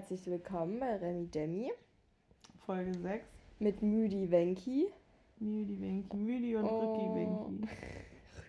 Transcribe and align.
herzlich 0.00 0.24
willkommen 0.28 0.80
bei 0.80 0.96
Remi 0.96 1.26
Demi 1.26 1.70
Folge 2.64 2.94
6. 2.94 3.22
mit 3.58 3.82
Müdi 3.82 4.30
Wenki. 4.30 4.86
Müdi 5.38 5.78
Wenki, 5.78 6.16
Müdi 6.16 6.56
und 6.56 6.64
Rücki 6.64 7.14
Wenki. 7.14 7.68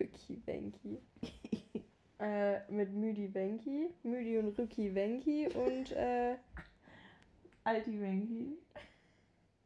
Rücki 0.00 0.42
Wenki. 0.46 0.98
äh, 2.20 2.72
mit 2.72 2.94
Müdi 2.94 3.34
Wenki, 3.34 3.90
Müdi 4.02 4.38
und 4.38 4.58
Rücki 4.58 4.94
Wenki 4.94 5.46
und 5.48 5.92
äh, 5.92 6.36
Alti 7.64 8.00
Wenki. 8.00 8.56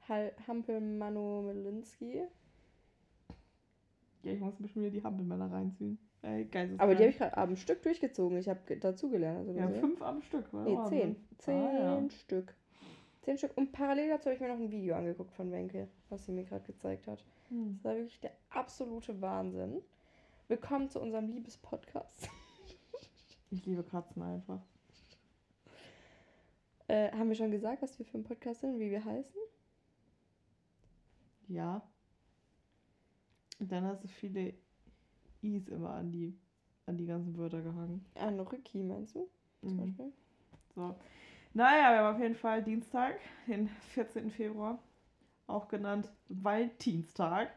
Hal 0.09 0.33
Hampel 0.49 0.81
Manu 0.81 1.43
Melinski. 1.43 2.25
Ja, 4.25 4.33
ich 4.33 4.41
muss 4.41 4.55
schon 4.57 4.83
wieder 4.83 4.91
die 4.91 5.05
Hampelmänner 5.05 5.53
reinziehen. 5.53 6.01
Ey, 6.27 6.45
geil. 6.47 6.75
Aber 6.79 6.95
die 6.97 7.03
habe 7.03 7.11
ich 7.11 7.19
gerade 7.19 7.37
am 7.37 7.55
Stück 7.55 7.83
durchgezogen. 7.85 8.37
Ich 8.39 8.49
habe 8.49 8.77
dazugelernt. 8.79 9.39
Also 9.47 9.53
Ja, 9.53 9.67
gesehen. 9.67 9.81
fünf 9.81 10.03
am 10.03 10.23
Stück, 10.23 10.53
oder? 10.53 10.65
Nee, 10.65 10.79
zehn. 10.89 11.17
Zehn 11.39 11.55
Ah, 11.63 12.01
ja. 12.01 12.11
Stück. 12.11 12.53
Zehn 13.23 13.39
Stück. 13.39 13.57
Und 13.57 13.71
parallel 13.71 14.09
dazu 14.09 14.25
habe 14.27 14.35
ich 14.35 14.41
mir 14.41 14.49
noch 14.49 14.57
ein 14.59 14.73
Video 14.73 14.97
angeguckt 14.97 15.33
von 15.33 15.53
Wenke, 15.53 15.87
was 16.09 16.27
sie 16.27 16.33
mir 16.33 16.43
gerade 16.45 16.65
gezeigt 16.65 17.07
hat. 17.07 17.25
Hm. 17.49 17.77
Das 17.77 17.85
war 17.85 17.95
wirklich 17.97 18.19
der 18.19 18.33
absolute 18.51 19.21
Wahnsinn. 19.21 19.81
Willkommen 20.49 20.89
zu 20.91 21.01
unserem 21.01 21.29
Liebespodcast. 21.29 22.29
Ich 23.53 23.65
liebe 23.65 23.85
Katzen 23.85 24.21
einfach. 24.23 24.61
Äh, 26.89 27.13
haben 27.13 27.29
wir 27.29 27.37
schon 27.37 27.53
gesagt, 27.53 27.81
was 27.81 27.97
wir 27.97 28.05
für 28.05 28.19
ein 28.19 28.25
Podcast 28.25 28.61
sind 28.63 28.75
und 28.75 28.81
wie 28.81 28.91
wir 28.91 29.05
heißen? 29.05 29.41
Ja. 31.47 31.81
Und 33.61 33.71
dann 33.71 33.85
hast 33.85 34.03
du 34.03 34.09
viele 34.09 34.55
Is 35.43 35.69
immer 35.69 35.91
an 35.91 36.11
die, 36.13 36.35
an 36.87 36.97
die 36.97 37.07
ganzen 37.07 37.37
Wörter 37.37 37.63
gehangen. 37.63 38.05
An 38.17 38.41
Rücki, 38.41 38.83
meinst 38.83 39.15
du? 39.15 39.29
Zum 39.61 39.75
Mhm. 39.77 39.81
Beispiel. 39.81 40.13
So. 40.75 40.95
Naja, 41.55 41.93
wir 41.93 41.99
haben 42.01 42.17
auf 42.17 42.23
jeden 42.23 42.35
Fall 42.35 42.63
Dienstag, 42.63 43.19
den 43.47 43.69
14. 43.95 44.31
Februar, 44.31 44.79
auch 45.47 45.69
genannt 45.69 46.11
Valentinstag. 46.29 47.51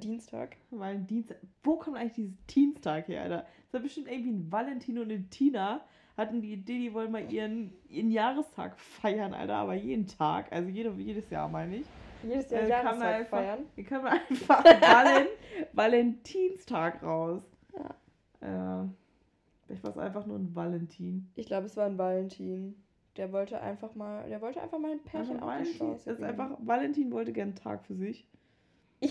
Dienstag. 0.00 0.56
Valentinstag. 0.70 1.38
Wo 1.62 1.76
kommt 1.76 1.96
eigentlich 1.96 2.14
dieses 2.14 2.46
Dienstag 2.46 3.06
her, 3.08 3.22
Alter? 3.22 3.46
Das 3.64 3.74
war 3.74 3.80
bestimmt 3.80 4.08
irgendwie 4.08 4.30
ein 4.30 4.50
Valentin 4.50 4.98
und 4.98 5.10
eine 5.10 5.28
Tina 5.28 5.84
hatten 6.16 6.42
die 6.42 6.52
Idee, 6.54 6.78
die 6.78 6.92
wollen 6.94 7.12
mal 7.12 7.30
ihren, 7.32 7.72
ihren 7.88 8.10
Jahrestag 8.10 8.78
feiern, 8.78 9.32
Alter, 9.32 9.56
aber 9.56 9.74
jeden 9.74 10.06
Tag, 10.06 10.50
also 10.52 10.68
jede, 10.68 10.90
jedes 10.94 11.30
Jahr 11.30 11.48
meine 11.48 11.76
ich. 11.76 11.86
Jedes 12.22 12.50
Jahr 12.50 12.62
Äh, 12.62 12.68
Jahrestag 12.68 13.14
einfach- 13.14 13.38
feiern. 13.38 13.58
Hier 13.74 13.84
kam 13.84 14.04
einfach 14.04 14.64
Valen 14.80 15.26
Valentinstag 15.72 17.02
raus. 17.02 17.42
Ja. 17.74 18.82
Äh, 18.84 18.88
vielleicht 19.66 19.82
war 19.84 19.90
es 19.90 19.98
einfach 19.98 20.26
nur 20.26 20.38
ein 20.38 20.54
Valentin. 20.54 21.30
Ich 21.36 21.46
glaube, 21.46 21.66
es 21.66 21.76
war 21.76 21.86
ein 21.86 21.98
Valentin. 21.98 22.74
Der 23.16 23.32
wollte 23.32 23.60
einfach 23.60 23.94
mal, 23.94 24.28
der 24.28 24.40
wollte 24.40 24.60
einfach 24.62 24.78
mal 24.78 24.92
ein 24.92 25.02
Pärchen 25.02 25.36
Einfach 25.36 25.46
auf 25.58 25.62
die 25.62 25.78
Valentin. 25.80 25.92
Es 25.96 26.06
ist 26.06 26.22
einfach, 26.22 26.50
Valentin 26.60 27.10
wollte 27.12 27.32
gern 27.32 27.48
einen 27.48 27.56
Tag 27.56 27.84
für 27.84 27.94
sich. 27.94 28.26
Und 29.02 29.10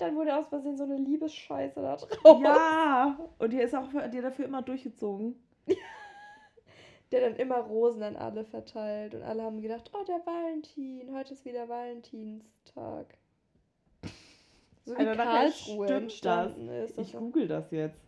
dann 0.00 0.14
wurde 0.14 0.36
aus 0.36 0.46
Versehen 0.48 0.76
so 0.76 0.84
eine 0.84 0.96
Liebesscheiße 0.96 1.80
da 1.80 1.96
drauf. 1.96 2.40
Ja! 2.42 3.18
Und 3.38 3.52
die 3.52 3.58
ist 3.60 3.74
auch 3.74 3.88
die 3.90 3.98
hat 3.98 4.14
dafür 4.24 4.44
immer 4.44 4.62
durchgezogen. 4.62 5.34
Der 7.12 7.20
dann 7.20 7.36
immer 7.36 7.58
Rosen 7.58 8.02
an 8.02 8.16
alle 8.16 8.44
verteilt. 8.44 9.14
Und 9.14 9.22
alle 9.22 9.42
haben 9.42 9.62
gedacht, 9.62 9.90
oh, 9.94 10.04
der 10.04 10.20
Valentin, 10.26 11.14
heute 11.14 11.34
ist 11.34 11.44
wieder 11.44 11.68
Valentinstag. 11.68 13.16
So 14.84 14.96
wie 14.96 15.04
nachher 15.04 15.16
Karlsruhe 15.16 15.86
stimmt 15.86 16.02
entstanden 16.02 16.68
ist. 16.68 16.98
Ich 16.98 17.12
Das 17.12 17.20
google 17.20 17.48
das 17.48 17.70
jetzt. 17.70 18.00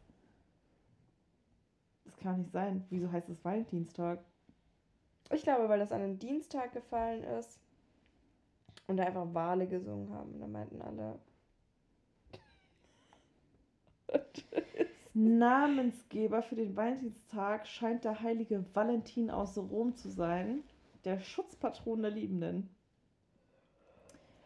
Das 2.04 2.16
kann 2.18 2.38
nicht 2.38 2.52
sein. 2.52 2.84
Wieso 2.90 3.10
heißt 3.10 3.28
es 3.28 3.44
Valentinstag? 3.44 4.20
ich 5.30 5.42
glaube, 5.42 5.68
weil 5.68 5.78
das 5.78 5.92
an 5.92 6.00
einen 6.00 6.18
Dienstag 6.18 6.72
gefallen 6.72 7.22
ist. 7.22 7.60
Und 8.86 8.96
da 8.96 9.04
einfach 9.04 9.26
Wale 9.34 9.66
gesungen 9.66 10.12
haben. 10.14 10.34
Und 10.34 10.40
da 10.40 10.46
meinten 10.46 10.80
alle. 10.80 11.18
Namensgeber 15.14 16.42
für 16.42 16.56
den 16.56 16.76
Valentinstag 16.76 17.66
scheint 17.66 18.04
der 18.04 18.20
heilige 18.20 18.64
Valentin 18.74 19.30
aus 19.30 19.56
Rom 19.56 19.96
zu 19.96 20.10
sein, 20.10 20.62
der 21.04 21.20
Schutzpatron 21.20 22.02
der 22.02 22.10
Liebenden. 22.10 22.68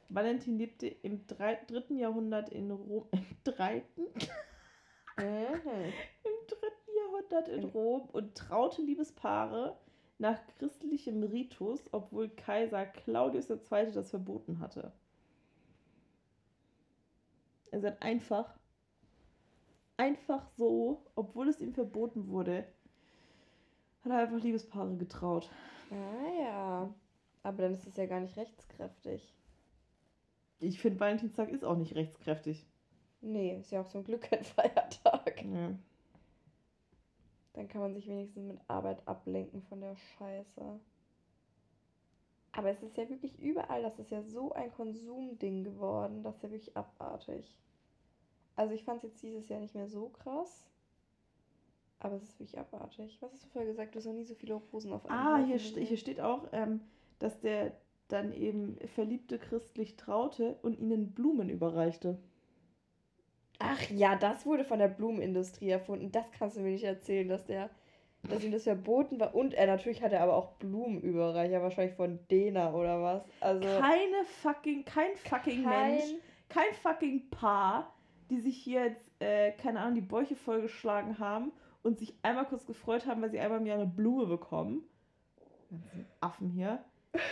Valentin 0.09 0.59
lebte 0.59 0.87
im 0.89 1.27
dritten 1.27 1.97
Jahrhundert 1.97 2.51
in 2.51 2.71
Rom. 2.71 3.07
Im 3.13 3.25
dritten? 3.45 4.03
Mhm. 5.17 5.23
Im 6.25 6.47
dritten 6.47 6.91
Jahrhundert 6.97 7.49
in 7.49 7.65
Rom 7.65 8.09
und 8.13 8.35
traute 8.35 8.83
Liebespaare 8.83 9.77
nach 10.19 10.39
christlichem 10.59 11.23
Ritus, 11.23 11.81
obwohl 11.93 12.29
Kaiser 12.29 12.87
Claudius 12.87 13.51
II. 13.51 13.93
das 13.93 14.11
verboten 14.11 14.61
hatte. 14.61 14.93
Er 17.73 17.83
hat 17.83 18.03
einfach, 18.03 18.55
einfach 20.03 20.45
so, 20.57 21.05
obwohl 21.15 21.49
es 21.49 21.61
ihm 21.61 21.73
verboten 21.73 22.27
wurde, 22.27 22.67
hat 24.05 24.11
er 24.11 24.19
einfach 24.19 24.43
Liebespaare 24.43 24.97
getraut. 24.97 25.49
Ah 25.93 26.43
ja. 26.43 26.95
Aber 27.45 27.63
dann 27.63 27.73
ist 27.73 27.87
es 27.87 27.97
ja 27.97 28.07
gar 28.07 28.19
nicht 28.19 28.37
rechtskräftig. 28.37 29.33
Ich 30.59 30.81
finde, 30.81 30.99
Valentinstag 30.99 31.51
ist 31.51 31.65
auch 31.65 31.77
nicht 31.77 31.95
rechtskräftig. 31.95 32.67
Nee, 33.21 33.57
ist 33.59 33.71
ja 33.71 33.81
auch 33.81 33.89
zum 33.89 34.03
Glück 34.03 34.23
kein 34.31 34.43
Feiertag. 34.43 35.45
Ja. 35.45 35.73
Dann 37.53 37.69
kann 37.69 37.83
man 37.83 37.95
sich 37.95 38.09
wenigstens 38.09 38.45
mit 38.45 38.59
Arbeit 38.67 39.07
ablenken 39.07 39.63
von 39.63 39.81
der 39.81 39.95
Scheiße. 39.97 40.81
Aber 42.53 42.71
es 42.71 42.83
ist 42.83 42.97
ja 42.97 43.09
wirklich 43.09 43.39
überall, 43.39 43.83
das 43.83 43.99
ist 44.01 44.11
ja 44.11 44.23
so 44.23 44.53
ein 44.53 44.73
Konsumding 44.73 45.63
geworden, 45.63 46.23
das 46.23 46.37
ist 46.37 46.43
ja 46.43 46.51
wirklich 46.51 46.77
abartig. 46.77 47.57
Also 48.57 48.75
ich 48.75 48.85
fand 48.85 48.99
es 48.99 49.11
jetzt 49.11 49.23
dieses 49.23 49.49
Jahr 49.49 49.61
nicht 49.61 49.75
mehr 49.75 49.89
so 49.89 50.09
krass. 50.09 50.67
Aber 52.01 52.17
es 52.17 52.23
ist 52.25 52.41
wirklich 52.41 52.59
abartig. 52.59 53.17
Was 53.21 53.33
hast 53.33 53.45
du 53.45 53.49
vorher 53.49 53.71
gesagt? 53.71 53.95
Du 53.95 53.99
hast 53.99 54.07
noch 54.07 54.13
nie 54.13 54.25
so 54.25 54.35
viele 54.35 54.55
Rosen 54.55 54.93
auf 54.93 55.09
Ah, 55.09 55.35
Haufen 55.37 55.47
hier, 55.47 55.61
st- 55.61 55.81
hier 55.81 55.97
steht 55.97 56.21
auch, 56.21 56.49
ähm, 56.53 56.81
dass 57.21 57.39
der 57.41 57.73
dann 58.09 58.33
eben 58.33 58.77
Verliebte 58.95 59.39
christlich 59.39 59.97
traute 59.97 60.59
und 60.63 60.79
ihnen 60.79 61.13
Blumen 61.13 61.49
überreichte. 61.49 62.19
Ach 63.59 63.81
ja, 63.91 64.17
das 64.17 64.45
wurde 64.45 64.65
von 64.65 64.81
der 64.81 64.89
Blumenindustrie 64.89 65.71
erfunden. 65.71 66.11
Das 66.11 66.25
kannst 66.37 66.57
du 66.57 66.61
mir 66.61 66.73
nicht 66.73 66.83
erzählen, 66.85 67.29
dass 67.29 67.45
der, 67.45 67.71
dass 68.29 68.43
ihm 68.43 68.51
das 68.51 68.65
verboten 68.65 69.21
war. 69.21 69.35
Und 69.37 69.55
er 69.55 69.67
natürlich 69.69 70.03
hat 70.03 70.13
er 70.13 70.23
aber 70.23 70.35
auch 70.37 70.53
Blumen 70.55 71.01
überreicht, 71.01 71.53
ja 71.53 71.63
wahrscheinlich 71.63 71.95
von 71.95 72.19
Dena 72.29 72.75
oder 72.75 73.01
was. 73.01 73.23
Also 73.41 73.69
Keine 73.81 74.25
fucking, 74.43 74.85
kein 74.85 75.15
fucking 75.17 75.63
kein, 75.63 75.91
Mensch, 75.97 76.15
kein 76.49 76.75
fucking 76.83 77.31
Paar, 77.31 77.95
die 78.33 78.41
sich 78.41 78.57
hier 78.57 78.87
jetzt, 78.87 79.11
äh, 79.21 79.53
keine 79.53 79.81
Ahnung, 79.81 79.95
die 79.95 80.01
Bäuche 80.01 80.35
vollgeschlagen 80.35 81.19
haben 81.19 81.53
und 81.83 81.99
sich 81.99 82.15
einmal 82.23 82.47
kurz 82.47 82.67
gefreut 82.67 83.07
haben, 83.07 83.21
weil 83.21 83.31
sie 83.31 83.39
einmal 83.39 83.61
im 83.61 83.67
Jahr 83.67 83.77
eine 83.77 83.87
Blume 83.87 84.27
bekommen. 84.27 84.83
Ganzen 85.71 86.07
Affen 86.21 86.49
hier. 86.49 86.83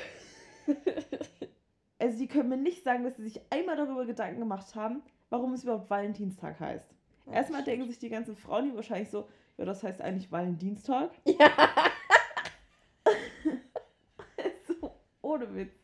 Also 2.02 2.18
die 2.18 2.28
können 2.28 2.48
mir 2.48 2.56
nicht 2.56 2.82
sagen, 2.82 3.04
dass 3.04 3.16
sie 3.16 3.24
sich 3.24 3.40
einmal 3.52 3.76
darüber 3.76 4.06
Gedanken 4.06 4.40
gemacht 4.40 4.74
haben, 4.74 5.02
warum 5.28 5.52
es 5.52 5.64
überhaupt 5.64 5.90
Valentinstag 5.90 6.58
heißt. 6.58 6.94
Ja, 7.26 7.32
Erstmal 7.34 7.62
denken 7.62 7.86
sich 7.86 7.98
die 7.98 8.08
ganzen 8.08 8.36
Frauen, 8.36 8.70
die 8.70 8.74
wahrscheinlich 8.74 9.10
so, 9.10 9.28
ja, 9.58 9.66
das 9.66 9.82
heißt 9.82 10.00
eigentlich 10.00 10.32
Valentinstag. 10.32 11.10
Ja. 11.26 11.50
so, 14.80 14.94
ohne 15.20 15.54
Witz. 15.54 15.74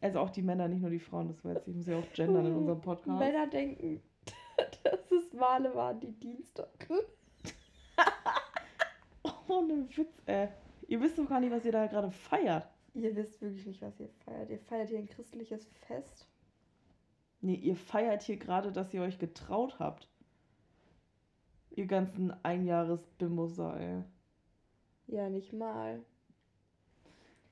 Also 0.00 0.20
auch 0.20 0.30
die 0.30 0.42
Männer, 0.42 0.68
nicht 0.68 0.80
nur 0.80 0.90
die 0.90 1.00
Frauen, 1.00 1.28
das 1.28 1.44
war 1.44 1.54
jetzt, 1.54 1.66
ich 1.66 1.74
muss 1.74 1.86
ja 1.86 1.98
auch 1.98 2.12
gendern 2.12 2.46
in 2.46 2.54
unserem 2.54 2.80
Podcast. 2.80 3.18
Männer 3.18 3.48
denken, 3.48 4.00
dass 4.84 5.10
es 5.10 5.38
Wale 5.38 5.74
waren, 5.74 5.98
die 6.00 6.12
Dienstag. 6.12 6.88
Ohne 9.48 9.88
Witz, 9.96 10.22
ey. 10.26 10.48
Ihr 10.86 11.00
wisst 11.00 11.18
doch 11.18 11.28
gar 11.28 11.40
nicht, 11.40 11.50
was 11.50 11.64
ihr 11.64 11.72
da 11.72 11.86
gerade 11.86 12.10
feiert. 12.10 12.66
Ihr 12.94 13.14
wisst 13.14 13.40
wirklich 13.40 13.66
nicht, 13.66 13.82
was 13.82 13.98
ihr 14.00 14.08
feiert. 14.24 14.50
Ihr 14.50 14.58
feiert 14.58 14.88
hier 14.88 14.98
ein 14.98 15.08
christliches 15.08 15.66
Fest. 15.86 16.26
Nee, 17.40 17.54
ihr 17.54 17.76
feiert 17.76 18.22
hier 18.22 18.36
gerade, 18.36 18.72
dass 18.72 18.94
ihr 18.94 19.02
euch 19.02 19.18
getraut 19.18 19.78
habt. 19.78 20.08
Ihr 21.70 21.86
ganzen 21.86 22.32
Einjahres-Bimboser, 22.44 23.78
ey. 23.78 24.02
Ja, 25.06 25.28
nicht 25.28 25.52
mal. 25.52 26.02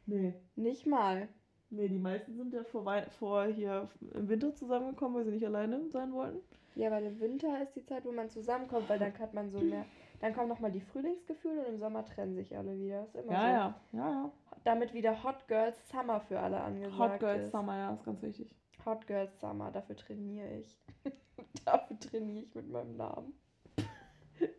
Nee. 0.06 0.34
Nicht 0.56 0.86
mal. 0.86 1.28
Nee, 1.70 1.88
die 1.88 1.98
meisten 1.98 2.36
sind 2.36 2.52
ja 2.54 2.62
vor, 2.64 2.84
Wei- 2.84 3.06
vor 3.18 3.44
hier 3.46 3.88
im 4.14 4.28
Winter 4.28 4.54
zusammengekommen, 4.54 5.16
weil 5.16 5.24
sie 5.24 5.32
nicht 5.32 5.46
alleine 5.46 5.88
sein 5.90 6.12
wollten. 6.12 6.38
Ja, 6.76 6.90
weil 6.90 7.04
im 7.04 7.18
Winter 7.20 7.60
ist 7.62 7.74
die 7.74 7.84
Zeit, 7.84 8.04
wo 8.04 8.12
man 8.12 8.28
zusammenkommt, 8.30 8.88
weil 8.88 8.98
dann 8.98 9.18
hat 9.18 9.34
man 9.34 9.50
so 9.50 9.58
mehr. 9.58 9.84
Dann 10.20 10.34
kommen 10.34 10.48
nochmal 10.48 10.70
die 10.70 10.80
Frühlingsgefühle 10.80 11.60
und 11.62 11.66
im 11.74 11.78
Sommer 11.78 12.04
trennen 12.04 12.34
sich 12.34 12.56
alle 12.56 12.78
wieder. 12.78 13.04
Ist 13.04 13.16
immer 13.16 13.32
Ja, 13.32 13.74
so. 13.92 13.98
ja, 13.98 14.04
ja, 14.04 14.10
ja. 14.10 14.32
Damit 14.64 14.94
wieder 14.94 15.22
Hot 15.24 15.46
Girls 15.48 15.76
Summer 15.88 16.20
für 16.20 16.38
alle 16.38 16.60
angesagt 16.60 16.98
Hot 16.98 17.20
Girls 17.20 17.44
ist. 17.44 17.50
Summer, 17.52 17.76
ja, 17.76 17.94
ist 17.94 18.04
ganz 18.04 18.22
wichtig. 18.22 18.54
Hot 18.84 19.06
Girls 19.06 19.40
Summer, 19.40 19.70
dafür 19.72 19.96
trainiere 19.96 20.58
ich. 20.58 20.78
dafür 21.64 21.98
trainiere 21.98 22.44
ich 22.44 22.54
mit 22.54 22.68
meinem 22.70 22.96
Namen. 22.96 23.32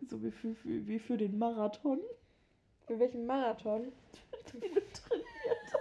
So 0.10 0.22
wie 0.24 0.32
für, 0.32 0.54
für, 0.56 0.88
wie 0.88 1.00
für 1.00 1.18
den 1.18 1.38
Marathon. 1.38 2.00
Für 2.88 3.00
welchen 3.00 3.26
Marathon? 3.26 3.92
Wie 4.54 4.70
du 4.70 4.82
trainiert 4.94 5.28
hast. 5.74 5.78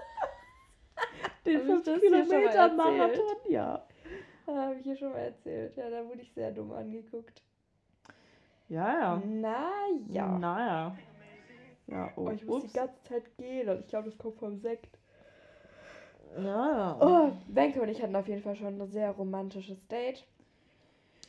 Den 1.23 1.23
Hab 1.23 1.25
ich 1.25 1.25
5 1.25 1.25
das 1.25 1.25
hier 1.25 1.25
schon 1.25 1.25
mal 1.25 1.31
Kilometer 1.31 1.31
erzählt? 1.47 2.77
Marathon, 2.77 3.37
ja. 3.49 3.87
Habe 4.47 4.77
ich 4.77 4.83
hier 4.85 4.97
schon 4.97 5.11
mal 5.13 5.19
erzählt. 5.19 5.77
Ja, 5.77 5.91
da 5.91 6.07
wurde 6.07 6.23
ich 6.23 6.33
sehr 6.33 6.53
dumm 6.53 6.73
angeguckt. 6.73 7.43
Ja, 8.69 8.99
ja. 8.99 9.23
Naja. 9.25 10.39
Naja. 10.39 10.97
Ja, 11.89 12.13
oh, 12.17 12.27
Oh, 12.27 12.31
ich 12.31 12.45
muss 12.45 12.65
ups. 12.65 12.73
die 12.73 12.79
ganze 12.79 13.03
Zeit 13.05 13.37
gehen 13.39 13.69
und 13.69 13.81
ich 13.81 13.87
glaube, 13.89 14.09
das 14.11 14.19
kommt 14.19 14.39
vom 14.39 14.59
Sekt. 14.59 14.99
Ja, 16.37 16.43
ja. 16.43 16.99
Oh, 17.01 17.33
Wenke 17.49 17.81
und 17.81 17.89
ich 17.89 18.03
hatten 18.03 18.17
auf 18.17 18.29
jeden 18.29 18.43
Fall 18.43 18.57
schon 18.57 18.81
ein 18.81 18.91
sehr 18.91 19.11
romantisches 19.13 19.87
Date. 19.87 20.27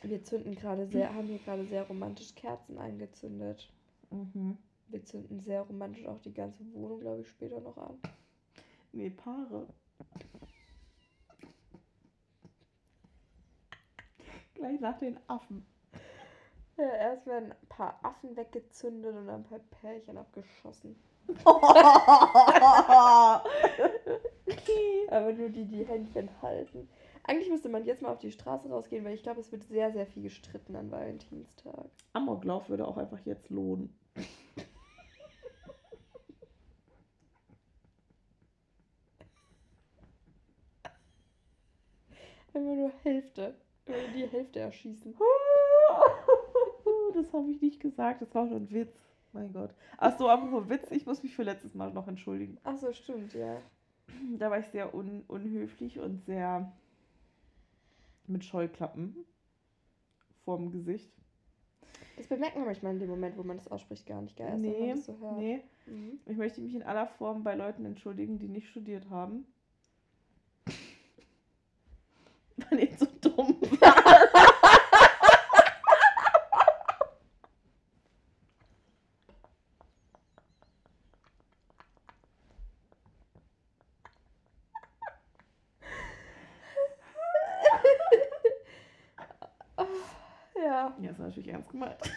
Wir 0.02 0.22
zünden 0.22 0.54
gerade 0.54 0.86
sehr, 0.86 1.14
haben 1.14 1.26
hier 1.26 1.38
gerade 1.38 1.64
sehr 1.64 1.82
romantisch 1.84 2.34
Kerzen 2.34 2.78
angezündet. 2.78 3.68
Mhm. 4.10 4.56
Wir 4.88 5.04
zünden 5.04 5.40
sehr 5.40 5.62
romantisch 5.62 6.06
auch 6.06 6.20
die 6.20 6.32
ganze 6.32 6.64
Wohnung, 6.72 7.00
glaube 7.00 7.20
ich, 7.22 7.28
später 7.28 7.60
noch 7.60 7.76
an. 7.76 7.98
Nee, 8.92 9.10
Paare. 9.10 9.66
Gleich 14.54 14.80
nach 14.80 14.98
den 14.98 15.18
Affen. 15.28 15.64
Ja, 16.76 16.84
erst 16.84 17.26
werden 17.26 17.52
ein 17.52 17.68
paar 17.68 17.98
Affen 18.02 18.36
weggezündet 18.36 19.14
und 19.14 19.28
ein 19.28 19.44
paar 19.44 19.58
Pärchen 19.80 20.18
abgeschossen. 20.18 20.96
Aber 25.08 25.32
nur 25.32 25.48
die, 25.48 25.64
die 25.64 25.84
Händchen 25.84 26.28
halten. 26.40 26.88
Eigentlich 27.24 27.50
müsste 27.50 27.68
man 27.68 27.84
jetzt 27.84 28.00
mal 28.00 28.12
auf 28.12 28.20
die 28.20 28.32
Straße 28.32 28.68
rausgehen, 28.70 29.04
weil 29.04 29.14
ich 29.14 29.22
glaube, 29.22 29.40
es 29.40 29.52
wird 29.52 29.64
sehr, 29.64 29.92
sehr 29.92 30.06
viel 30.06 30.22
gestritten 30.22 30.74
an 30.76 30.90
Valentinstag. 30.90 31.90
Amoklauf 32.14 32.68
würde 32.68 32.86
auch 32.86 32.96
einfach 32.96 33.18
jetzt 33.24 33.50
lohnen. 33.50 33.94
Einfach 42.54 42.74
nur 42.74 42.92
Hälfte. 43.02 43.54
Würde 43.86 44.08
die 44.14 44.26
Hälfte 44.26 44.60
erschießen. 44.60 45.14
Das 47.14 47.32
habe 47.32 47.50
ich 47.50 47.60
nicht 47.60 47.80
gesagt, 47.80 48.22
das 48.22 48.34
war 48.34 48.44
nur 48.44 48.56
ein 48.56 48.70
Witz. 48.70 48.94
Mein 49.32 49.52
Gott. 49.52 49.74
Achso, 49.96 50.28
apropos 50.28 50.68
Witz, 50.68 50.90
ich 50.90 51.06
muss 51.06 51.22
mich 51.22 51.34
für 51.34 51.42
letztes 51.42 51.74
Mal 51.74 51.92
noch 51.92 52.06
entschuldigen. 52.06 52.58
Ach 52.64 52.76
so, 52.76 52.92
stimmt, 52.92 53.34
ja. 53.34 53.60
Da 54.38 54.50
war 54.50 54.58
ich 54.58 54.66
sehr 54.66 54.94
un 54.94 55.24
unhöflich 55.26 55.98
und 55.98 56.24
sehr 56.24 56.70
mit 58.26 58.44
Scheuklappen 58.44 59.24
vorm 60.44 60.70
Gesicht. 60.70 61.10
Das 62.16 62.26
bemerkt 62.26 62.56
man 62.56 62.66
manchmal 62.66 62.92
in 62.92 63.00
dem 63.00 63.10
Moment, 63.10 63.36
wo 63.36 63.42
man 63.42 63.56
das 63.56 63.68
ausspricht, 63.68 64.06
gar 64.06 64.20
nicht, 64.22 64.38
wenn 64.38 64.46
man 64.50 64.60
Nee, 64.60 64.94
so 64.96 65.16
nee. 65.36 65.62
Mhm. 65.86 66.20
Ich 66.26 66.36
möchte 66.36 66.60
mich 66.60 66.74
in 66.74 66.82
aller 66.82 67.06
Form 67.06 67.42
bei 67.44 67.54
Leuten 67.54 67.84
entschuldigen, 67.84 68.38
die 68.38 68.48
nicht 68.48 68.68
studiert 68.68 69.08
haben. 69.10 69.46
Weil 72.70 72.80
ich 72.80 72.98
so 72.98 73.06
dumm 73.20 73.60
war. 73.80 74.28
Ja. 90.68 90.94
Ja, 91.00 91.10
ist 91.10 91.17
natürlich 91.28 91.48
ernst 91.48 91.70
gemeint. 91.70 91.96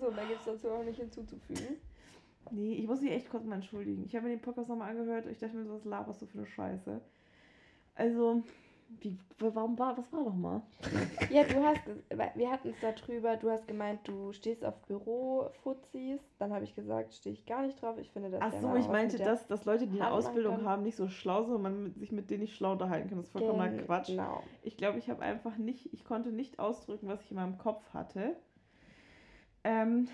So, 0.00 0.10
mehr 0.10 0.26
gibt 0.26 0.40
es 0.40 0.46
dazu 0.46 0.68
auch 0.70 0.84
nicht 0.84 0.98
hinzuzufügen. 0.98 1.76
Nee, 2.50 2.74
ich 2.74 2.86
muss 2.86 3.00
mich 3.00 3.12
echt 3.12 3.30
kurz 3.30 3.44
mal 3.44 3.56
entschuldigen. 3.56 4.04
Ich 4.04 4.14
habe 4.14 4.26
mir 4.26 4.36
den 4.36 4.40
Podcast 4.42 4.68
nochmal 4.68 4.90
angehört 4.90 5.26
und 5.26 5.32
ich 5.32 5.38
dachte 5.38 5.56
mir 5.56 5.64
so, 5.64 5.74
was 5.74 5.84
laberst 5.84 6.22
du 6.22 6.26
für 6.26 6.38
eine 6.38 6.46
Scheiße? 6.46 7.00
Also, 7.94 8.42
wie, 9.00 9.18
warum 9.38 9.78
war, 9.78 9.96
was 9.98 10.12
war 10.12 10.24
doch 10.24 10.34
mal? 10.34 10.62
Ja, 11.30 11.42
du 11.42 11.62
hast, 11.64 11.82
wir 12.34 12.50
hatten 12.50 12.68
es 12.68 12.76
darüber, 12.80 13.36
du 13.36 13.50
hast 13.50 13.66
gemeint, 13.66 14.00
du 14.04 14.32
stehst 14.32 14.64
auf 14.64 14.80
Büro-Fuzis. 14.82 16.20
Dann 16.38 16.52
habe 16.52 16.64
ich 16.64 16.74
gesagt, 16.74 17.12
stehe 17.14 17.32
ich 17.32 17.44
gar 17.46 17.62
nicht 17.62 17.82
drauf. 17.82 17.98
Ich 17.98 18.10
finde 18.10 18.30
das 18.30 18.40
Ach 18.42 18.52
so, 18.52 18.76
ich 18.76 18.86
meinte, 18.88 19.18
dass, 19.18 19.46
dass 19.48 19.64
Leute, 19.64 19.86
die 19.88 20.00
eine 20.00 20.12
Ausbildung 20.12 20.64
haben, 20.64 20.82
nicht 20.82 20.96
so 20.96 21.08
schlau 21.08 21.42
sind 21.44 21.56
und 21.56 21.62
man 21.62 21.94
sich 21.94 22.12
mit 22.12 22.30
denen 22.30 22.42
nicht 22.42 22.54
schlau 22.54 22.72
unterhalten 22.72 23.08
kann. 23.08 23.18
Das 23.18 23.26
ist 23.26 23.32
vollkommener 23.32 23.82
Quatsch. 23.82 24.08
Genau. 24.08 24.42
Ich 24.62 24.76
glaube, 24.76 24.98
ich 24.98 25.10
habe 25.10 25.22
einfach 25.22 25.56
nicht, 25.56 25.92
ich 25.92 26.04
konnte 26.04 26.30
nicht 26.30 26.58
ausdrücken, 26.58 27.08
was 27.08 27.20
ich 27.22 27.30
in 27.30 27.36
meinem 27.36 27.58
Kopf 27.58 27.82
hatte. 27.92 28.36
Ähm, 29.64 30.08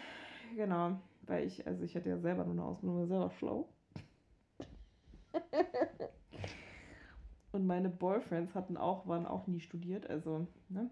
genau, 0.57 0.93
weil 1.23 1.47
ich, 1.47 1.67
also 1.67 1.85
ich 1.85 1.95
hatte 1.95 2.09
ja 2.09 2.19
selber 2.19 2.45
nur 2.45 2.55
eine 2.55 2.65
Ausbildung, 2.65 3.01
war 3.01 3.07
selber 3.07 3.31
schlau. 3.33 3.69
Und 7.53 7.67
meine 7.67 7.91
Boyfriends 7.91 8.55
hatten 8.55 8.77
auch, 8.77 9.07
waren 9.07 9.27
auch 9.27 9.47
nie 9.47 9.61
studiert, 9.61 10.09
also, 10.09 10.47
ne, 10.69 10.91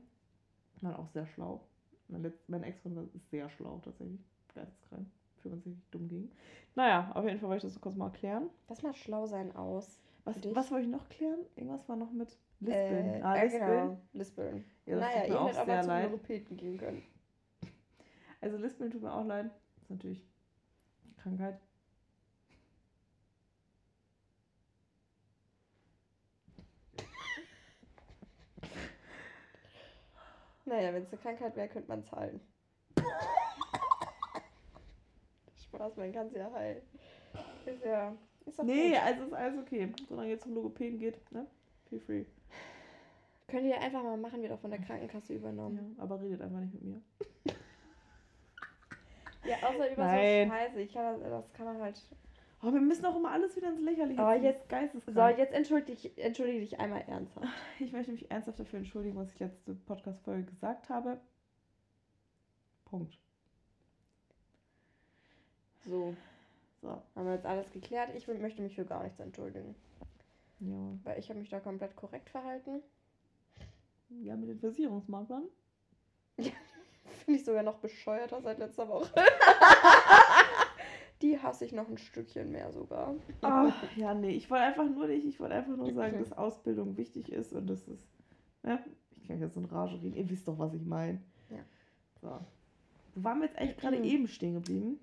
waren 0.82 0.94
auch 0.94 1.08
sehr 1.08 1.26
schlau. 1.26 1.66
Mein, 2.08 2.22
Letz-, 2.22 2.44
mein 2.48 2.62
Ex-Freund 2.62 2.96
war- 2.96 3.04
ist 3.14 3.30
sehr 3.30 3.48
schlau 3.50 3.80
tatsächlich, 3.84 4.20
geisteskrank, 4.54 5.06
für 5.38 5.48
man 5.48 5.62
sich 5.62 5.76
dumm 5.90 6.08
ging. 6.08 6.30
Naja, 6.74 7.10
auf 7.14 7.24
jeden 7.24 7.38
Fall 7.40 7.48
wollte 7.48 7.66
ich 7.66 7.72
das 7.72 7.74
so 7.74 7.80
kurz 7.80 7.96
mal 7.96 8.06
erklären. 8.06 8.50
Was 8.68 8.82
macht 8.82 8.96
schlau 8.98 9.26
sein 9.26 9.54
aus? 9.56 9.98
Was, 10.24 10.36
was 10.54 10.70
wollte 10.70 10.84
ich 10.84 10.90
noch 10.92 11.08
klären? 11.08 11.40
Irgendwas 11.56 11.88
war 11.88 11.96
noch 11.96 12.12
mit 12.12 12.36
Lispeln. 12.60 13.06
Äh, 13.06 13.20
ah, 13.22 13.36
ja, 13.36 13.42
Lispeln. 13.44 13.88
genau. 13.88 14.00
Lispeln. 14.12 14.64
Ja, 14.84 14.96
das 14.96 15.04
naja, 15.04 15.20
tut 15.20 15.28
mir 15.28 15.34
ihr 15.34 15.40
auch 15.40 15.46
hättet 15.46 15.60
aber 15.60 15.72
sehr 15.72 15.80
zum 15.82 15.88
leid. 15.90 16.04
Logopäden 16.10 16.56
gehen 16.58 16.78
können. 16.78 17.02
Also 18.42 18.56
Lispeln 18.58 18.90
tut 18.90 19.02
mir 19.02 19.12
auch 19.12 19.24
leid. 19.24 19.50
Das 19.76 19.82
ist 19.84 19.90
natürlich 19.90 20.26
Krankheit. 21.16 21.58
Naja, 30.70 30.94
wenn 30.94 31.02
es 31.02 31.12
eine 31.12 31.20
Krankheit 31.20 31.56
wäre, 31.56 31.68
könnte 31.68 31.88
man 31.88 32.04
zahlen. 32.04 32.40
Spaß, 35.64 35.96
man 35.96 36.12
kann 36.12 36.28
es 36.28 36.34
ja 36.34 36.52
heilen. 36.52 36.82
Ist 37.66 37.84
ja. 37.84 38.14
Ist 38.46 38.56
doch 38.56 38.64
Nee, 38.64 38.96
also 38.96 39.24
ist 39.24 39.32
alles 39.32 39.58
okay. 39.58 39.92
Solange 40.08 40.30
ihr 40.30 40.38
zum 40.38 40.54
Logopäden 40.54 41.00
geht, 41.00 41.32
ne? 41.32 41.44
Feel 41.88 41.98
free. 41.98 42.24
Könnt 43.48 43.64
ihr 43.64 43.80
einfach 43.80 44.04
mal 44.04 44.16
machen, 44.16 44.42
wird 44.42 44.52
auch 44.52 44.60
von 44.60 44.70
der 44.70 44.78
Krankenkasse 44.80 45.34
übernommen. 45.34 45.96
Ja, 45.98 46.04
aber 46.04 46.20
redet 46.20 46.40
einfach 46.40 46.60
nicht 46.60 46.74
mit 46.74 46.84
mir. 46.84 47.02
Ja, 49.44 49.56
außer 49.68 49.90
über 49.90 50.04
Nein. 50.04 50.48
so 50.48 50.54
Scheiße. 50.54 50.80
Ich 50.82 50.92
kann 50.92 51.20
das, 51.20 51.28
das 51.28 51.52
kann 51.52 51.66
man 51.66 51.82
halt. 51.82 52.00
Oh, 52.62 52.72
wir 52.72 52.80
müssen 52.80 53.06
auch 53.06 53.16
immer 53.16 53.30
alles 53.30 53.56
wieder 53.56 53.68
ins 53.70 53.80
Lächerliche 53.80 54.20
Aber 54.20 54.36
jetzt-. 54.36 54.68
So, 55.06 55.26
jetzt 55.28 55.54
entschuldige 55.54 55.92
dich, 55.96 56.18
entschuldige 56.18 56.60
dich 56.60 56.78
einmal 56.78 57.02
ernsthaft. 57.02 57.46
Ich 57.78 57.92
möchte 57.92 58.12
mich 58.12 58.30
ernsthaft 58.30 58.60
dafür 58.60 58.80
entschuldigen, 58.80 59.16
was 59.16 59.32
ich 59.32 59.38
letzte 59.38 59.74
Podcast-Folge 59.74 60.44
gesagt 60.44 60.90
habe. 60.90 61.18
Punkt. 62.84 63.16
So, 65.86 66.14
So. 66.82 67.02
haben 67.14 67.26
wir 67.26 67.34
jetzt 67.34 67.46
alles 67.46 67.70
geklärt. 67.72 68.10
Ich 68.14 68.26
möchte 68.26 68.60
mich 68.60 68.74
für 68.74 68.84
gar 68.84 69.02
nichts 69.04 69.18
entschuldigen. 69.20 69.74
Ja. 70.60 70.98
Weil 71.04 71.18
ich 71.18 71.30
habe 71.30 71.38
mich 71.38 71.48
da 71.48 71.60
komplett 71.60 71.96
korrekt 71.96 72.28
verhalten. 72.28 72.82
Ja, 74.10 74.36
mit 74.36 74.50
den 74.50 74.58
Versicherungsmaklern. 74.58 75.44
Finde 76.36 77.40
ich 77.40 77.44
sogar 77.44 77.62
noch 77.62 77.78
bescheuerter 77.78 78.42
seit 78.42 78.58
letzter 78.58 78.86
Woche. 78.88 79.10
Die 81.22 81.38
hasse 81.38 81.64
ich 81.66 81.72
noch 81.72 81.88
ein 81.88 81.98
Stückchen 81.98 82.50
mehr 82.50 82.72
sogar. 82.72 83.14
Ah, 83.42 83.72
ja, 83.96 84.14
nee, 84.14 84.30
ich 84.30 84.50
wollte 84.50 84.64
einfach 84.64 84.88
nur 84.88 85.06
nicht, 85.06 85.26
ich 85.26 85.38
wollte 85.38 85.54
einfach 85.54 85.76
nur 85.76 85.92
sagen, 85.92 86.18
dass 86.18 86.32
Ausbildung 86.32 86.96
wichtig 86.96 87.30
ist 87.30 87.52
und 87.52 87.66
das 87.68 87.86
ist, 87.88 88.08
ne? 88.62 88.82
Ich 89.20 89.28
kann 89.28 89.40
jetzt 89.40 89.56
in 89.56 89.66
Rage 89.66 90.00
reden, 90.02 90.16
ihr 90.16 90.28
wisst 90.30 90.48
doch, 90.48 90.58
was 90.58 90.72
ich 90.74 90.84
meine. 90.84 91.20
Ja. 91.50 91.58
So. 92.22 92.40
Wo 93.14 93.24
waren 93.24 93.40
wir 93.40 93.46
jetzt 93.46 93.58
eigentlich 93.58 93.76
gerade 93.76 93.98
Mhm. 93.98 94.04
eben 94.04 94.28
stehen 94.28 94.54
geblieben? 94.54 94.98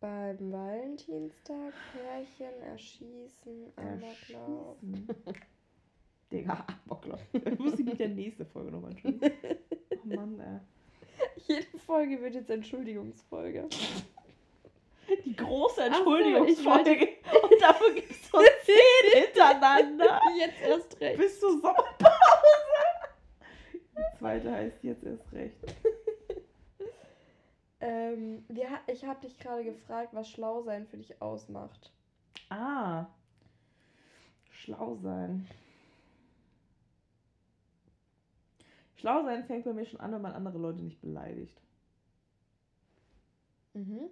Beim 0.00 0.52
Valentinstag 0.52 1.72
Pärchen 1.92 2.60
erschießen, 2.62 3.72
Amoklauf. 3.76 4.76
Digga, 6.32 6.66
Amoklauf. 6.84 7.20
Das 7.32 7.58
muss 7.58 7.78
ich 7.78 7.84
mit 7.86 7.98
der 8.00 8.08
nächste 8.08 8.44
Folge 8.44 8.72
nochmal 8.72 8.90
entschuldigen. 8.90 9.30
Oh 10.08 10.14
Mann, 10.14 10.38
ey. 10.38 10.60
Jede 11.48 11.78
Folge 11.78 12.20
wird 12.20 12.34
jetzt 12.34 12.50
Entschuldigungsfolge. 12.50 13.68
Die 15.24 15.36
große 15.36 15.74
so, 15.76 15.82
Entschuldigungsfolge. 15.82 16.94
ich 16.94 17.42
Und 17.42 17.60
dafür 17.60 17.94
gibt 17.94 18.10
es 18.10 18.30
so 18.30 18.38
zehn 18.38 19.22
hintereinander. 19.22 20.20
Jetzt 20.38 20.62
erst 20.62 21.00
recht. 21.00 21.18
Bis 21.18 21.40
zur 21.40 21.52
Sommerpause. 21.52 22.10
Die 23.96 24.18
zweite 24.18 24.52
heißt 24.52 24.84
jetzt 24.84 25.04
erst 25.04 25.32
recht. 25.32 25.56
Ähm, 27.78 28.42
wir, 28.48 28.68
ich 28.86 29.04
habe 29.04 29.20
dich 29.20 29.38
gerade 29.38 29.62
gefragt, 29.62 30.14
was 30.14 30.30
schlau 30.30 30.62
sein 30.62 30.86
für 30.86 30.96
dich 30.96 31.20
ausmacht. 31.20 31.92
Ah. 32.48 33.06
Schlau 34.50 34.96
sein. 34.96 35.46
Schlau 38.96 39.22
sein 39.24 39.44
fängt 39.44 39.66
bei 39.66 39.74
mir 39.74 39.84
schon 39.84 40.00
an, 40.00 40.10
wenn 40.10 40.22
man 40.22 40.32
andere 40.32 40.56
Leute 40.56 40.82
nicht 40.82 41.00
beleidigt. 41.02 41.60
Mhm. 43.74 44.08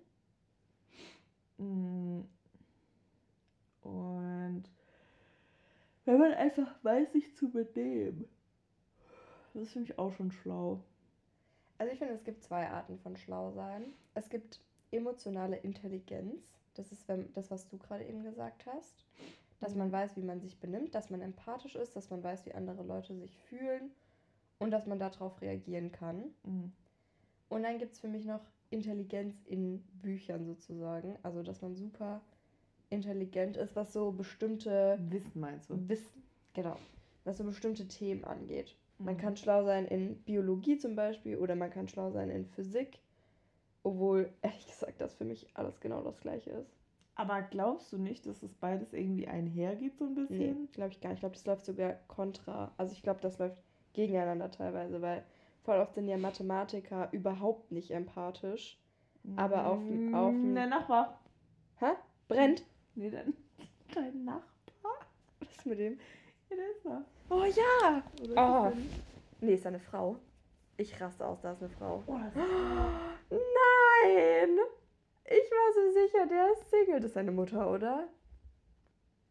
Und 3.82 4.64
wenn 6.04 6.18
man 6.18 6.32
einfach 6.32 6.68
weiß, 6.82 7.12
sich 7.12 7.34
zu 7.36 7.50
benehmen. 7.50 8.28
Das 9.52 9.64
ist 9.64 9.72
für 9.72 9.80
mich 9.80 9.98
auch 9.98 10.12
schon 10.12 10.32
schlau. 10.32 10.80
Also 11.78 11.92
ich 11.92 11.98
finde, 11.98 12.14
es 12.14 12.24
gibt 12.24 12.42
zwei 12.42 12.68
Arten 12.68 12.98
von 12.98 13.16
Schlausein. 13.16 13.92
Es 14.14 14.28
gibt 14.28 14.60
emotionale 14.90 15.56
Intelligenz. 15.56 16.58
Das 16.74 16.92
ist 16.92 17.06
wenn, 17.08 17.32
das, 17.34 17.50
was 17.50 17.68
du 17.68 17.78
gerade 17.78 18.04
eben 18.04 18.22
gesagt 18.22 18.66
hast. 18.66 19.04
Dass 19.60 19.74
man 19.74 19.92
weiß, 19.92 20.16
wie 20.16 20.22
man 20.22 20.40
sich 20.40 20.58
benimmt, 20.58 20.94
dass 20.94 21.10
man 21.10 21.20
empathisch 21.20 21.76
ist, 21.76 21.96
dass 21.96 22.10
man 22.10 22.22
weiß, 22.22 22.44
wie 22.46 22.54
andere 22.54 22.82
Leute 22.82 23.14
sich 23.14 23.36
fühlen 23.38 23.92
und 24.58 24.70
dass 24.70 24.86
man 24.86 24.98
darauf 24.98 25.40
reagieren 25.40 25.92
kann. 25.92 26.34
Mm. 26.42 26.72
Und 27.48 27.62
dann 27.62 27.78
gibt 27.78 27.92
es 27.92 28.00
für 28.00 28.08
mich 28.08 28.26
noch 28.26 28.40
Intelligenz 28.74 29.34
in 29.46 29.80
Büchern 30.02 30.44
sozusagen. 30.44 31.16
Also, 31.22 31.42
dass 31.42 31.62
man 31.62 31.74
super 31.76 32.20
intelligent 32.90 33.56
ist, 33.56 33.74
was 33.76 33.92
so 33.92 34.12
bestimmte 34.12 34.98
Wissen 35.10 35.40
meinst 35.40 35.70
du? 35.70 35.78
Wissen, 35.88 36.22
genau, 36.54 36.76
was 37.24 37.38
so 37.38 37.44
bestimmte 37.44 37.88
Themen 37.88 38.24
angeht. 38.24 38.76
Man 38.98 39.16
Mhm. 39.16 39.20
kann 39.20 39.36
schlau 39.36 39.64
sein 39.64 39.86
in 39.86 40.16
Biologie 40.24 40.78
zum 40.78 40.94
Beispiel 40.96 41.36
oder 41.38 41.56
man 41.56 41.70
kann 41.70 41.88
schlau 41.88 42.10
sein 42.10 42.30
in 42.30 42.46
Physik. 42.46 42.98
Obwohl, 43.82 44.32
ehrlich 44.42 44.66
gesagt, 44.66 45.00
das 45.00 45.14
für 45.14 45.24
mich 45.24 45.46
alles 45.54 45.80
genau 45.80 46.02
das 46.02 46.20
gleiche 46.20 46.50
ist. 46.50 46.72
Aber 47.16 47.42
glaubst 47.42 47.92
du 47.92 47.98
nicht, 47.98 48.26
dass 48.26 48.42
es 48.42 48.54
beides 48.54 48.92
irgendwie 48.92 49.26
einhergeht 49.28 49.96
so 49.96 50.04
ein 50.04 50.14
bisschen? 50.14 50.56
Nee, 50.64 50.68
glaube 50.72 50.90
ich 50.92 51.00
gar 51.00 51.10
nicht. 51.10 51.18
Ich 51.18 51.20
glaube, 51.20 51.34
das 51.34 51.46
läuft 51.46 51.64
sogar 51.64 51.94
kontra. 52.08 52.72
Also 52.76 52.92
ich 52.92 53.02
glaube, 53.02 53.20
das 53.20 53.38
läuft 53.38 53.56
gegeneinander 53.92 54.50
teilweise, 54.50 55.00
weil 55.00 55.24
voll 55.64 55.78
oft 55.80 55.94
sind 55.94 56.08
ja 56.08 56.16
Mathematiker 56.16 57.08
überhaupt 57.12 57.72
nicht 57.72 57.90
empathisch. 57.90 58.78
Aber 59.36 59.66
auf 59.66 59.78
dem- 59.78 60.14
auf 60.14 60.32
Mm, 60.34 60.54
Der 60.54 60.66
Nachbar. 60.66 61.18
Hä? 61.78 61.92
Brennt? 62.28 62.62
Nee, 62.94 63.10
dein, 63.10 63.34
dein 63.94 64.24
Nachbar. 64.24 64.92
Was 65.40 65.48
ist 65.56 65.66
mit 65.66 65.78
dem? 65.78 65.98
Ja, 66.50 66.56
der 66.56 66.70
ist 66.70 66.84
da. 66.84 67.04
Oh 67.30 67.44
ja! 67.44 68.02
Oder 68.22 68.70
Oh. 68.70 68.76
Nee, 69.40 69.54
ist 69.54 69.64
da 69.64 69.70
eine 69.70 69.80
Frau. 69.80 70.16
Ich 70.76 71.00
raste 71.00 71.26
aus, 71.26 71.40
da 71.40 71.52
ist 71.52 71.62
eine 71.62 71.70
Frau. 71.70 72.02
Oh, 72.06 72.18
das 72.18 72.34
ist 72.34 72.42
Nein! 73.30 74.58
Ich 75.24 75.50
war 75.50 75.72
so 75.72 75.92
sicher, 75.92 76.26
der 76.26 76.52
ist 76.52 76.68
Single. 76.70 76.96
Das 77.00 77.06
ist 77.06 77.14
seine 77.14 77.32
Mutter, 77.32 77.70
oder? 77.70 78.08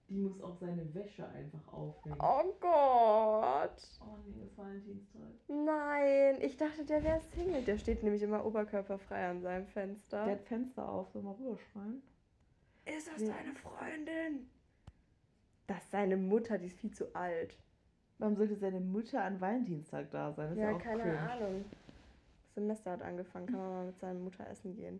Die 0.10 0.16
muss 0.16 0.40
auch 0.42 0.56
seine 0.60 0.94
Wäsche 0.94 1.28
einfach 1.30 1.74
aufhängen. 1.74 2.18
Oh 2.20 2.54
Gott! 2.60 4.00
Oh 4.02 4.18
nee, 4.26 4.36
das 4.44 4.58
Valentinstag. 4.58 5.22
Nein, 5.48 6.38
ich 6.42 6.58
dachte, 6.58 6.86
der 6.86 7.04
wäre 7.04 7.22
Single. 7.22 7.64
Der 7.64 7.78
steht 7.78 8.04
nämlich 8.04 8.22
immer 8.22 8.46
oberkörperfrei 8.46 9.30
an 9.30 9.42
seinem 9.42 9.66
Fenster. 9.68 10.26
Der 10.26 10.34
hat 10.36 10.44
Fenster 10.44 10.88
auf, 10.88 11.10
soll 11.12 11.24
mal 11.24 11.34
rüberschreien? 11.36 12.04
ist 12.86 13.08
das 13.12 13.22
Ja. 13.22 13.34
deine 13.34 13.54
Freundin? 13.56 14.50
Das 15.68 15.78
ist 15.78 15.92
seine 15.92 16.18
Mutter, 16.18 16.58
die 16.58 16.66
ist 16.68 16.78
viel 16.78 16.92
zu 16.94 17.16
alt. 17.16 17.58
Warum 18.18 18.36
sollte 18.36 18.56
seine 18.56 18.82
Mutter 18.82 19.24
an 19.24 19.40
Valentinstag 19.40 20.12
da 20.12 20.34
sein? 20.34 20.50
Das 20.50 20.58
ist 20.58 20.62
ja, 20.62 20.70
ja, 20.72 20.76
auch 20.76 20.82
keine 20.82 21.04
cringe. 21.04 21.20
Ahnung. 21.20 21.66
Das 22.44 22.54
Semester 22.56 22.92
hat 22.92 23.02
angefangen, 23.02 23.48
kann 23.48 23.58
man 23.60 23.70
mal 23.70 23.86
mit 23.88 24.00
seiner 24.00 24.20
Mutter 24.20 24.48
essen 24.48 24.76
gehen. 24.76 25.00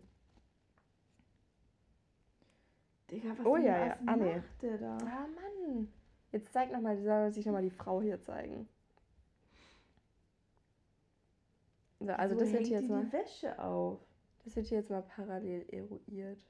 Digga, 3.10 3.30
was 3.36 3.46
Oh 3.46 3.56
ja, 3.56 3.86
ja. 3.86 3.98
Ah, 4.06 4.16
nee. 4.16 4.36
macht 4.36 4.62
der 4.62 4.78
da? 4.78 4.96
Ah 4.98 5.26
Mann. 5.34 5.88
Jetzt 6.32 6.52
zeig 6.52 6.72
noch 6.72 6.80
mal, 6.80 6.96
soll 7.00 7.30
sich 7.32 7.46
nochmal 7.46 7.62
die 7.62 7.70
Frau 7.70 8.00
hier 8.02 8.20
zeigen. 8.20 8.68
So, 12.00 12.12
also 12.12 12.34
Wieso 12.34 12.44
das 12.44 12.52
wird 12.52 12.66
hier 12.66 12.78
die 12.78 12.82
jetzt 12.84 12.90
mal, 12.90 13.04
die 13.04 13.12
Wäsche 13.12 13.58
auf. 13.58 13.98
das 14.44 14.56
wird 14.56 14.66
hier 14.66 14.78
jetzt 14.78 14.90
mal 14.90 15.02
parallel 15.02 15.64
eruiert. 15.70 16.44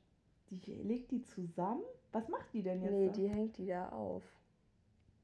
Die 0.51 0.73
legt 0.83 1.11
die 1.11 1.23
zusammen? 1.23 1.83
Was 2.13 2.29
macht 2.29 2.53
die 2.53 2.63
denn 2.63 2.83
jetzt? 2.83 2.93
Nee, 2.93 3.07
da? 3.09 3.13
die 3.13 3.29
hängt 3.29 3.57
die 3.59 3.67
da 3.67 3.89
auf. 3.91 4.23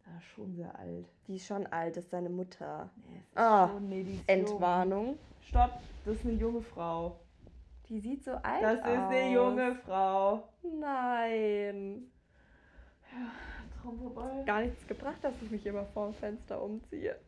Ah, 0.07 0.21
schon 0.21 0.55
sehr 0.55 0.77
alt. 0.79 1.07
Die 1.27 1.37
ist 1.37 1.47
schon 1.47 1.67
alt, 1.69 1.97
das 1.97 2.05
ist 2.05 2.11
seine 2.11 2.31
Mutter. 2.31 2.91
Nee, 3.09 3.19
ist 3.19 3.37
Ah, 3.37 3.71
Entwarnung. 4.27 5.19
Stopp, 5.43 5.71
das 6.05 6.17
ist 6.17 6.25
eine 6.25 6.35
junge 6.35 6.63
Frau. 6.63 7.17
Die 7.91 8.01
sieht 8.01 8.25
so 8.25 8.31
alt 8.33 8.63
Das 8.63 8.81
aus. 8.83 8.87
ist 8.89 8.99
eine 8.99 9.33
junge 9.33 9.75
Frau. 9.85 10.49
Nein. 10.63 12.11
Traum 13.83 13.99
vorbei. 13.99 14.45
Gar 14.47 14.63
nichts 14.63 14.87
gebracht, 14.87 15.19
dass 15.23 15.35
ich 15.43 15.51
mich 15.51 15.67
immer 15.67 15.85
vorm 15.87 16.15
Fenster 16.15 16.63
umziehe. 16.63 17.19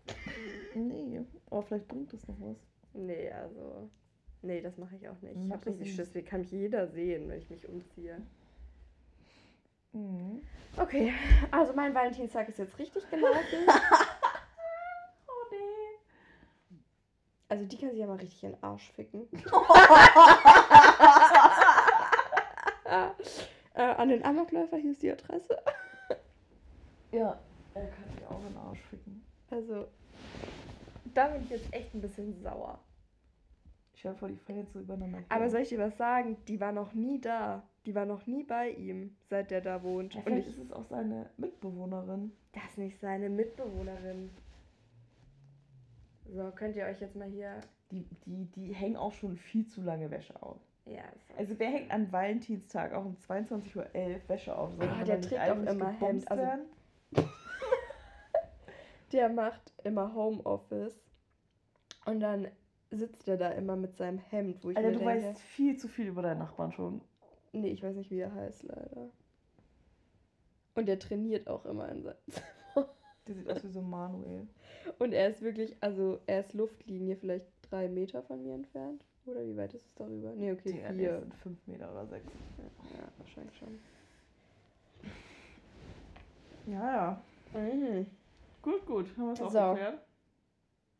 Nee, 0.74 1.20
aber 1.50 1.62
vielleicht 1.64 1.88
bringt 1.88 2.12
das 2.12 2.26
noch 2.28 2.36
was. 2.40 2.56
Nee, 2.94 3.30
also. 3.32 3.90
Nee, 4.42 4.60
das 4.60 4.76
mache 4.78 4.94
ich 4.96 5.08
auch 5.08 5.20
nicht. 5.20 5.36
Ich 5.36 5.48
Mach 5.48 5.56
habe 5.56 5.64
das 5.64 5.74
richtig 5.74 5.86
nicht. 5.88 5.96
Schiss. 5.96 6.14
Wie 6.14 6.22
kann 6.22 6.40
mich 6.42 6.52
jeder 6.52 6.86
sehen, 6.88 7.28
wenn 7.28 7.38
ich 7.38 7.50
mich 7.50 7.68
umziehe? 7.68 8.20
Mhm. 9.92 10.42
Okay, 10.78 11.12
also 11.50 11.72
mein 11.74 11.94
Valentinstag 11.94 12.48
ist 12.48 12.58
jetzt 12.58 12.78
richtig 12.78 13.08
gelaufen. 13.10 13.66
Oh 15.28 15.44
nee. 15.50 16.76
Also 17.48 17.64
die 17.66 17.76
kann 17.78 17.90
sich 17.90 17.98
ja 17.98 18.06
mal 18.06 18.16
richtig 18.16 18.42
in 18.44 18.52
den 18.52 18.62
Arsch 18.62 18.90
ficken. 18.92 19.28
äh, 23.74 23.80
an 23.82 24.08
den 24.08 24.24
Amokläufer, 24.24 24.76
hier 24.76 24.92
ist 24.92 25.02
die 25.02 25.12
Adresse. 25.12 25.56
Ja, 27.14 27.38
er 27.74 27.88
kann 27.88 28.04
sich 28.10 28.26
auch 28.26 28.40
in 28.40 28.46
den 28.48 28.56
Arsch 28.56 28.80
ficken. 28.88 29.22
Also, 29.50 29.86
da 31.12 31.28
bin 31.28 31.42
ich 31.42 31.50
jetzt 31.50 31.70
echt 31.74 31.92
ein 31.94 32.00
bisschen 32.00 32.32
sauer. 32.42 32.78
Ich 33.94 34.06
habe 34.06 34.16
vor, 34.16 34.28
die 34.30 34.36
fallen 34.38 34.60
jetzt 34.60 34.72
so 34.72 34.80
übereinander. 34.80 35.18
Aber 35.28 35.50
soll 35.50 35.60
ich 35.60 35.68
dir 35.68 35.78
was 35.78 35.94
sagen? 35.98 36.38
Die 36.48 36.58
war 36.58 36.72
noch 36.72 36.94
nie 36.94 37.20
da. 37.20 37.62
Die 37.84 37.94
war 37.94 38.06
noch 38.06 38.26
nie 38.26 38.44
bei 38.44 38.70
ihm, 38.70 39.14
seit 39.28 39.50
der 39.50 39.60
da 39.60 39.82
wohnt. 39.82 40.14
ja, 40.14 40.20
Und 40.20 40.24
vielleicht 40.24 40.48
ich, 40.48 40.54
ist 40.56 40.64
es 40.64 40.72
auch 40.72 40.86
seine 40.86 41.28
Mitbewohnerin. 41.36 42.32
das 42.54 42.64
ist 42.70 42.78
nicht 42.78 42.98
seine 42.98 43.28
Mitbewohnerin. 43.28 44.30
So, 46.30 46.50
könnt 46.52 46.76
ihr 46.76 46.86
euch 46.86 47.00
jetzt 47.00 47.14
mal 47.14 47.28
hier. 47.28 47.60
Die, 47.90 48.06
die, 48.24 48.46
die 48.52 48.72
hängen 48.72 48.96
auch 48.96 49.12
schon 49.12 49.36
viel 49.36 49.66
zu 49.66 49.82
lange 49.82 50.10
Wäsche 50.10 50.42
auf. 50.42 50.56
Ja, 50.84 51.02
ist 51.14 51.38
Also 51.38 51.58
wer 51.58 51.70
hängt 51.70 51.90
an 51.90 52.10
Valentinstag 52.10 52.92
auch 52.92 53.04
um 53.04 53.16
22.11 53.16 53.76
Uhr 53.76 54.28
Wäsche 54.28 54.56
auf? 54.56 54.74
Sollte 54.74 54.92
Ah, 54.92 54.96
man 54.96 55.04
der 55.04 55.20
trägt 55.20 55.40
auch 55.40 55.72
immer 55.72 55.90
Hemd, 55.90 56.30
also-? 56.30 56.46
Der 59.12 59.28
macht 59.28 59.72
immer 59.84 60.14
Homeoffice. 60.14 60.98
Und 62.06 62.20
dann 62.20 62.48
sitzt 62.90 63.28
er 63.28 63.36
da 63.36 63.50
immer 63.50 63.76
mit 63.76 63.96
seinem 63.96 64.18
Hemd, 64.18 64.64
wo 64.64 64.70
ich 64.70 64.76
Alter, 64.76 64.88
mir 64.88 64.98
du 64.98 65.04
denke, 65.04 65.26
weißt 65.26 65.40
viel 65.40 65.76
zu 65.76 65.88
viel 65.88 66.08
über 66.08 66.22
deinen 66.22 66.38
Nachbarn 66.38 66.72
schon. 66.72 67.02
nee, 67.52 67.68
ich 67.68 67.82
weiß 67.82 67.94
nicht, 67.96 68.10
wie 68.10 68.20
er 68.20 68.34
heißt, 68.34 68.62
leider. 68.64 69.10
Und 70.74 70.86
der 70.86 70.98
trainiert 70.98 71.46
auch 71.48 71.66
immer 71.66 71.88
in 71.90 72.02
seinem 72.02 72.16
Der 73.28 73.34
sieht 73.34 73.50
aus 73.50 73.62
wie 73.62 73.68
so 73.68 73.82
Manuel. 73.82 74.48
Und 74.98 75.12
er 75.12 75.28
ist 75.28 75.42
wirklich, 75.42 75.76
also 75.80 76.18
er 76.26 76.40
ist 76.40 76.54
Luftlinie 76.54 77.16
vielleicht 77.16 77.46
drei 77.70 77.88
Meter 77.88 78.22
von 78.22 78.42
mir 78.42 78.54
entfernt. 78.54 79.04
Oder 79.26 79.44
wie 79.46 79.56
weit 79.56 79.72
ist 79.74 79.86
es 79.86 79.94
darüber? 79.94 80.32
Nee, 80.34 80.52
okay, 80.52 80.72
Digga, 80.72 80.92
vier. 80.92 81.20
sind 81.20 81.34
5 81.34 81.66
Meter 81.66 81.90
oder 81.92 82.06
6. 82.06 82.24
Ja, 82.96 83.08
wahrscheinlich 83.18 83.56
schon. 83.56 83.78
Ja, 86.66 87.22
ja. 87.52 87.60
Mhm. 87.60 88.06
Gut, 88.62 88.86
gut. 88.86 89.16
Haben 89.16 89.26
wir 89.26 89.32
es 89.32 89.40
auch 89.40 89.50
So. 89.50 89.70
geklärt? 89.74 90.02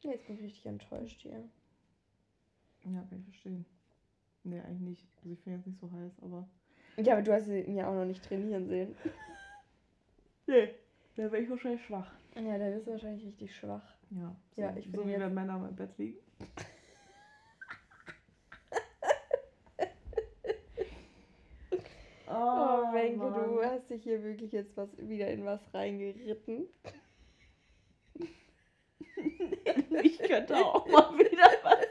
Nee, 0.05 0.11
jetzt 0.13 0.27
bin 0.27 0.37
ich 0.37 0.43
richtig 0.43 0.67
enttäuscht 0.67 1.21
hier. 1.21 1.49
Ja, 2.85 3.01
kann 3.09 3.19
ich 3.19 3.25
verstehen. 3.25 3.65
Nee, 4.45 4.61
eigentlich 4.61 4.81
nicht. 4.81 5.09
Also 5.23 5.33
ich 5.33 5.41
finde 5.41 5.59
jetzt 5.59 5.67
nicht 5.67 5.81
so 5.81 5.91
heiß, 5.91 6.13
aber. 6.23 6.49
Ja, 6.97 7.15
aber 7.15 7.23
du 7.23 7.33
hast 7.33 7.47
ihn 7.49 7.77
ja 7.77 7.89
auch 7.89 7.95
noch 7.95 8.05
nicht 8.05 8.25
trainieren 8.25 8.67
sehen. 8.69 8.95
Nee. 10.45 10.75
Da 11.15 11.23
wäre 11.31 11.39
ich 11.39 11.49
wahrscheinlich 11.49 11.85
schwach. 11.85 12.11
Ja, 12.35 12.59
der 12.59 12.77
ist 12.77 12.87
wahrscheinlich 12.89 13.25
richtig 13.25 13.55
schwach. 13.55 13.95
Ja. 14.11 14.35
So, 14.57 14.61
Ja, 14.61 14.77
ich 14.77 14.91
so 14.91 15.07
wie 15.07 15.13
wenn 15.13 15.33
Männer 15.35 15.67
im 15.69 15.77
Bett 15.77 15.97
liegen. 15.99 16.19
Wenke, 23.03 23.33
du 23.33 23.63
hast 23.65 23.91
dich 23.91 24.03
hier 24.03 24.23
wirklich 24.23 24.53
jetzt 24.53 24.77
was 24.77 24.89
wieder 24.99 25.29
in 25.29 25.45
was 25.45 25.61
reingeritten. 25.75 26.67
Ich 30.05 30.19
könnte 30.19 30.57
auch 30.57 30.87
mal 30.87 31.17
wieder 31.19 31.49
was. 31.63 31.87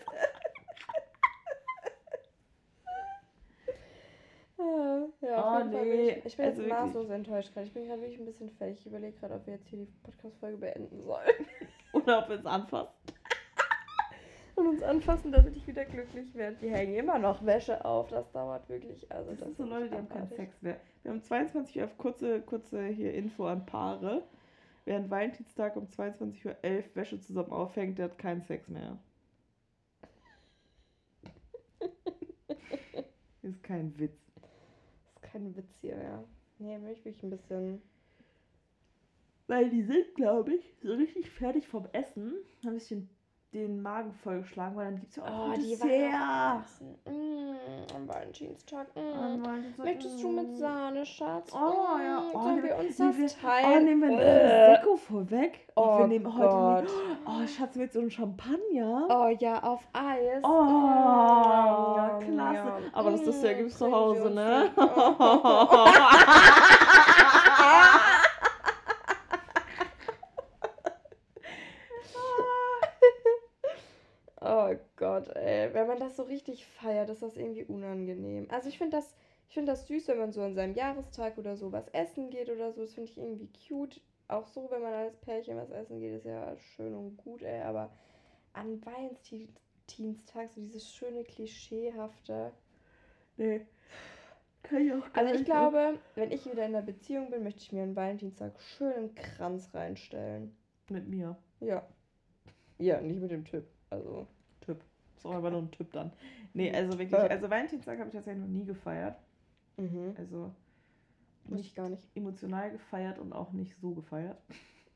Ah, 4.58 5.06
Ja, 5.22 5.38
Oh, 5.39 5.41
Fall 5.41 5.63
bin 5.65 5.72
nee, 5.72 6.10
ich, 6.12 6.25
ich 6.25 6.38
bin 6.38 6.46
also 6.46 6.62
jetzt 6.62 6.70
maßlos 6.70 7.10
enttäuscht 7.10 7.53
gerade. 7.53 7.68
Ich 7.68 7.74
bin 7.74 7.86
gerade 7.88 8.01
wirklich 8.01 8.20
ein 8.20 8.25
bisschen 8.25 8.50
fertig. 8.51 8.80
Ich 8.80 8.86
überlege 8.86 9.18
gerade, 9.18 9.36
ob 9.36 9.46
wir 9.46 9.56
jetzt 9.56 9.68
hier 9.68 9.80
die 9.80 9.91
Podcast-Folge 10.03 10.58
beenden 10.58 11.03
sollen. 11.03 11.46
Oder 11.94 12.24
ob 12.24 12.30
es 12.30 12.46
anfasst. 12.46 13.11
Und 14.62 14.68
uns 14.68 14.84
anfassen, 14.84 15.32
damit 15.32 15.58
ich 15.58 15.65
wieder 15.65 15.86
glücklich 15.86 16.36
werde. 16.36 16.56
Die 16.62 16.70
hängen 16.70 16.94
immer 16.94 17.18
noch 17.18 17.44
Wäsche 17.44 17.84
auf. 17.84 18.10
Das 18.10 18.32
dauert 18.32 18.70
wirklich. 18.70 19.12
Also 19.12 19.32
Das, 19.32 19.39
das 19.39 19.48
sind 19.48 19.58
so 19.58 19.65
Leute, 19.65 19.89
die 19.89 19.96
haben 19.96 20.08
keinen. 20.08 20.30
Sex 20.30 20.62
mehr. 20.62 20.80
Wir 21.01 21.12
haben 21.12 21.24
22 21.24 21.82
Uhr, 21.82 21.88
kurze, 21.98 22.41
kurze 22.41 22.86
hier 22.86 23.12
Info 23.15 23.48
an 23.48 23.65
Paare. 23.65 24.22
Wer 24.86 24.98
an 24.98 25.10
Valentinstag 25.10 25.75
um 25.77 25.88
22.11 25.88 26.46
Uhr 26.46 26.56
Wäsche 26.94 27.20
zusammen 27.20 27.51
aufhängt, 27.51 27.98
der 27.98 28.06
hat 28.06 28.20
keinen 28.20 28.44
Sex 28.44 28.68
mehr. 28.68 29.00
Ist 33.41 33.63
kein 33.63 33.98
Witz. 33.98 34.22
ist 35.15 35.22
kein 35.24 35.56
Witz 35.56 35.74
hier, 35.82 35.98
ja. 35.98 36.24
Nee, 36.60 36.77
bin 36.77 36.96
ich 37.12 37.24
ein 37.24 37.32
bisschen. 37.32 37.82
Weil 39.48 39.72
die 39.72 39.82
sind, 39.82 40.13
glaube 40.13 40.53
ich, 40.53 40.75
so 40.84 40.94
richtig 40.94 41.32
fertig 41.32 41.68
vom 41.68 41.88
Essen. 41.94 42.36
Haben 42.60 42.70
ein 42.70 42.74
bisschen 42.75 43.10
den 43.53 43.81
Magen 43.81 44.13
vollgeschlagen, 44.13 44.77
weil 44.77 44.86
dann 44.86 44.96
gibt 44.96 45.10
es 45.10 45.17
ja 45.17 45.24
auch 45.24 45.50
Oh, 45.50 45.53
die 45.58 45.72
Dessert. 45.72 45.89
Weihnachtsessen. 45.89 46.96
Mm, 47.05 47.55
am 47.96 48.08
Valentinstag. 48.08 48.88
Mm. 48.96 49.43
Valentinstag, 49.43 49.86
Möchtest 49.86 50.24
du 50.24 50.29
mit 50.29 50.51
mm. 50.51 50.55
Sahne, 50.55 51.05
Schatz? 51.05 51.51
Oh, 51.53 51.58
Mm, 51.98 52.01
ja. 52.01 52.22
Oh, 52.34 52.41
Sollen 52.41 52.55
nehmen 52.55 52.67
wir 52.70 52.75
uns 52.77 52.96
das 52.98 53.17
wir- 53.17 53.27
teilen? 53.27 53.81
Oh, 53.81 53.86
nehmen 53.86 54.01
wir 54.01 54.08
ein 54.08 54.20
Äh. 54.20 54.77
Prosecco 54.77 54.96
vorweg. 54.96 55.67
Oh, 55.75 55.81
Oh 55.84 55.98
wir 56.00 56.08
nehmen 56.08 56.34
heute 56.38 56.50
Gott. 56.50 56.84
nicht- 56.84 56.93
Oh, 57.25 57.46
Schatz, 57.48 57.75
mit 57.75 57.91
so 57.91 58.00
einem 58.00 58.10
Champagner. 58.10 59.08
Oh 59.10 59.27
ja, 59.38 59.62
auf 59.63 59.86
Eis. 59.91 60.41
Oh, 60.43 60.63
Mm, 60.63 62.20
klasse. 62.22 62.55
ja. 62.55 62.77
Aber 62.93 63.12
das 63.12 63.24
Dessert 63.24 63.55
Mm, 63.55 63.58
gibt's 63.60 63.77
zu 63.77 63.91
Hause, 63.91 64.29
ne? 64.29 64.72
das. 74.41 74.50
Oh 74.70 74.75
Gott, 74.96 75.27
ey. 75.36 75.74
Wenn 75.74 75.88
man 75.88 76.00
das 76.00 76.15
so 76.18 76.24
richtig 76.24 76.65
feiert, 76.65 77.10
ist 77.10 77.22
das 77.22 77.38
irgendwie 77.38 77.63
unangenehm. 77.65 78.48
Also 78.50 78.70
ich 78.70 78.77
finde 78.77 78.98
das, 78.98 79.15
ich 79.48 79.53
finde 79.53 79.72
das 79.72 79.88
süß, 79.88 80.08
wenn 80.10 80.18
man 80.18 80.32
so 80.32 80.41
an 80.41 80.56
seinem 80.56 80.75
Jahrestag 80.75 81.38
oder 81.38 81.56
so 81.56 81.72
was 81.72 81.88
essen 81.89 82.30
geht 82.30 82.50
oder 82.50 82.72
so. 82.72 82.82
Das 82.82 82.94
finde 82.94 83.10
ich 83.12 83.18
irgendwie 83.18 83.50
cute. 83.68 84.01
Auch 84.27 84.46
so, 84.48 84.70
wenn 84.72 84.82
man 84.82 84.94
als 84.94 85.18
Pärchen 85.18 85.58
was 85.58 85.72
essen 85.72 86.00
geht, 86.00 86.13
ist 86.15 86.25
ja 86.25 86.56
schön 86.58 86.96
und 86.96 87.18
gut, 87.18 87.41
ey. 87.44 87.62
Aber 87.62 87.91
an 88.53 88.82
Valentinstag 88.86 90.50
so 90.53 90.62
dieses 90.62 90.94
schöne 90.94 91.24
Klischeehafte. 91.24 92.51
nee. 93.38 93.65
Kann 94.63 94.86
ich 94.86 94.94
auch 94.94 95.12
gar 95.12 95.24
Also 95.24 95.34
ich 95.34 95.39
nicht. 95.39 95.46
glaube, 95.46 95.98
wenn 96.15 96.32
ich 96.32 96.46
wieder 96.46 96.65
in 96.65 96.75
einer 96.75 96.82
Beziehung 96.86 97.32
bin, 97.32 97.44
möchte 97.44 97.62
ich 97.62 97.72
mir 97.72 97.84
an 97.84 97.96
Valentinstag 97.96 98.53
schön 98.60 98.94
einen 98.94 99.15
Kranz 99.15 99.74
reinstellen. 99.74 100.56
Mit 100.89 101.08
mir. 101.08 101.36
Ja. 101.60 101.86
Ja, 102.77 103.01
nicht 103.01 103.20
mit 103.20 103.32
dem 103.32 103.44
Typ. 103.44 103.65
Also. 103.89 104.27
Ist 105.22 105.28
auch 105.28 105.36
aber 105.36 105.51
nur 105.51 105.62
ein 105.62 105.70
Typ 105.70 105.92
dann. 105.94 106.12
Nee, 106.56 106.70
Mhm. 106.72 106.75
also 106.75 106.98
wirklich. 106.98 107.13
Also 107.20 107.48
Valentinstag 107.48 108.00
habe 108.00 108.10
ich 108.10 108.16
tatsächlich 108.16 108.42
noch 108.44 108.50
nie 108.51 108.66
gefeiert. 108.66 109.20
Mhm. 109.78 110.16
Also 110.18 110.51
Muss 111.46 111.60
ich 111.60 111.75
gar 111.75 111.90
nicht. 111.90 112.10
emotional 112.16 112.72
gefeiert 112.72 113.20
und 113.20 113.32
auch 113.32 113.51
nicht 113.51 113.75
so 113.80 113.92
gefeiert. 113.92 114.42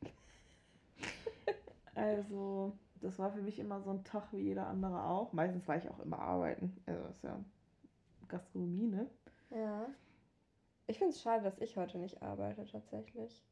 also, 1.95 2.73
das 3.01 3.19
war 3.19 3.31
für 3.31 3.41
mich 3.43 3.59
immer 3.59 3.81
so 3.81 3.91
ein 3.91 4.03
Tag 4.03 4.23
wie 4.33 4.39
jeder 4.39 4.65
andere 4.65 5.03
auch. 5.03 5.31
Meistens 5.31 5.67
war 5.67 5.77
ich 5.77 5.87
auch 5.89 5.99
immer 5.99 6.17
arbeiten. 6.17 6.75
Also, 6.87 7.03
das 7.03 7.17
ist 7.17 7.23
ja 7.23 7.39
Gastronomie, 8.27 8.87
ne? 8.87 9.07
Ja. 9.51 9.85
Ich 10.87 10.97
finde 10.97 11.13
es 11.13 11.21
schade, 11.21 11.43
dass 11.43 11.59
ich 11.59 11.77
heute 11.77 11.99
nicht 11.99 12.21
arbeite, 12.23 12.65
tatsächlich. 12.65 13.43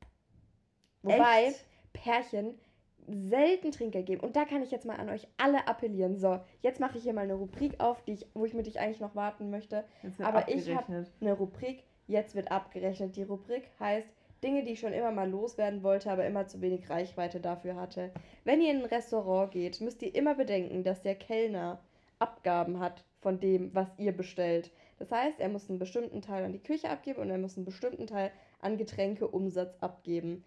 Wobei 1.04 1.46
Echt? 1.50 1.66
Pärchen 1.94 2.58
selten 3.08 3.72
Trinkgeld 3.72 4.06
geben. 4.06 4.22
Und 4.22 4.36
da 4.36 4.46
kann 4.46 4.62
ich 4.64 4.72
jetzt 4.72 4.86
mal 4.86 4.98
an 4.98 5.10
euch 5.10 5.28
alle 5.38 5.68
appellieren. 5.68 6.18
So, 6.18 6.40
jetzt 6.62 6.80
mache 6.80 6.98
ich 6.98 7.04
hier 7.04 7.14
mal 7.14 7.22
eine 7.22 7.34
Rubrik 7.36 7.80
auf, 7.80 8.02
die 8.04 8.14
ich, 8.14 8.26
wo 8.34 8.46
ich 8.46 8.54
mit 8.54 8.66
dich 8.66 8.80
eigentlich 8.80 9.00
noch 9.02 9.16
warten 9.16 9.50
möchte. 9.50 9.84
Aber 10.20 10.48
ich 10.50 10.70
hab- 10.70 10.80
abgerechnet. 10.82 11.12
Eine 11.22 11.34
Rubrik, 11.34 11.84
jetzt 12.08 12.36
wird 12.36 12.52
abgerechnet. 12.52 13.16
Die 13.16 13.24
Rubrik 13.24 13.64
heißt 13.80 14.08
Dinge, 14.44 14.64
die 14.64 14.72
ich 14.74 14.80
schon 14.82 14.94
immer 14.94 15.12
mal 15.12 15.30
loswerden 15.30 15.84
wollte, 15.84 16.12
aber 16.12 16.26
immer 16.26 16.48
zu 16.48 16.60
wenig 16.62 16.90
Reichweite 16.90 17.40
dafür 17.40 17.76
hatte. 17.76 18.12
Wenn 18.44 18.62
ihr 18.62 18.72
in 18.72 18.80
ein 18.80 18.86
Restaurant 18.86 19.52
geht, 19.52 19.80
müsst 19.80 20.02
ihr 20.02 20.14
immer 20.14 20.36
bedenken, 20.36 20.84
dass 20.84 21.02
der 21.02 21.16
Kellner 21.16 21.80
Abgaben 22.20 22.80
hat 22.80 23.06
von 23.22 23.40
dem, 23.40 23.74
was 23.74 23.88
ihr 23.98 24.12
bestellt. 24.16 24.72
Das 25.00 25.12
heißt, 25.12 25.40
er 25.40 25.50
muss 25.50 25.70
einen 25.70 25.80
bestimmten 25.80 26.22
Teil 26.22 26.44
an 26.44 26.52
die 26.54 26.62
Küche 26.64 26.90
abgeben 26.90 27.22
und 27.22 27.30
er 27.30 27.38
muss 27.38 27.58
einen 27.58 27.66
bestimmten 27.66 28.06
Teil 28.08 28.32
an 28.62 28.78
Getränkeumsatz 28.78 29.76
abgeben. 29.82 30.44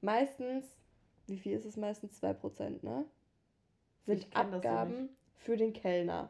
Meistens, 0.00 0.64
wie 1.32 1.38
viel 1.38 1.56
ist 1.56 1.64
es 1.64 1.76
meistens? 1.76 2.22
2%, 2.22 2.84
ne? 2.84 3.04
Sind 4.04 4.24
das 4.24 4.30
so 4.30 4.56
Abgaben 4.56 5.08
für 5.38 5.56
den 5.56 5.72
Kellner. 5.72 6.28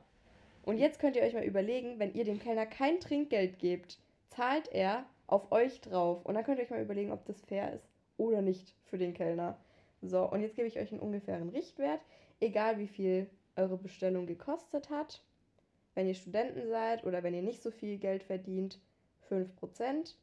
Und 0.62 0.78
jetzt 0.78 1.00
könnt 1.00 1.16
ihr 1.16 1.22
euch 1.22 1.34
mal 1.34 1.42
überlegen, 1.42 1.98
wenn 1.98 2.14
ihr 2.14 2.24
dem 2.24 2.38
Kellner 2.38 2.66
kein 2.66 3.00
Trinkgeld 3.00 3.58
gebt, 3.58 3.98
zahlt 4.30 4.68
er 4.68 5.04
auf 5.26 5.50
euch 5.50 5.80
drauf. 5.80 6.24
Und 6.24 6.34
dann 6.34 6.44
könnt 6.44 6.58
ihr 6.58 6.64
euch 6.64 6.70
mal 6.70 6.82
überlegen, 6.82 7.10
ob 7.10 7.24
das 7.26 7.40
fair 7.42 7.72
ist 7.72 7.88
oder 8.16 8.42
nicht 8.42 8.74
für 8.84 8.98
den 8.98 9.12
Kellner. 9.12 9.58
So, 10.02 10.22
und 10.30 10.40
jetzt 10.40 10.54
gebe 10.54 10.68
ich 10.68 10.78
euch 10.78 10.92
einen 10.92 11.00
ungefähren 11.00 11.48
Richtwert, 11.48 12.00
egal 12.40 12.78
wie 12.78 12.86
viel 12.86 13.28
eure 13.56 13.76
Bestellung 13.76 14.26
gekostet 14.26 14.88
hat. 14.88 15.22
Wenn 15.94 16.06
ihr 16.06 16.14
Studenten 16.14 16.68
seid 16.68 17.04
oder 17.04 17.22
wenn 17.22 17.34
ihr 17.34 17.42
nicht 17.42 17.62
so 17.62 17.70
viel 17.70 17.98
Geld 17.98 18.22
verdient, 18.22 18.78
5%. 19.28 20.14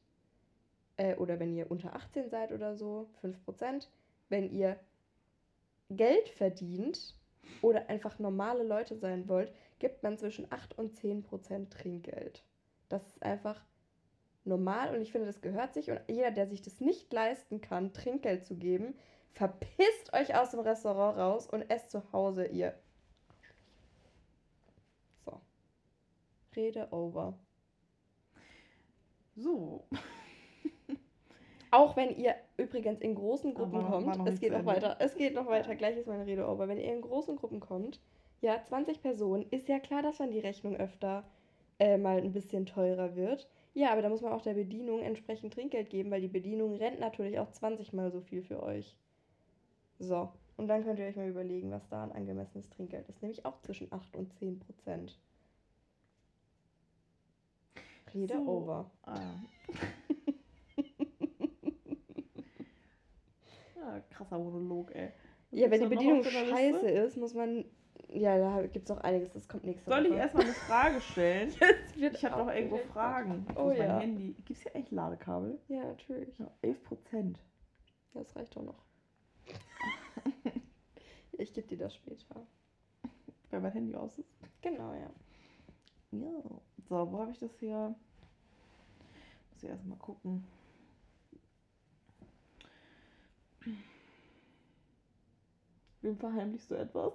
Äh, 0.98 1.16
oder 1.16 1.40
wenn 1.40 1.56
ihr 1.56 1.70
unter 1.70 1.96
18 1.96 2.30
seid 2.30 2.52
oder 2.52 2.76
so, 2.76 3.08
5%. 3.24 3.88
Wenn 4.30 4.52
ihr 4.52 4.80
Geld 5.90 6.30
verdient 6.30 7.16
oder 7.62 7.90
einfach 7.90 8.20
normale 8.20 8.64
Leute 8.64 8.96
sein 8.96 9.28
wollt, 9.28 9.52
gibt 9.80 10.04
man 10.04 10.18
zwischen 10.18 10.52
8 10.52 10.78
und 10.78 10.98
10% 10.98 11.70
Trinkgeld. 11.70 12.44
Das 12.90 13.06
ist 13.08 13.24
einfach 13.24 13.64
normal 14.46 14.96
und 14.96 15.02
ich 15.02 15.12
finde, 15.12 15.28
das 15.28 15.42
gehört 15.42 15.74
sich. 15.74 15.90
Und 15.90 16.02
jeder, 16.08 16.32
der 16.32 16.48
sich 16.48 16.62
das 16.62 16.80
nicht 16.80 17.12
leisten 17.12 17.62
kann, 17.62 17.94
Trinkgeld 17.94 18.46
zu 18.46 18.56
geben, 18.56 18.96
verpisst 19.32 20.14
euch 20.14 20.36
aus 20.36 20.52
dem 20.52 20.60
Restaurant 20.60 21.18
raus 21.18 21.48
und 21.48 21.70
esst 21.70 21.92
zu 21.92 22.12
Hause 22.12 22.46
ihr. 22.46 22.78
So. 25.26 25.42
Rede 26.56 26.88
over. 26.92 27.38
So. 29.36 29.88
Auch 31.72 31.96
wenn 31.96 32.16
ihr 32.18 32.36
übrigens 32.58 33.00
in 33.00 33.16
großen 33.16 33.56
Aber 33.56 33.66
Gruppen 33.66 33.84
war 33.84 34.02
kommt, 34.02 34.30
es 34.30 34.40
geht 34.40 34.54
noch 34.54 34.66
weiter, 34.66 34.98
es 35.00 35.16
geht 35.16 35.36
noch 35.36 35.48
weiter, 35.48 35.76
gleich 35.76 35.98
ist 35.98 36.08
meine 36.08 36.26
Rede 36.26 36.48
over. 36.48 36.68
Wenn 36.68 36.80
ihr 36.80 36.92
in 36.92 37.02
großen 37.02 37.36
Gruppen 37.36 37.60
kommt, 37.60 38.00
ja, 38.42 38.62
20 38.64 39.02
Personen, 39.02 39.46
ist 39.52 39.68
ja 39.68 39.80
klar, 39.80 40.02
dass 40.02 40.18
dann 40.18 40.32
die 40.32 40.40
Rechnung 40.40 40.76
öfter 40.76 41.24
äh, 41.78 41.98
mal 41.98 42.18
ein 42.18 42.32
bisschen 42.34 42.66
teurer 42.66 43.16
wird. 43.16 43.48
Ja, 43.74 43.92
aber 43.92 44.02
da 44.02 44.10
muss 44.10 44.22
man 44.22 44.34
auch 44.34 44.42
der 44.42 44.56
Bedienung 44.56 45.02
entsprechend 45.02 45.54
Trinkgeld 45.54 45.90
geben, 45.90 46.10
weil 46.12 46.22
die 46.22 46.28
Bedienung 46.28 46.76
rennt 46.76 47.00
natürlich 47.00 47.40
auch 47.40 47.52
20 47.52 47.94
mal 47.94 48.12
so 48.12 48.22
viel 48.22 48.42
für 48.42 48.64
euch. 48.64 48.98
So, 50.00 50.30
und 50.58 50.68
dann 50.68 50.84
könnt 50.84 51.00
ihr 51.00 51.06
euch 51.06 51.16
mal 51.16 51.30
überlegen, 51.30 51.72
was 51.72 51.88
da 51.88 52.04
ein 52.04 52.12
angemessenes 52.12 52.70
Trinkgeld 52.70 53.08
ist, 53.08 53.22
nämlich 53.22 53.46
auch 53.46 53.60
zwischen 53.60 53.92
8 53.94 54.16
und 54.18 54.34
10 54.34 54.60
Prozent. 54.60 55.20
Rede 58.14 58.34
So. 58.34 58.48
over. 58.48 58.92
Ah. 59.04 59.36
ja, 63.80 64.00
krasser 64.10 64.38
Monolog, 64.38 64.94
ey. 64.96 65.12
Ja, 65.52 65.72
wenn 65.72 65.82
die 65.82 65.88
Bedienung 65.88 66.24
scheiße 66.24 66.90
ist, 66.90 67.18
muss 67.18 67.34
man. 67.34 67.66
Ja, 68.08 68.38
da 68.38 68.66
gibt 68.68 68.90
es 68.90 68.96
auch 68.96 69.02
einiges, 69.02 69.32
das 69.32 69.48
kommt 69.48 69.66
nächste 69.66 69.90
Soll 69.90 70.06
ich 70.06 70.14
erstmal 70.14 70.46
eine 70.46 70.54
Frage 70.54 71.02
stellen? 71.02 71.54
Ich 71.96 72.26
habe 72.26 72.44
noch 72.44 72.54
irgendwo. 72.54 72.78
Fragen. 72.78 73.46
Oh 73.56 73.70
ist 73.70 73.78
mein 73.78 73.88
ja. 73.88 74.00
Handy? 74.00 74.34
Gibt 74.34 74.52
es 74.52 74.62
hier 74.62 74.76
echt 74.76 74.92
Ladekabel? 74.92 75.60
Ja, 75.68 75.84
natürlich. 75.84 76.38
Ja, 76.40 76.50
11 76.62 76.84
Prozent. 76.84 77.40
Ja, 78.14 78.22
das 78.22 78.36
reicht 78.36 78.56
doch 78.56 78.64
noch. 78.64 78.86
ich 81.34 81.54
gebe 81.54 81.68
dir 81.68 81.78
das 81.78 81.96
später. 81.96 82.48
Wenn 83.50 83.62
mein 83.62 83.74
Handy 83.74 83.96
aus 83.96 84.18
ist. 84.18 84.30
Genau, 84.62 84.94
ja. 84.94 85.10
Ja. 86.12 86.42
So, 86.88 87.12
wo 87.12 87.20
habe 87.20 87.32
ich 87.32 87.40
das 87.40 87.52
hier? 87.60 87.96
Muss 89.52 89.64
ich 89.64 89.70
erstmal 89.70 89.98
gucken. 89.98 90.46
Wem 96.02 96.18
verheimlichst 96.18 96.72
du 96.72 96.76
etwas? 96.76 97.14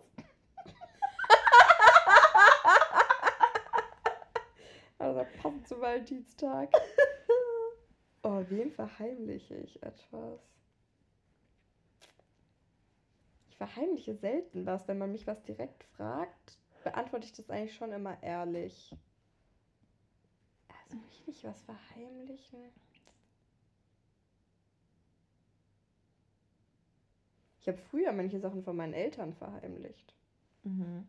Also 4.99 5.27
passend 5.43 5.69
zu 5.69 5.81
Valentinstag. 5.81 6.71
Oh, 8.27 8.43
wem 8.49 8.73
verheimliche 8.73 9.55
ich 9.55 9.83
etwas? 9.83 10.41
Ich 13.51 13.57
verheimliche 13.59 14.15
selten 14.15 14.65
was. 14.65 14.89
Wenn 14.89 14.97
man 14.97 15.13
mich 15.13 15.27
was 15.27 15.43
direkt 15.43 15.85
fragt, 15.85 16.59
beantworte 16.85 17.27
ich 17.27 17.35
das 17.35 17.51
eigentlich 17.51 17.75
schon 17.75 17.93
immer 17.93 18.23
ehrlich. 18.23 18.97
Also 20.69 21.05
richtig 21.07 21.45
was 21.45 21.61
verheimlichen. 21.65 22.73
Ich 27.65 27.69
habe 27.69 27.79
früher 27.79 28.13
manche 28.13 28.39
Sachen 28.39 28.63
von 28.63 28.77
meinen 28.77 28.93
Eltern 28.93 29.33
verheimlicht. 29.33 30.15
Mhm. 30.65 31.07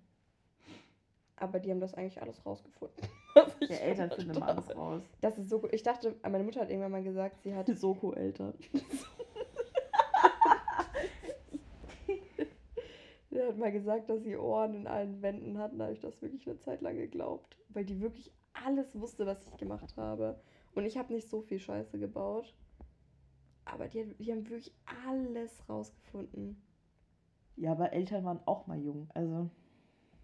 Aber 1.35 1.59
die 1.59 1.69
haben 1.69 1.81
das 1.81 1.93
eigentlich 1.95 2.21
alles 2.21 2.45
rausgefunden. 2.45 2.95
Ja, 3.59 3.75
Eltern 3.75 4.09
finden 4.11 4.37
immer 4.37 4.47
alles 4.47 4.73
raus. 4.73 5.03
Das 5.19 5.37
ist 5.37 5.49
so. 5.49 5.67
Ich 5.73 5.83
dachte, 5.83 6.15
meine 6.23 6.45
Mutter 6.45 6.61
hat 6.61 6.69
irgendwann 6.69 6.93
mal 6.93 7.03
gesagt, 7.03 7.41
sie 7.43 7.53
hat. 7.53 7.67
Die 7.67 7.73
Soko-Eltern. 7.73 8.53
Sie 13.29 13.41
hat 13.41 13.57
mal 13.57 13.73
gesagt, 13.73 14.09
dass 14.09 14.23
sie 14.23 14.37
Ohren 14.37 14.75
in 14.75 14.87
allen 14.87 15.21
Wänden 15.21 15.57
hatten. 15.57 15.77
Da 15.77 15.85
habe 15.85 15.93
ich 15.93 15.99
das 15.99 16.21
wirklich 16.21 16.47
eine 16.47 16.57
Zeit 16.59 16.79
lang 16.79 16.95
geglaubt. 16.95 17.57
Weil 17.67 17.83
die 17.83 17.99
wirklich 17.99 18.31
alles 18.53 18.97
wusste, 18.97 19.25
was 19.25 19.45
ich 19.45 19.57
gemacht 19.57 19.97
habe. 19.97 20.39
Und 20.73 20.85
ich 20.85 20.97
habe 20.97 21.11
nicht 21.11 21.27
so 21.27 21.41
viel 21.41 21.59
Scheiße 21.59 21.99
gebaut. 21.99 22.53
Aber 23.65 23.88
die, 23.88 24.13
die 24.19 24.32
haben 24.32 24.47
wirklich 24.49 24.73
alles 25.06 25.67
rausgefunden. 25.67 26.62
Ja, 27.58 27.71
aber 27.71 27.93
Eltern 27.93 28.23
waren 28.23 28.39
auch 28.45 28.67
mal 28.67 28.80
jung. 28.80 29.10
Also. 29.13 29.49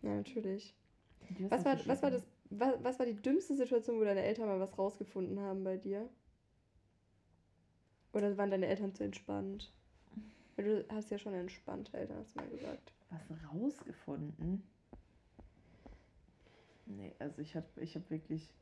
Ja, 0.02 0.16
natürlich. 0.16 0.76
Was 1.50 1.66
war, 1.66 1.78
was, 1.86 2.04
war 2.04 2.12
das, 2.12 2.24
was, 2.50 2.84
was 2.84 3.00
war 3.00 3.06
die 3.06 3.16
dümmste 3.16 3.56
Situation, 3.56 4.00
wo 4.00 4.04
deine 4.04 4.24
Eltern 4.24 4.48
mal 4.48 4.60
was 4.60 4.78
rausgefunden 4.78 5.40
haben 5.40 5.64
bei 5.64 5.78
dir? 5.78 6.10
Oder 8.14 8.38
waren 8.38 8.52
deine 8.52 8.68
Eltern 8.68 8.94
zu 8.94 9.04
entspannt? 9.04 9.72
Weil 10.56 10.66
du 10.66 10.86
hast 10.94 11.10
ja 11.10 11.18
schon 11.18 11.34
entspannte 11.34 11.98
Eltern, 11.98 12.18
hast 12.18 12.36
du 12.36 12.40
mal 12.40 12.50
gesagt. 12.50 12.94
Was 13.10 13.54
rausgefunden? 13.54 14.64
Nee, 16.86 17.16
also 17.20 17.42
ich 17.42 17.56
habe 17.56 17.68
ich 17.78 17.96
hab 17.96 18.10
wirklich. 18.10 18.54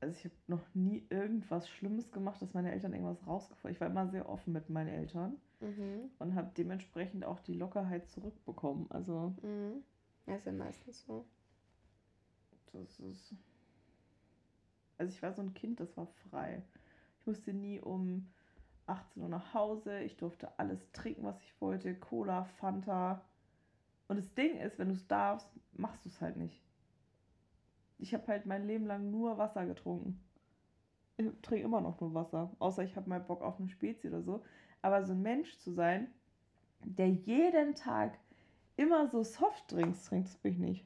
Also 0.00 0.16
ich 0.16 0.24
habe 0.24 0.34
noch 0.46 0.74
nie 0.74 1.04
irgendwas 1.10 1.68
Schlimmes 1.68 2.12
gemacht, 2.12 2.40
dass 2.40 2.54
meine 2.54 2.70
Eltern 2.72 2.92
irgendwas 2.92 3.26
rausgefunden 3.26 3.74
Ich 3.74 3.80
war 3.80 3.88
immer 3.88 4.06
sehr 4.08 4.28
offen 4.28 4.52
mit 4.52 4.70
meinen 4.70 4.88
Eltern 4.88 5.36
Mhm. 5.60 6.10
und 6.20 6.34
habe 6.36 6.52
dementsprechend 6.56 7.24
auch 7.24 7.40
die 7.40 7.54
Lockerheit 7.54 8.08
zurückbekommen. 8.08 8.86
Also 8.90 9.34
Mhm. 9.42 9.82
Ja, 10.26 10.36
ist 10.36 10.46
ja 10.46 10.52
meistens 10.52 11.02
so. 11.04 11.24
das 12.72 13.00
ist. 13.00 13.34
Also 14.98 15.12
ich 15.12 15.22
war 15.22 15.32
so 15.32 15.42
ein 15.42 15.54
Kind, 15.54 15.80
das 15.80 15.96
war 15.96 16.06
frei. 16.30 16.62
Ich 17.20 17.26
musste 17.26 17.52
nie 17.52 17.80
um 17.80 18.28
18 18.86 19.22
Uhr 19.22 19.28
nach 19.28 19.52
Hause. 19.54 20.00
Ich 20.00 20.16
durfte 20.16 20.58
alles 20.58 20.90
trinken, 20.92 21.24
was 21.24 21.40
ich 21.40 21.60
wollte. 21.60 21.94
Cola, 21.94 22.44
Fanta. 22.44 23.24
Und 24.06 24.16
das 24.18 24.32
Ding 24.34 24.56
ist, 24.58 24.78
wenn 24.78 24.88
du 24.88 24.94
es 24.94 25.06
darfst, 25.08 25.48
machst 25.72 26.04
du 26.04 26.08
es 26.08 26.20
halt 26.20 26.36
nicht. 26.36 26.62
Ich 27.98 28.14
habe 28.14 28.26
halt 28.28 28.46
mein 28.46 28.66
Leben 28.66 28.86
lang 28.86 29.10
nur 29.10 29.38
Wasser 29.38 29.66
getrunken. 29.66 30.20
Ich 31.16 31.26
trinke 31.42 31.64
immer 31.64 31.80
noch 31.80 32.00
nur 32.00 32.14
Wasser. 32.14 32.54
Außer 32.58 32.84
ich 32.84 32.96
habe 32.96 33.08
mal 33.08 33.20
Bock 33.20 33.42
auf 33.42 33.58
eine 33.58 33.68
Spezie 33.68 34.08
oder 34.08 34.22
so. 34.22 34.42
Aber 34.82 35.04
so 35.04 35.12
ein 35.12 35.22
Mensch 35.22 35.58
zu 35.58 35.72
sein, 35.72 36.12
der 36.84 37.08
jeden 37.08 37.74
Tag 37.74 38.18
immer 38.76 39.08
so 39.08 39.24
Softdrinks 39.24 40.04
trinkt, 40.04 40.28
das 40.28 40.36
bin 40.36 40.52
ich 40.52 40.58
nicht. 40.58 40.84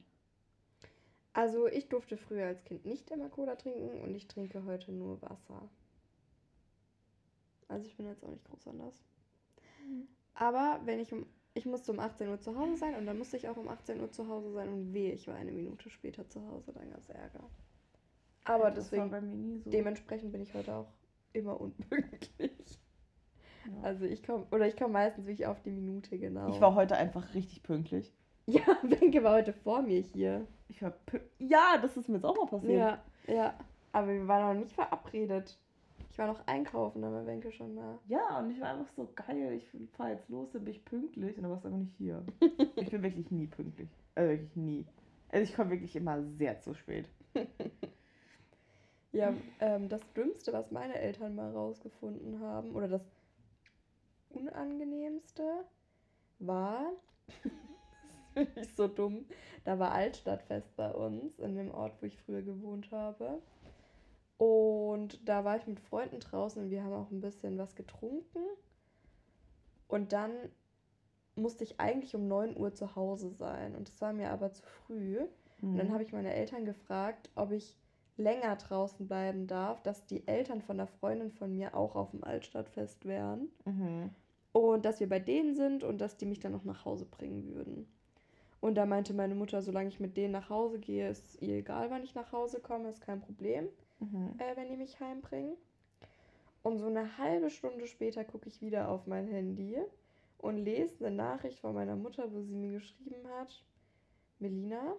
Also 1.33 1.67
ich 1.67 1.89
durfte 1.89 2.17
früher 2.17 2.47
als 2.47 2.63
Kind 2.63 2.85
nicht 2.85 3.09
immer 3.11 3.29
Cola 3.29 3.55
trinken 3.55 4.01
und 4.01 4.15
ich 4.15 4.27
trinke 4.27 4.63
heute 4.65 4.91
nur 4.91 5.21
Wasser. 5.21 5.69
Also 7.67 7.87
ich 7.87 7.95
bin 7.95 8.07
jetzt 8.07 8.23
auch 8.23 8.29
nicht 8.29 8.45
groß 8.45 8.67
anders. 8.67 9.03
Aber 10.35 10.81
wenn 10.85 10.99
ich 10.99 11.11
um. 11.11 11.25
Ich 11.55 11.65
musste 11.65 11.91
um 11.91 11.99
18 11.99 12.29
Uhr 12.29 12.39
zu 12.39 12.57
Hause 12.57 12.77
sein 12.77 12.95
und 12.95 13.05
dann 13.05 13.17
musste 13.17 13.37
ich 13.37 13.47
auch 13.47 13.57
um 13.57 13.67
18 13.67 14.01
Uhr 14.01 14.11
zu 14.11 14.27
Hause 14.27 14.51
sein 14.53 14.69
und 14.69 14.93
weh, 14.93 15.11
ich 15.11 15.27
war 15.27 15.35
eine 15.35 15.51
Minute 15.51 15.89
später 15.89 16.27
zu 16.27 16.41
Hause, 16.47 16.73
dann 16.73 16.89
gab 16.89 16.99
es 16.99 17.09
Ärger. 17.09 17.43
Aber 18.45 18.71
Das 18.71 18.89
deswegen, 18.89 19.61
so. 19.63 19.69
dementsprechend 19.69 20.31
bin 20.31 20.41
ich 20.41 20.53
heute 20.53 20.73
auch 20.75 20.91
immer 21.33 21.59
unpünktlich. 21.61 22.79
Ja. 23.65 23.81
Also 23.83 24.05
ich 24.05 24.23
komme, 24.23 24.45
oder 24.51 24.67
ich 24.67 24.75
komme 24.75 24.93
meistens 24.93 25.25
wirklich 25.25 25.45
auf 25.47 25.61
die 25.61 25.71
Minute 25.71 26.17
genau. 26.17 26.49
Ich 26.49 26.59
war 26.59 26.75
heute 26.75 26.97
einfach 26.97 27.33
richtig 27.33 27.63
pünktlich. 27.63 28.13
Ja, 28.45 28.77
Wenke 28.81 29.23
war 29.23 29.35
heute 29.35 29.53
vor 29.53 29.81
mir 29.81 30.01
hier. 30.01 30.45
Ich 30.67 30.81
war 30.81 30.91
Ja, 31.39 31.77
das 31.81 31.95
ist 31.95 32.09
mir 32.09 32.15
jetzt 32.15 32.25
auch 32.25 32.35
mal 32.35 32.47
passiert. 32.47 32.77
Ja, 32.77 33.01
ja. 33.33 33.57
Aber 33.93 34.07
wir 34.09 34.27
waren 34.27 34.57
noch 34.57 34.63
nicht 34.65 34.75
verabredet. 34.75 35.57
Ich 36.13 36.19
war 36.19 36.27
noch 36.27 36.45
einkaufen, 36.45 37.01
da 37.01 37.11
war 37.11 37.25
Wenke 37.25 37.51
schon 37.51 37.75
da. 37.75 37.97
Ja, 38.07 38.37
und 38.37 38.51
ich 38.51 38.61
war 38.61 38.69
einfach 38.69 38.93
so 38.95 39.09
geil. 39.15 39.53
Ich 39.53 39.67
fahr 39.93 40.11
jetzt 40.11 40.29
los, 40.29 40.51
dann 40.51 40.63
bin 40.63 40.75
ich 40.75 40.85
pünktlich 40.85 41.35
und 41.37 41.41
dann 41.41 41.51
warst 41.51 41.63
du 41.63 41.69
einfach 41.69 41.79
nicht 41.79 41.97
hier. 41.97 42.23
ich 42.75 42.91
bin 42.91 43.01
wirklich 43.01 43.31
nie 43.31 43.47
pünktlich. 43.47 43.89
Also 44.13 44.29
wirklich 44.29 44.55
nie. 44.55 44.85
Also 45.29 45.43
ich 45.43 45.55
komme 45.55 45.71
wirklich 45.71 45.95
immer 45.95 46.21
sehr 46.37 46.61
zu 46.61 46.75
spät. 46.75 47.09
Ja, 49.15 49.31
ähm, 49.59 49.89
das 49.89 50.01
Dümmste, 50.13 50.53
was 50.53 50.71
meine 50.71 50.95
Eltern 50.95 51.35
mal 51.35 51.51
rausgefunden 51.51 52.39
haben, 52.39 52.73
oder 52.73 52.87
das 52.87 53.03
Unangenehmste, 54.31 55.65
war, 56.39 56.93
das 58.33 58.47
ist 58.47 58.55
wirklich 58.55 58.75
so 58.75 58.87
dumm, 58.87 59.25
da 59.65 59.77
war 59.77 59.91
Altstadtfest 59.91 60.75
bei 60.75 60.91
uns, 60.91 61.37
in 61.37 61.53
dem 61.53 61.69
Ort, 61.69 61.93
wo 62.01 62.07
ich 62.07 62.17
früher 62.23 62.41
gewohnt 62.41 62.89
habe. 62.91 63.39
Und 64.43 65.29
da 65.29 65.45
war 65.45 65.55
ich 65.55 65.67
mit 65.67 65.79
Freunden 65.79 66.19
draußen 66.19 66.61
und 66.61 66.69
wir 66.69 66.83
haben 66.83 66.91
auch 66.91 67.09
ein 67.11 67.21
bisschen 67.21 67.57
was 67.57 67.75
getrunken. 67.75 68.39
Und 69.87 70.11
dann 70.11 70.31
musste 71.35 71.63
ich 71.63 71.79
eigentlich 71.79 72.13
um 72.13 72.27
9 72.27 72.57
Uhr 72.57 72.73
zu 72.73 72.97
Hause 72.97 73.29
sein. 73.29 73.73
Und 73.73 73.87
das 73.87 74.01
war 74.01 74.11
mir 74.11 74.31
aber 74.31 74.51
zu 74.51 74.63
früh. 74.63 75.19
Und 75.61 75.77
dann 75.77 75.93
habe 75.93 76.03
ich 76.03 76.11
meine 76.11 76.33
Eltern 76.33 76.65
gefragt, 76.65 77.29
ob 77.35 77.51
ich 77.51 77.77
länger 78.17 78.57
draußen 78.57 79.07
bleiben 79.07 79.47
darf, 79.47 79.81
dass 79.81 80.05
die 80.07 80.27
Eltern 80.27 80.61
von 80.61 80.77
einer 80.77 80.87
Freundin 80.87 81.31
von 81.31 81.55
mir 81.55 81.73
auch 81.73 81.95
auf 81.95 82.11
dem 82.11 82.25
Altstadtfest 82.25 83.05
wären. 83.05 83.47
Mhm. 83.63 84.09
Und 84.51 84.83
dass 84.83 84.99
wir 84.99 85.07
bei 85.07 85.19
denen 85.19 85.55
sind 85.55 85.85
und 85.85 85.99
dass 86.01 86.17
die 86.17 86.25
mich 86.25 86.41
dann 86.41 86.51
noch 86.51 86.65
nach 86.65 86.83
Hause 86.83 87.05
bringen 87.05 87.47
würden. 87.55 87.87
Und 88.59 88.75
da 88.75 88.85
meinte 88.85 89.13
meine 89.13 89.35
Mutter, 89.35 89.61
solange 89.61 89.87
ich 89.87 90.01
mit 90.01 90.17
denen 90.17 90.33
nach 90.33 90.49
Hause 90.49 90.79
gehe, 90.79 91.09
ist 91.09 91.41
ihr 91.41 91.55
egal, 91.55 91.89
wann 91.91 92.03
ich 92.03 92.13
nach 92.13 92.33
Hause 92.33 92.59
komme, 92.59 92.89
ist 92.89 93.01
kein 93.01 93.21
Problem, 93.21 93.69
Mhm. 94.11 94.35
äh, 94.37 94.55
wenn 94.55 94.69
die 94.69 94.77
mich 94.77 94.99
heimbringen. 94.99 95.55
Und 96.61 96.79
so 96.79 96.87
eine 96.87 97.17
halbe 97.17 97.49
Stunde 97.49 97.87
später 97.87 98.23
gucke 98.23 98.47
ich 98.47 98.61
wieder 98.61 98.89
auf 98.89 99.05
mein 99.05 99.27
Handy 99.27 99.77
und 100.37 100.57
lese 100.57 101.05
eine 101.05 101.15
Nachricht 101.15 101.59
von 101.59 101.73
meiner 101.73 101.95
Mutter, 101.95 102.31
wo 102.31 102.41
sie 102.41 102.55
mir 102.55 102.79
geschrieben 102.79 103.27
hat, 103.37 103.63
Melina, 104.39 104.95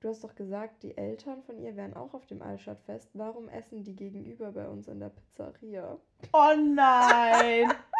du 0.00 0.08
hast 0.08 0.24
doch 0.24 0.34
gesagt, 0.34 0.82
die 0.82 0.96
Eltern 0.96 1.42
von 1.42 1.58
ihr 1.58 1.76
wären 1.76 1.94
auch 1.94 2.14
auf 2.14 2.26
dem 2.26 2.42
Altstadtfest. 2.42 3.10
Warum 3.14 3.48
essen 3.48 3.84
die 3.84 3.96
gegenüber 3.96 4.52
bei 4.52 4.68
uns 4.68 4.88
in 4.88 5.00
der 5.00 5.10
Pizzeria? 5.10 5.98
Oh 6.32 6.54
nein! 6.56 7.72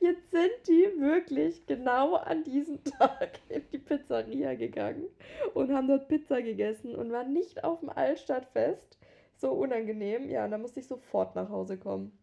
Jetzt 0.00 0.30
sind 0.30 0.50
die 0.68 1.00
wirklich 1.00 1.66
genau 1.66 2.14
an 2.14 2.44
diesem 2.44 2.82
Tag 2.84 3.40
in 3.48 3.62
die 3.72 3.78
Pizzeria 3.78 4.54
gegangen 4.54 5.06
und 5.54 5.72
haben 5.72 5.88
dort 5.88 6.08
Pizza 6.08 6.42
gegessen 6.42 6.94
und 6.94 7.12
waren 7.12 7.32
nicht 7.32 7.64
auf 7.64 7.80
dem 7.80 7.90
Altstadtfest. 7.90 8.98
So 9.36 9.52
unangenehm. 9.52 10.30
Ja, 10.30 10.44
und 10.44 10.50
da 10.50 10.58
musste 10.58 10.80
ich 10.80 10.86
sofort 10.86 11.34
nach 11.34 11.50
Hause 11.50 11.76
kommen. 11.76 12.18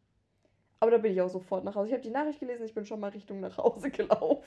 Aber 0.80 0.92
da 0.92 0.98
bin 0.98 1.14
ich 1.14 1.22
auch 1.22 1.30
sofort 1.30 1.64
nach 1.64 1.76
Hause. 1.76 1.88
Ich 1.88 1.94
habe 1.94 2.04
die 2.04 2.10
Nachricht 2.10 2.40
gelesen, 2.40 2.66
ich 2.66 2.74
bin 2.74 2.86
schon 2.86 3.00
mal 3.00 3.12
Richtung 3.12 3.40
nach 3.40 3.58
Hause 3.58 3.90
gelaufen. 3.92 4.44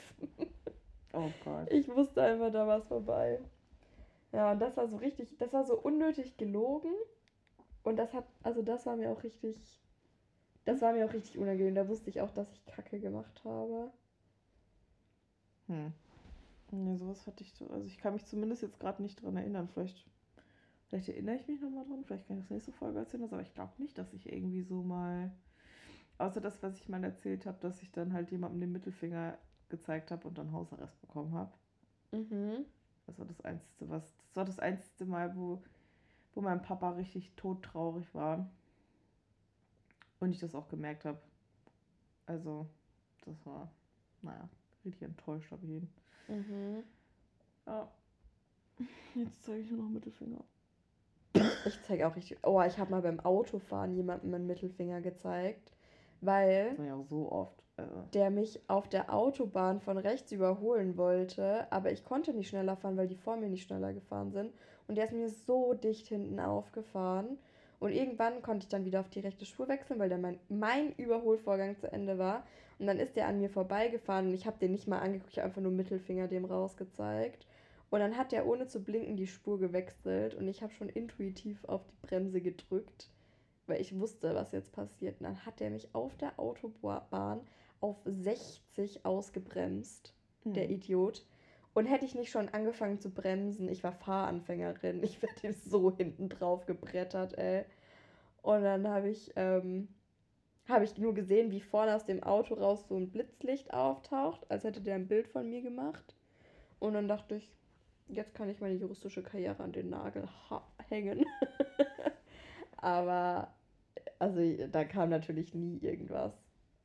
oh 1.12 1.30
Gott. 1.44 1.72
Ich 1.72 1.88
wusste 1.88 2.22
einfach, 2.22 2.52
da 2.52 2.66
war 2.66 2.78
es 2.78 2.86
vorbei. 2.86 3.40
Ja, 4.32 4.52
und 4.52 4.60
das 4.60 4.76
war 4.76 4.86
so 4.86 4.96
richtig, 4.96 5.38
das 5.38 5.52
war 5.52 5.64
so 5.64 5.78
unnötig 5.78 6.36
gelogen. 6.36 6.92
Und 7.84 7.96
das 7.96 8.12
hat, 8.12 8.26
also 8.42 8.62
das 8.62 8.84
war 8.84 8.96
mir 8.96 9.10
auch 9.10 9.22
richtig, 9.22 9.56
das 10.66 10.82
war 10.82 10.92
mir 10.92 11.06
auch 11.06 11.12
richtig 11.12 11.38
unangenehm. 11.38 11.74
Da 11.74 11.88
wusste 11.88 12.10
ich 12.10 12.20
auch, 12.20 12.30
dass 12.32 12.52
ich 12.52 12.66
Kacke 12.66 12.98
gemacht 12.98 13.40
habe. 13.44 13.90
Hm. 15.68 15.92
Nee, 16.72 16.96
sowas 16.96 17.26
hatte 17.26 17.44
ich 17.44 17.54
so. 17.54 17.70
Also 17.70 17.86
ich 17.86 17.98
kann 17.98 18.12
mich 18.12 18.26
zumindest 18.26 18.62
jetzt 18.62 18.80
gerade 18.80 19.00
nicht 19.00 19.22
dran 19.22 19.36
erinnern. 19.36 19.68
Vielleicht, 19.68 20.04
vielleicht 20.88 21.08
erinnere 21.08 21.36
ich 21.36 21.46
mich 21.46 21.60
nochmal 21.60 21.86
dran. 21.86 22.04
Vielleicht 22.04 22.26
kann 22.26 22.38
ich 22.38 22.44
das 22.44 22.50
nächste 22.50 22.72
Folge 22.72 22.98
erzählen. 22.98 23.22
Aber 23.24 23.40
ich 23.40 23.54
glaube 23.54 23.72
nicht, 23.78 23.96
dass 23.96 24.12
ich 24.12 24.30
irgendwie 24.30 24.62
so 24.62 24.82
mal. 24.82 25.32
Außer 26.18 26.40
das, 26.40 26.62
was 26.62 26.78
ich 26.80 26.88
mal 26.88 27.04
erzählt 27.04 27.46
habe, 27.46 27.58
dass 27.60 27.82
ich 27.82 27.92
dann 27.92 28.12
halt 28.12 28.30
jemandem 28.32 28.60
den 28.60 28.72
Mittelfinger 28.72 29.38
gezeigt 29.68 30.10
habe 30.10 30.26
und 30.26 30.36
dann 30.38 30.50
Hausarrest 30.50 31.00
bekommen 31.00 31.32
habe. 31.32 31.52
Mhm. 32.10 32.64
Das 33.06 33.18
war 33.18 33.26
das 33.26 33.40
einzige, 33.42 33.88
was. 33.88 34.16
Das 34.16 34.36
war 34.36 34.44
das 34.44 34.58
einzige 34.58 35.04
Mal, 35.04 35.36
wo, 35.36 35.62
wo 36.34 36.40
mein 36.40 36.62
Papa 36.62 36.90
richtig 36.90 37.34
todtraurig 37.36 38.12
war. 38.14 38.50
Und 40.20 40.30
ich 40.30 40.38
das 40.38 40.54
auch 40.54 40.68
gemerkt 40.68 41.04
habe. 41.04 41.18
Also, 42.26 42.66
das 43.24 43.44
war, 43.44 43.70
naja, 44.22 44.48
richtig 44.84 45.02
enttäuscht 45.02 45.50
habe 45.50 45.64
ich 45.64 45.70
ihn. 45.72 45.88
Mhm. 46.28 46.82
Ja. 47.66 47.90
Jetzt 49.14 49.44
zeige 49.44 49.60
ich 49.60 49.70
nur 49.70 49.82
noch 49.82 49.90
Mittelfinger. 49.90 50.42
Ich 51.66 51.82
zeige 51.82 52.06
auch 52.06 52.16
richtig. 52.16 52.38
Oh, 52.42 52.62
ich 52.62 52.78
habe 52.78 52.90
mal 52.90 53.02
beim 53.02 53.20
Autofahren 53.20 53.94
jemandem 53.94 54.34
einen 54.34 54.46
Mittelfinger 54.46 55.00
gezeigt, 55.00 55.72
weil 56.20 56.70
Das 56.70 56.78
war 56.78 56.86
ja 56.86 56.94
auch 56.94 57.06
so 57.06 57.30
oft. 57.30 57.62
Also, 57.76 58.04
der 58.14 58.30
mich 58.30 58.58
auf 58.68 58.88
der 58.88 59.12
Autobahn 59.12 59.80
von 59.80 59.98
rechts 59.98 60.32
überholen 60.32 60.96
wollte, 60.96 61.70
aber 61.70 61.92
ich 61.92 62.04
konnte 62.04 62.32
nicht 62.32 62.48
schneller 62.48 62.76
fahren, 62.76 62.96
weil 62.96 63.08
die 63.08 63.16
vor 63.16 63.36
mir 63.36 63.50
nicht 63.50 63.64
schneller 63.64 63.92
gefahren 63.92 64.32
sind. 64.32 64.54
Und 64.88 64.96
der 64.96 65.04
ist 65.04 65.12
mir 65.12 65.28
so 65.28 65.74
dicht 65.74 66.06
hinten 66.06 66.40
aufgefahren. 66.40 67.38
Und 67.78 67.92
irgendwann 67.92 68.42
konnte 68.42 68.64
ich 68.64 68.68
dann 68.68 68.84
wieder 68.84 69.00
auf 69.00 69.10
die 69.10 69.20
rechte 69.20 69.44
Spur 69.44 69.68
wechseln, 69.68 69.98
weil 69.98 70.08
dann 70.08 70.20
mein, 70.20 70.38
mein 70.48 70.92
Überholvorgang 70.94 71.76
zu 71.76 71.90
Ende 71.92 72.18
war. 72.18 72.46
Und 72.78 72.86
dann 72.86 72.98
ist 72.98 73.16
der 73.16 73.28
an 73.28 73.38
mir 73.38 73.50
vorbeigefahren 73.50 74.28
und 74.28 74.34
ich 74.34 74.46
habe 74.46 74.58
den 74.58 74.72
nicht 74.72 74.86
mal 74.86 74.98
angeguckt, 74.98 75.32
ich 75.32 75.38
habe 75.38 75.48
einfach 75.48 75.62
nur 75.62 75.72
Mittelfinger 75.72 76.28
dem 76.28 76.44
rausgezeigt. 76.44 77.46
Und 77.90 78.00
dann 78.00 78.16
hat 78.16 78.32
der 78.32 78.46
ohne 78.46 78.66
zu 78.66 78.82
blinken 78.82 79.16
die 79.16 79.26
Spur 79.26 79.58
gewechselt 79.58 80.34
und 80.34 80.48
ich 80.48 80.62
habe 80.62 80.72
schon 80.72 80.88
intuitiv 80.88 81.64
auf 81.64 81.82
die 81.86 82.06
Bremse 82.06 82.40
gedrückt, 82.40 83.10
weil 83.66 83.80
ich 83.80 83.98
wusste, 83.98 84.34
was 84.34 84.52
jetzt 84.52 84.72
passiert. 84.72 85.20
Und 85.20 85.24
dann 85.24 85.46
hat 85.46 85.60
der 85.60 85.70
mich 85.70 85.94
auf 85.94 86.16
der 86.16 86.38
Autobahn 86.38 87.40
auf 87.80 87.96
60 88.04 89.04
ausgebremst, 89.04 90.14
der 90.44 90.64
hm. 90.64 90.72
Idiot. 90.72 91.24
Und 91.76 91.84
hätte 91.84 92.06
ich 92.06 92.14
nicht 92.14 92.30
schon 92.30 92.48
angefangen 92.48 93.00
zu 93.00 93.10
bremsen, 93.10 93.68
ich 93.68 93.84
war 93.84 93.92
Fahranfängerin, 93.92 95.02
ich 95.04 95.20
wäre 95.20 95.34
dem 95.42 95.52
so 95.52 95.94
hinten 95.94 96.30
drauf 96.30 96.64
gebrettert, 96.64 97.36
ey. 97.36 97.66
Und 98.40 98.62
dann 98.62 98.88
habe 98.88 99.10
ich, 99.10 99.30
ähm, 99.36 99.88
habe 100.66 100.84
ich 100.84 100.96
nur 100.96 101.12
gesehen, 101.12 101.50
wie 101.50 101.60
vorne 101.60 101.94
aus 101.94 102.06
dem 102.06 102.22
Auto 102.22 102.54
raus 102.54 102.88
so 102.88 102.96
ein 102.96 103.10
Blitzlicht 103.10 103.74
auftaucht, 103.74 104.50
als 104.50 104.64
hätte 104.64 104.80
der 104.80 104.94
ein 104.94 105.06
Bild 105.06 105.28
von 105.28 105.50
mir 105.50 105.60
gemacht. 105.60 106.16
Und 106.78 106.94
dann 106.94 107.08
dachte 107.08 107.34
ich, 107.34 107.52
jetzt 108.08 108.34
kann 108.34 108.48
ich 108.48 108.58
meine 108.62 108.76
juristische 108.76 109.22
Karriere 109.22 109.62
an 109.62 109.72
den 109.72 109.90
Nagel 109.90 110.26
hängen. 110.88 111.26
aber, 112.78 113.54
also 114.18 114.40
da 114.68 114.84
kam 114.84 115.10
natürlich 115.10 115.52
nie 115.52 115.76
irgendwas. 115.82 116.32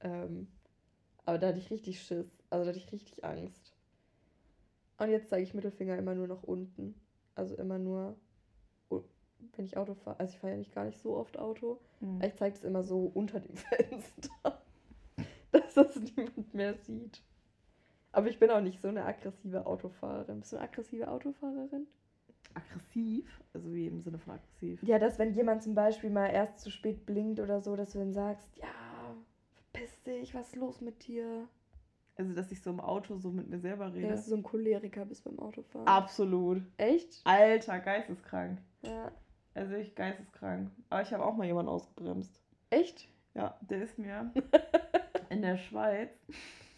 Ähm, 0.02 0.50
aber 1.26 1.38
da 1.38 1.48
hatte 1.48 1.60
ich 1.60 1.72
richtig 1.72 2.02
Schiss. 2.02 2.44
Also 2.50 2.66
da 2.66 2.72
hatte 2.72 2.80
ich 2.80 2.92
richtig 2.92 3.24
Angst. 3.24 3.61
Und 5.02 5.10
jetzt 5.10 5.30
zeige 5.30 5.42
ich 5.44 5.56
Mittelfinger 5.56 5.98
immer 5.98 6.14
nur 6.14 6.28
nach 6.28 6.44
unten. 6.44 6.94
Also 7.34 7.56
immer 7.56 7.80
nur, 7.80 8.16
wenn 9.56 9.66
ich 9.66 9.76
Auto 9.76 9.96
fahre. 9.96 10.20
Also 10.20 10.34
ich 10.34 10.40
fahre 10.40 10.54
ja 10.54 10.60
nicht 10.60 10.76
gar 10.76 10.86
nicht 10.86 11.00
so 11.00 11.16
oft 11.18 11.40
Auto. 11.40 11.80
Mhm. 12.02 12.22
Ich 12.22 12.36
zeige 12.36 12.56
es 12.56 12.64
immer 12.64 12.84
so 12.84 13.12
unter 13.14 13.40
dem 13.40 13.56
Fenster. 13.58 14.62
dass 15.52 15.74
das 15.74 15.96
niemand 15.96 16.54
mehr 16.54 16.76
sieht. 16.76 17.24
Aber 18.12 18.28
ich 18.28 18.38
bin 18.38 18.52
auch 18.52 18.62
nicht 18.62 18.80
so 18.80 18.90
eine 18.90 19.06
aggressive 19.06 19.66
Autofahrerin. 19.66 20.42
Bist 20.42 20.52
du 20.52 20.58
eine 20.58 20.66
aggressive 20.66 21.08
Autofahrerin? 21.08 21.88
Aggressiv? 22.54 23.42
Also 23.56 23.74
wie 23.74 23.88
im 23.88 24.02
Sinne 24.02 24.20
von 24.20 24.34
aggressiv? 24.34 24.84
Ja, 24.84 25.00
dass 25.00 25.18
wenn 25.18 25.34
jemand 25.34 25.64
zum 25.64 25.74
Beispiel 25.74 26.12
mal 26.12 26.28
erst 26.28 26.60
zu 26.60 26.70
spät 26.70 27.08
blinkt 27.08 27.40
oder 27.40 27.62
so, 27.62 27.76
dass 27.76 27.94
du 27.94 28.00
dann 28.00 28.14
sagst, 28.14 28.48
ja, 28.58 29.16
verpiss 29.56 30.04
dich, 30.04 30.36
was 30.36 30.50
ist 30.50 30.56
los 30.58 30.82
mit 30.82 31.08
dir? 31.08 31.48
Also, 32.22 32.36
dass 32.36 32.52
ich 32.52 32.62
so 32.62 32.70
im 32.70 32.80
Auto 32.80 33.18
so 33.18 33.32
mit 33.32 33.50
mir 33.50 33.58
selber 33.58 33.92
rede. 33.92 34.06
Ja, 34.06 34.12
dass 34.12 34.26
du 34.26 34.30
so 34.30 34.36
ein 34.36 34.44
Choleriker 34.44 35.06
bist 35.06 35.24
beim 35.24 35.40
Autofahren. 35.40 35.88
Absolut. 35.88 36.62
Echt? 36.78 37.20
Alter, 37.24 37.80
geisteskrank. 37.80 38.60
Ja. 38.84 39.12
Also 39.56 39.74
ich 39.74 39.96
geisteskrank. 39.96 40.70
Aber 40.92 41.02
ich 41.02 41.12
habe 41.12 41.26
auch 41.26 41.36
mal 41.36 41.48
jemanden 41.48 41.70
ausgebremst. 41.70 42.40
Echt? 42.70 43.08
Ja, 43.34 43.58
der 43.62 43.82
ist 43.82 43.98
mir 43.98 44.32
in 45.30 45.42
der 45.42 45.58
Schweiz 45.58 46.12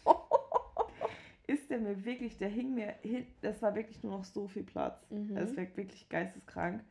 ist 1.46 1.68
der 1.68 1.78
mir 1.78 2.04
wirklich, 2.06 2.38
der 2.38 2.48
hing 2.48 2.74
mir 2.74 2.94
hin, 3.02 3.26
das 3.42 3.60
war 3.60 3.74
wirklich 3.74 4.02
nur 4.02 4.12
noch 4.12 4.24
so 4.24 4.48
viel 4.48 4.64
Platz. 4.64 5.04
Mhm. 5.10 5.34
Das 5.34 5.54
war 5.56 5.64
wirklich 5.76 6.08
geisteskrank. 6.08 6.82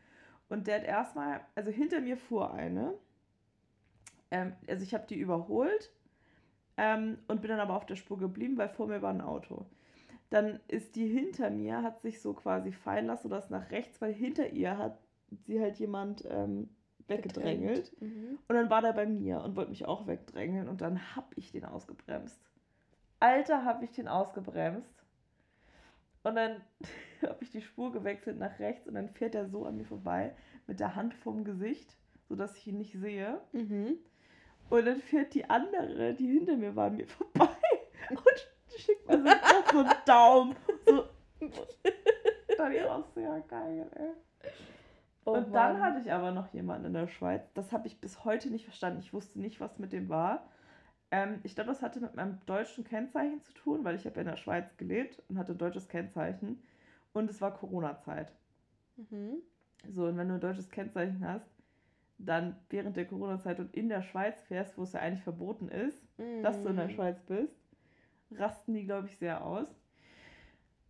Und 0.47 0.67
der 0.67 0.75
hat 0.75 0.83
erstmal, 0.83 1.41
also 1.55 1.71
hinter 1.71 2.01
mir 2.01 2.17
fuhr 2.17 2.53
eine, 2.53 2.93
ähm, 4.29 4.53
also 4.67 4.83
ich 4.83 4.93
habe 4.93 5.07
die 5.07 5.17
überholt 5.17 5.91
ähm, 6.77 7.17
und 7.27 7.41
bin 7.41 7.49
dann 7.49 7.59
aber 7.59 7.75
auf 7.75 7.85
der 7.85 7.95
Spur 7.95 8.17
geblieben, 8.17 8.57
weil 8.57 8.69
vor 8.69 8.87
mir 8.87 9.01
war 9.01 9.11
ein 9.11 9.21
Auto. 9.21 9.65
Dann 10.29 10.59
ist 10.67 10.95
die 10.95 11.07
hinter 11.07 11.49
mir, 11.49 11.83
hat 11.83 12.01
sich 12.01 12.21
so 12.21 12.33
quasi 12.33 12.71
fallen 12.71 13.05
lassen 13.05 13.31
ist 13.31 13.51
nach 13.51 13.69
rechts, 13.71 14.01
weil 14.01 14.13
hinter 14.13 14.49
ihr 14.49 14.77
hat 14.77 14.97
sie 15.45 15.59
halt 15.61 15.77
jemand 15.77 16.25
ähm, 16.29 16.69
weggedrängelt. 17.07 17.99
Mhm. 18.01 18.39
Und 18.47 18.55
dann 18.55 18.69
war 18.69 18.81
der 18.81 18.93
bei 18.93 19.05
mir 19.05 19.41
und 19.41 19.55
wollte 19.55 19.69
mich 19.69 19.85
auch 19.85 20.07
wegdrängeln 20.07 20.67
und 20.67 20.81
dann 20.81 21.15
hab 21.15 21.31
ich 21.37 21.51
den 21.51 21.65
ausgebremst. 21.65 22.39
Alter, 23.19 23.63
habe 23.63 23.85
ich 23.85 23.91
den 23.91 24.07
ausgebremst. 24.07 25.03
Und 26.23 26.35
dann 26.35 26.61
habe 27.21 27.43
ich 27.43 27.51
die 27.51 27.61
Spur 27.61 27.91
gewechselt 27.91 28.39
nach 28.39 28.59
rechts 28.59 28.87
und 28.87 28.95
dann 28.95 29.09
fährt 29.09 29.35
er 29.35 29.47
so 29.47 29.65
an 29.65 29.77
mir 29.77 29.85
vorbei 29.85 30.35
mit 30.67 30.79
der 30.79 30.95
Hand 30.95 31.13
vorm 31.13 31.43
Gesicht, 31.43 31.95
sodass 32.27 32.57
ich 32.57 32.67
ihn 32.67 32.77
nicht 32.77 32.93
sehe. 32.93 33.39
Mhm. 33.51 33.97
Und 34.73 34.87
dann 34.87 35.01
fährt 35.01 35.35
die 35.35 35.47
andere, 35.47 36.15
die 36.15 36.25
hinter 36.25 36.57
mir 36.57 36.75
war, 36.75 36.89
mir 36.89 37.05
vorbei 37.05 37.47
und 38.09 38.49
schickt 38.75 39.07
mir 39.07 39.39
so 39.71 39.79
einen 39.81 39.93
Daumen. 40.03 40.55
So. 40.87 41.05
da 42.57 42.69
die 42.69 42.81
auch 42.81 43.05
sehr 43.13 43.39
geil, 43.41 43.87
ey. 43.93 44.49
Oh 45.25 45.33
und 45.33 45.51
Mann. 45.51 45.53
dann 45.53 45.79
hatte 45.79 45.99
ich 45.99 46.11
aber 46.11 46.31
noch 46.31 46.51
jemanden 46.55 46.87
in 46.87 46.93
der 46.93 47.07
Schweiz. 47.07 47.43
Das 47.53 47.71
habe 47.71 47.85
ich 47.85 48.01
bis 48.01 48.25
heute 48.25 48.49
nicht 48.49 48.63
verstanden. 48.63 48.99
Ich 49.01 49.13
wusste 49.13 49.39
nicht, 49.39 49.61
was 49.61 49.77
mit 49.77 49.93
dem 49.93 50.09
war. 50.09 50.49
Ähm, 51.11 51.39
ich 51.43 51.53
glaube, 51.53 51.69
das 51.69 51.83
hatte 51.83 51.99
mit 51.99 52.15
meinem 52.15 52.43
deutschen 52.47 52.83
Kennzeichen 52.83 53.43
zu 53.43 53.53
tun, 53.53 53.83
weil 53.83 53.95
ich 53.95 54.07
habe 54.07 54.15
ja 54.15 54.21
in 54.21 54.27
der 54.27 54.37
Schweiz 54.37 54.75
gelebt 54.77 55.21
und 55.29 55.37
hatte 55.37 55.51
ein 55.51 55.59
deutsches 55.59 55.87
Kennzeichen. 55.87 56.63
Und 57.13 57.29
es 57.29 57.41
war 57.41 57.53
Corona-Zeit. 57.53 58.33
Mhm. 58.95 59.35
So, 59.87 60.05
und 60.05 60.17
wenn 60.17 60.29
du 60.29 60.33
ein 60.33 60.41
deutsches 60.41 60.71
Kennzeichen 60.71 61.23
hast, 61.23 61.52
dann 62.17 62.55
während 62.69 62.95
der 62.95 63.05
Corona-Zeit 63.05 63.59
und 63.59 63.73
in 63.73 63.89
der 63.89 64.01
Schweiz 64.01 64.41
fährst, 64.43 64.77
wo 64.77 64.83
es 64.83 64.93
ja 64.93 65.01
eigentlich 65.01 65.23
verboten 65.23 65.67
ist, 65.69 66.05
mhm. 66.17 66.41
dass 66.43 66.61
du 66.61 66.69
in 66.69 66.77
der 66.77 66.87
mhm. 66.87 66.91
Schweiz 66.91 67.21
bist, 67.23 67.55
rasten 68.31 68.73
die, 68.73 68.85
glaube 68.85 69.07
ich, 69.07 69.17
sehr 69.17 69.43
aus. 69.43 69.67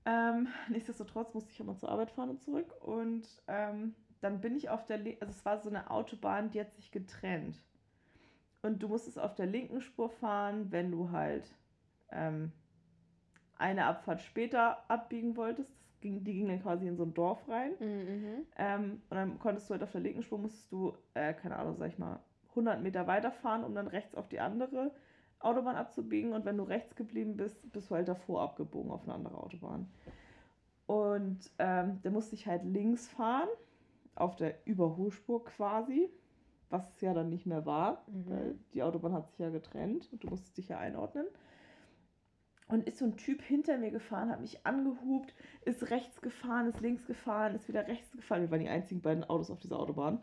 Ähm, 0.06 0.48
nichtsdestotrotz 0.70 1.34
musste 1.34 1.52
ich 1.52 1.60
immer 1.60 1.78
zur 1.78 1.90
Arbeit 1.90 2.12
fahren 2.12 2.30
und 2.30 2.42
zurück. 2.42 2.74
Und 2.82 3.28
ähm, 3.48 3.96
dann 4.22 4.42
bin 4.42 4.56
ich 4.56 4.70
auf 4.70 4.86
der, 4.86 4.98
Le 4.98 5.18
also 5.20 5.32
es 5.32 5.46
war 5.46 5.60
so 5.60 5.70
eine 5.70 5.90
Autobahn, 5.90 6.52
die 6.52 6.60
hat 6.60 6.74
sich 6.74 6.92
getrennt. 6.92 7.64
Und 8.62 8.82
du 8.82 8.88
musstest 8.88 9.20
auf 9.20 9.36
der 9.36 9.46
linken 9.46 9.82
Spur 9.82 10.10
fahren, 10.10 10.72
wenn 10.72 10.92
du 10.92 11.12
halt 11.12 11.54
ähm, 12.12 12.52
eine 13.58 13.86
Abfahrt 13.86 14.22
später 14.22 14.90
abbiegen 14.90 15.36
wolltest. 15.36 15.83
Ging, 16.04 16.24
die 16.24 16.34
ging 16.34 16.48
dann 16.48 16.62
quasi 16.62 16.88
in 16.88 16.96
so 16.96 17.04
ein 17.04 17.14
Dorf 17.14 17.48
rein. 17.50 17.72
Mhm. 17.80 18.46
Ähm, 18.58 19.02
und 19.10 19.16
dann 19.16 19.40
konntest 19.40 19.70
du 19.70 19.74
halt 19.74 19.84
auf 19.84 19.92
der 19.92 20.02
linken 20.02 20.22
Spur, 20.22 20.38
musstest 20.38 20.72
du, 20.72 20.94
äh, 21.14 21.34
keine 21.34 21.58
Ahnung, 21.58 21.76
sag 21.78 21.90
ich 21.90 21.98
mal, 21.98 22.20
100 22.50 22.82
Meter 22.82 23.08
weiterfahren, 23.08 23.64
um 23.64 23.74
dann 23.74 23.88
rechts 23.88 24.14
auf 24.14 24.28
die 24.28 24.40
andere 24.40 24.92
Autobahn 25.40 25.76
abzubiegen. 25.76 26.34
Und 26.34 26.46
wenn 26.46 26.58
du 26.58 26.64
rechts 26.64 26.96
geblieben 26.96 27.36
bist, 27.36 27.72
bist 27.72 27.90
du 27.90 27.96
halt 27.96 28.08
davor 28.08 28.42
abgebogen 28.42 28.92
auf 28.92 29.04
eine 29.04 29.14
andere 29.14 29.38
Autobahn. 29.38 29.90
Und 30.86 31.50
ähm, 31.58 32.00
da 32.04 32.12
musste 32.12 32.36
ich 32.36 32.46
halt 32.46 32.64
links 32.64 33.08
fahren, 33.08 33.50
auf 34.16 34.36
der 34.36 34.56
Überholspur 34.68 35.44
quasi 35.44 36.12
was 36.74 36.90
es 36.96 37.02
ja 37.02 37.14
dann 37.14 37.30
nicht 37.30 37.46
mehr 37.46 37.66
war, 37.66 38.04
mhm. 38.08 38.30
weil 38.30 38.60
die 38.74 38.82
Autobahn 38.82 39.14
hat 39.14 39.30
sich 39.30 39.38
ja 39.38 39.50
getrennt 39.50 40.10
und 40.12 40.24
du 40.24 40.28
musstest 40.28 40.58
dich 40.58 40.70
ja 40.70 40.80
einordnen. 40.80 41.28
Und 42.68 42.88
ist 42.88 42.98
so 42.98 43.06
ein 43.06 43.18
Typ 43.18 43.42
hinter 43.42 43.78
mir 43.78 43.92
gefahren, 43.92 44.30
hat 44.30 44.42
mich 44.42 44.66
angehubt, 44.66 45.34
ist 45.66 45.90
rechts 45.92 46.22
gefahren, 46.22 46.68
ist 46.68 46.82
links 46.82 47.06
gefahren, 47.06 47.56
ist 47.56 47.68
wieder 47.68 47.88
rechts 47.88 48.12
gefahren. 48.12 48.42
Wir 48.42 48.52
waren 48.52 48.62
die 48.62 48.70
einzigen 48.70 49.02
beiden 49.02 49.24
Autos 49.24 49.52
auf 49.52 49.60
dieser 49.60 49.80
Autobahn 49.80 50.20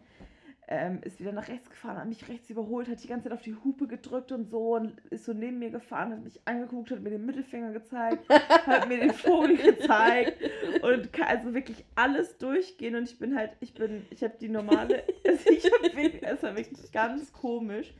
ähm, 0.70 1.00
ist 1.02 1.18
wieder 1.18 1.32
nach 1.32 1.48
rechts 1.48 1.68
gefahren, 1.68 1.98
hat 1.98 2.08
mich 2.08 2.28
rechts 2.28 2.48
überholt, 2.48 2.88
hat 2.88 3.02
die 3.02 3.08
ganze 3.08 3.24
Zeit 3.24 3.32
auf 3.32 3.42
die 3.42 3.56
Hupe 3.56 3.88
gedrückt 3.88 4.30
und 4.30 4.48
so 4.48 4.76
und 4.76 5.00
ist 5.10 5.24
so 5.24 5.32
neben 5.32 5.58
mir 5.58 5.70
gefahren, 5.70 6.12
hat 6.12 6.22
mich 6.22 6.40
angeguckt, 6.44 6.92
hat 6.92 7.00
mir 7.00 7.10
den 7.10 7.26
Mittelfinger 7.26 7.72
gezeigt, 7.72 8.24
hat 8.66 8.88
mir 8.88 8.98
den 8.98 9.12
Vogel 9.12 9.56
gezeigt 9.56 10.40
und 10.82 11.12
kann 11.12 11.26
also 11.26 11.54
wirklich 11.54 11.84
alles 11.96 12.38
durchgehen 12.38 12.94
und 12.94 13.02
ich 13.02 13.18
bin 13.18 13.36
halt, 13.36 13.50
ich 13.58 13.74
bin, 13.74 14.06
ich 14.10 14.22
habe 14.22 14.34
die 14.40 14.48
normale, 14.48 15.02
also 15.26 15.50
ich 15.50 15.64
hab 15.64 15.82
wirklich, 15.82 16.22
es 16.22 16.42
war 16.42 16.56
wirklich 16.56 16.92
ganz 16.92 17.32
komisch 17.32 17.92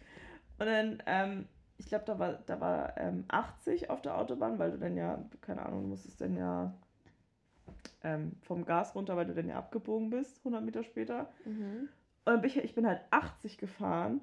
und 0.61 0.67
dann, 0.67 1.03
ähm, 1.07 1.49
ich 1.81 1.87
glaube, 1.87 2.05
da 2.05 2.19
war, 2.19 2.35
da 2.45 2.61
war 2.61 2.97
ähm, 2.99 3.25
80 3.29 3.89
auf 3.89 4.03
der 4.03 4.19
Autobahn, 4.19 4.59
weil 4.59 4.71
du 4.71 4.79
dann 4.79 4.97
ja, 4.99 5.19
keine 5.41 5.65
Ahnung, 5.65 5.85
du 5.85 5.89
musstest 5.89 6.21
dann 6.21 6.37
ja 6.37 6.75
ähm, 8.03 8.33
vom 8.43 8.67
Gas 8.67 8.95
runter, 8.95 9.17
weil 9.17 9.27
du 9.27 9.35
dann 9.35 9.49
ja 9.49 9.57
abgebogen 9.57 10.11
bist, 10.11 10.39
100 10.41 10.63
Meter 10.63 10.85
später. 10.85 11.31
Mhm. 11.47 11.89
Und 12.25 12.35
dann 12.35 12.41
bin 12.43 12.51
ich, 12.51 12.59
ich 12.59 12.75
bin 12.75 12.87
halt 12.87 13.01
80 13.11 13.57
gefahren 13.57 14.21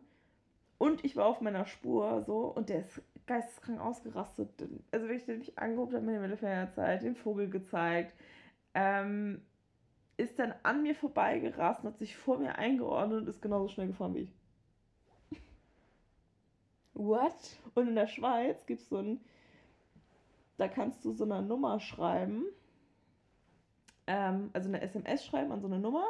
und 0.77 1.03
ich 1.03 1.15
war 1.15 1.25
auf 1.25 1.41
meiner 1.41 1.65
Spur 1.65 2.21
so 2.21 2.41
und 2.45 2.69
der 2.69 2.81
ist 2.81 3.01
geisteskrank 3.25 3.81
ausgerastet. 3.81 4.49
Also 4.91 5.07
wenn 5.07 5.17
ich 5.17 5.25
den 5.25 5.39
mich 5.39 5.57
angeguckt 5.57 5.95
habe, 5.95 6.05
mir 6.05 6.13
den 6.13 6.21
Mittelfinger 6.21 6.67
gezeigt, 6.67 7.03
den 7.03 7.15
Vogel 7.15 7.49
gezeigt, 7.49 8.13
ähm, 8.75 9.41
ist 10.17 10.37
dann 10.37 10.53
an 10.61 10.83
mir 10.83 10.93
vorbeigerast 10.93 11.83
und 11.83 11.89
hat 11.89 11.97
sich 11.97 12.15
vor 12.15 12.37
mir 12.37 12.55
eingeordnet 12.55 13.21
und 13.21 13.27
ist 13.27 13.41
genauso 13.41 13.67
schnell 13.67 13.87
gefahren 13.87 14.13
wie 14.13 14.19
ich. 14.19 14.36
What? 16.97 17.59
Und 17.75 17.89
in 17.89 17.95
der 17.95 18.07
Schweiz 18.07 18.65
gibt 18.65 18.81
es 18.81 18.89
so 18.89 18.97
ein, 18.97 19.21
da 20.57 20.67
kannst 20.67 21.05
du 21.05 21.13
so 21.13 21.25
eine 21.25 21.41
Nummer 21.43 21.79
schreiben, 21.79 22.45
ähm, 24.07 24.49
also 24.53 24.69
eine 24.69 24.81
SMS 24.81 25.25
schreiben 25.25 25.51
an 25.51 25.61
so 25.61 25.67
eine 25.67 25.79
Nummer 25.79 26.05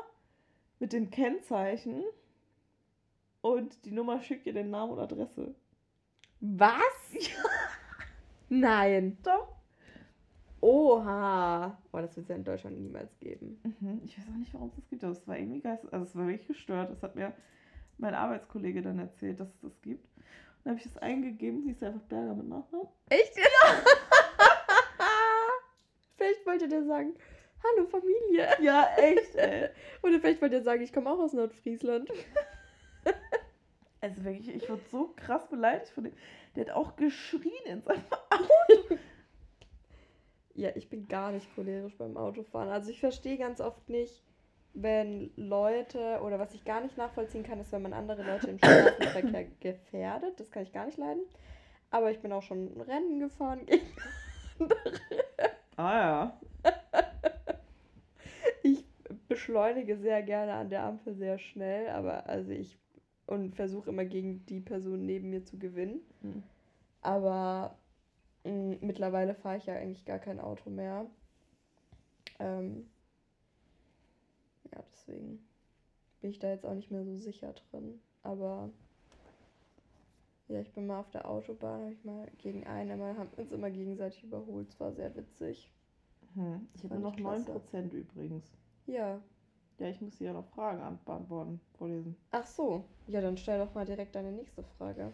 mit 0.79 0.93
dem 0.93 1.09
Kennzeichen 1.09 2.03
und 3.41 3.85
die 3.85 3.91
Nummer 3.91 4.21
schickt 4.21 4.45
dir 4.45 4.53
den 4.53 4.69
Namen 4.69 4.93
und 4.93 4.99
Adresse. 4.99 5.53
Was? 6.39 6.73
Ja. 7.19 7.49
Nein. 8.49 9.17
Doch. 9.23 9.57
Oha. 10.61 11.77
Oh, 11.91 11.97
das 11.97 12.15
wird 12.15 12.23
es 12.25 12.29
ja 12.29 12.35
in 12.35 12.43
Deutschland 12.43 12.79
niemals 12.79 13.17
geben. 13.19 13.59
Mhm. 13.63 14.01
Ich 14.05 14.17
weiß 14.17 14.27
auch 14.29 14.37
nicht, 14.37 14.53
warum 14.53 14.69
es 14.69 14.75
das 14.75 14.89
gibt, 14.89 15.03
aber 15.03 15.11
es 15.11 15.27
war 15.27 15.37
irgendwie 15.37 15.59
geist, 15.59 15.83
also 15.91 16.05
es 16.05 16.15
war 16.15 16.27
wirklich 16.27 16.47
gestört. 16.47 16.89
Das 16.91 17.03
hat 17.03 17.15
mir 17.15 17.33
mein 17.97 18.13
Arbeitskollege 18.13 18.81
dann 18.81 18.99
erzählt, 18.99 19.39
dass 19.39 19.49
es 19.49 19.59
das 19.59 19.81
gibt. 19.81 20.07
Dann 20.67 20.75
habe 20.75 20.85
ich 20.85 20.93
das 20.93 21.01
eingegeben, 21.01 21.63
hieß 21.63 21.81
einfach 21.81 22.01
Berger 22.09 22.33
mit 22.33 22.49
Nachnamen. 22.49 22.89
Echt? 23.07 23.33
Genau. 23.35 23.47
Vielleicht 26.17 26.45
wollte 26.45 26.67
der 26.67 26.83
sagen, 26.83 27.15
Hallo 27.63 27.87
Familie. 27.87 28.49
Ja, 28.59 28.89
echt, 28.97 29.33
ey. 29.35 29.69
Oder 30.03 30.19
vielleicht 30.19 30.41
wollte 30.41 30.55
er 30.55 30.63
sagen, 30.63 30.81
ich 30.81 30.91
komme 30.91 31.09
auch 31.09 31.19
aus 31.19 31.31
Nordfriesland. 31.31 32.11
Also 34.01 34.23
wirklich, 34.25 34.53
ich 34.53 34.69
wurde 34.69 34.83
so 34.91 35.13
krass 35.15 35.47
beleidigt 35.49 35.89
von 35.89 36.03
dem. 36.03 36.13
Der 36.55 36.65
hat 36.65 36.75
auch 36.75 36.97
geschrien 36.97 37.65
in 37.65 37.81
seinem 37.81 38.03
Auto. 38.29 38.97
ja, 40.53 40.69
ich 40.75 40.89
bin 40.89 41.07
gar 41.07 41.31
nicht 41.31 41.47
cholerisch 41.55 41.97
beim 41.97 42.15
Autofahren. 42.15 42.69
Also 42.69 42.91
ich 42.91 42.99
verstehe 42.99 43.37
ganz 43.37 43.59
oft 43.59 43.89
nicht, 43.89 44.21
wenn 44.81 45.31
Leute, 45.35 46.19
oder 46.21 46.37
was 46.37 46.53
ich 46.53 46.63
gar 46.63 46.81
nicht 46.81 46.97
nachvollziehen 46.97 47.43
kann, 47.43 47.59
ist, 47.59 47.71
wenn 47.71 47.81
man 47.81 47.93
andere 47.93 48.23
Leute 48.23 48.47
im 48.47 48.57
Straßenverkehr 48.59 49.45
gefährdet. 49.59 50.39
Das 50.39 50.51
kann 50.51 50.63
ich 50.63 50.71
gar 50.71 50.85
nicht 50.85 50.97
leiden. 50.97 51.23
Aber 51.89 52.11
ich 52.11 52.19
bin 52.19 52.31
auch 52.31 52.43
schon 52.43 52.79
Rennen 52.81 53.19
gefahren 53.19 53.65
gegen 53.65 53.87
andere. 54.59 55.01
Ah 55.77 55.99
ja. 55.99 56.39
Ich 58.63 58.85
beschleunige 59.29 59.97
sehr 59.97 60.21
gerne 60.23 60.53
an 60.53 60.69
der 60.69 60.83
Ampel 60.83 61.13
sehr 61.13 61.37
schnell, 61.37 61.87
aber 61.89 62.27
also 62.27 62.51
ich 62.51 62.77
und 63.27 63.55
versuche 63.55 63.89
immer 63.89 64.03
gegen 64.03 64.45
die 64.47 64.59
Person 64.59 65.05
neben 65.05 65.29
mir 65.29 65.43
zu 65.43 65.57
gewinnen. 65.57 66.01
Hm. 66.21 66.43
Aber 67.01 67.77
mh, 68.43 68.77
mittlerweile 68.81 69.35
fahre 69.35 69.57
ich 69.57 69.65
ja 69.65 69.75
eigentlich 69.75 70.05
gar 70.05 70.19
kein 70.19 70.39
Auto 70.39 70.69
mehr. 70.69 71.05
Ähm, 72.39 72.89
ja, 74.77 74.83
deswegen 74.91 75.39
bin 76.21 76.31
ich 76.31 76.39
da 76.39 76.49
jetzt 76.49 76.65
auch 76.65 76.73
nicht 76.73 76.91
mehr 76.91 77.03
so 77.03 77.15
sicher 77.15 77.53
drin. 77.53 77.99
Aber 78.23 78.69
ja, 80.47 80.61
ich 80.61 80.71
bin 80.73 80.87
mal 80.87 80.99
auf 80.99 81.09
der 81.11 81.29
Autobahn, 81.29 81.81
habe 81.81 81.93
ich 81.93 82.03
mal 82.03 82.29
gegen 82.37 82.65
einen, 82.65 82.91
immer, 82.91 83.17
haben 83.17 83.29
uns 83.37 83.51
immer 83.51 83.69
gegenseitig 83.69 84.23
überholt. 84.23 84.69
Es 84.69 84.79
war 84.79 84.93
sehr 84.93 85.15
witzig. 85.15 85.69
Hm. 86.35 86.67
Ich 86.73 86.83
habe 86.83 86.99
noch 86.99 87.15
klasse. 87.15 87.51
9% 87.51 87.93
übrigens. 87.93 88.45
Ja. 88.85 89.21
Ja, 89.79 89.89
ich 89.89 90.01
muss 90.01 90.17
dir 90.17 90.25
ja 90.27 90.33
noch 90.33 90.47
Fragen 90.47 90.81
an- 90.81 90.99
beantworten, 91.05 91.61
vorlesen. 91.77 92.15
Ach 92.31 92.45
so. 92.47 92.83
Ja, 93.07 93.21
dann 93.21 93.37
stell 93.37 93.59
doch 93.59 93.73
mal 93.75 93.85
direkt 93.85 94.15
deine 94.15 94.31
nächste 94.31 94.63
Frage. 94.63 95.13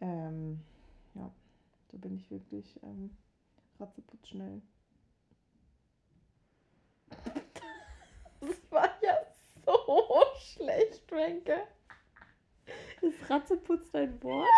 Ähm, 0.00 0.60
ja, 1.14 1.30
da 1.88 1.96
bin 1.98 2.16
ich 2.16 2.30
wirklich 2.30 2.78
ähm, 2.82 3.16
ratzeputz 3.80 4.28
schnell. 4.28 4.60
So 9.86 10.04
schlecht, 10.38 11.10
Wenke. 11.12 11.66
Ist 13.00 13.30
Ratzeputz 13.30 13.90
dein 13.92 14.20
Wort? 14.22 14.42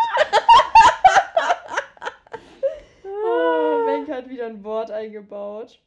oh, 3.04 3.86
Wenke 3.86 4.14
hat 4.14 4.28
wieder 4.28 4.46
ein 4.46 4.64
Wort 4.64 4.90
eingebaut, 4.90 5.80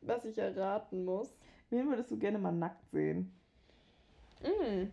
was 0.00 0.24
ich 0.24 0.38
erraten 0.38 1.04
muss. 1.04 1.36
Wen 1.70 1.88
würdest 1.88 2.12
du 2.12 2.18
gerne 2.18 2.38
mal 2.38 2.52
nackt 2.52 2.88
sehen? 2.92 3.34
Mm. 4.42 4.90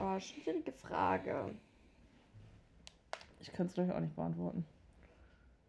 Oh, 0.00 0.18
schwierige 0.18 0.72
Frage. 0.72 1.54
Ich 3.54 3.56
kann 3.56 3.66
es 3.68 3.74
gleich 3.74 3.92
auch 3.92 4.00
nicht 4.00 4.16
beantworten. 4.16 4.64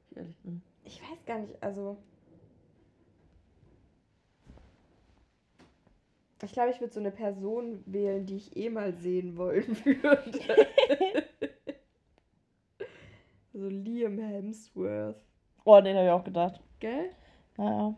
Ich 0.09 0.17
ehrlich 0.17 0.35
bin. 0.39 0.63
Ich 0.85 0.99
weiß 1.03 1.23
gar 1.27 1.37
nicht, 1.37 1.53
also. 1.61 1.97
Ich 6.43 6.51
glaube, 6.51 6.71
ich 6.71 6.81
würde 6.81 6.91
so 6.91 6.99
eine 6.99 7.11
Person 7.11 7.83
wählen, 7.85 8.25
die 8.25 8.37
ich 8.37 8.57
eh 8.57 8.71
mal 8.71 8.91
sehen 8.95 9.37
wollen 9.37 9.67
würde. 9.85 11.27
so 13.53 13.67
Liam 13.67 14.17
Hemsworth. 14.17 15.21
Oh, 15.63 15.79
den 15.79 15.95
habe 15.95 16.07
ich 16.07 16.11
auch 16.11 16.23
gedacht. 16.23 16.59
Gell? 16.79 17.11
Naja. 17.55 17.95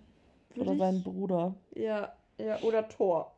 Würd 0.50 0.60
Oder 0.68 0.74
ich- 0.74 0.80
seinen 0.80 1.02
Bruder. 1.04 1.56
Ja, 1.76 2.14
ja, 2.38 2.60
oder 2.60 2.90
Thor. 2.90 3.34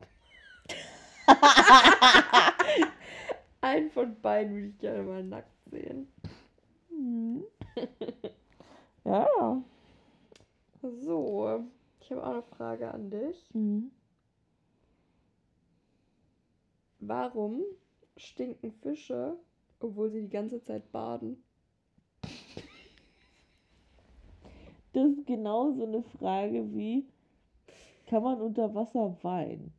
Einen 3.60 3.88
von 3.92 4.20
beiden 4.20 4.52
würde 4.56 4.66
ich 4.66 4.78
gerne 4.78 5.02
mal 5.04 5.22
nackt 5.22 5.52
sehen. 5.70 6.08
Mhm. 7.00 7.44
ja. 9.04 9.62
So, 10.82 11.64
ich 12.00 12.10
habe 12.10 12.26
auch 12.26 12.32
eine 12.32 12.42
Frage 12.42 12.92
an 12.92 13.10
dich. 13.10 13.48
Mhm. 13.54 13.90
Warum 16.98 17.62
stinken 18.16 18.72
Fische, 18.72 19.38
obwohl 19.80 20.10
sie 20.10 20.22
die 20.22 20.28
ganze 20.28 20.62
Zeit 20.62 20.90
baden? 20.92 21.42
Das 24.92 25.08
ist 25.08 25.24
genau 25.24 25.70
so 25.70 25.84
eine 25.84 26.02
Frage 26.02 26.74
wie, 26.74 27.06
kann 28.08 28.24
man 28.24 28.40
unter 28.40 28.74
Wasser 28.74 29.16
weinen? 29.22 29.72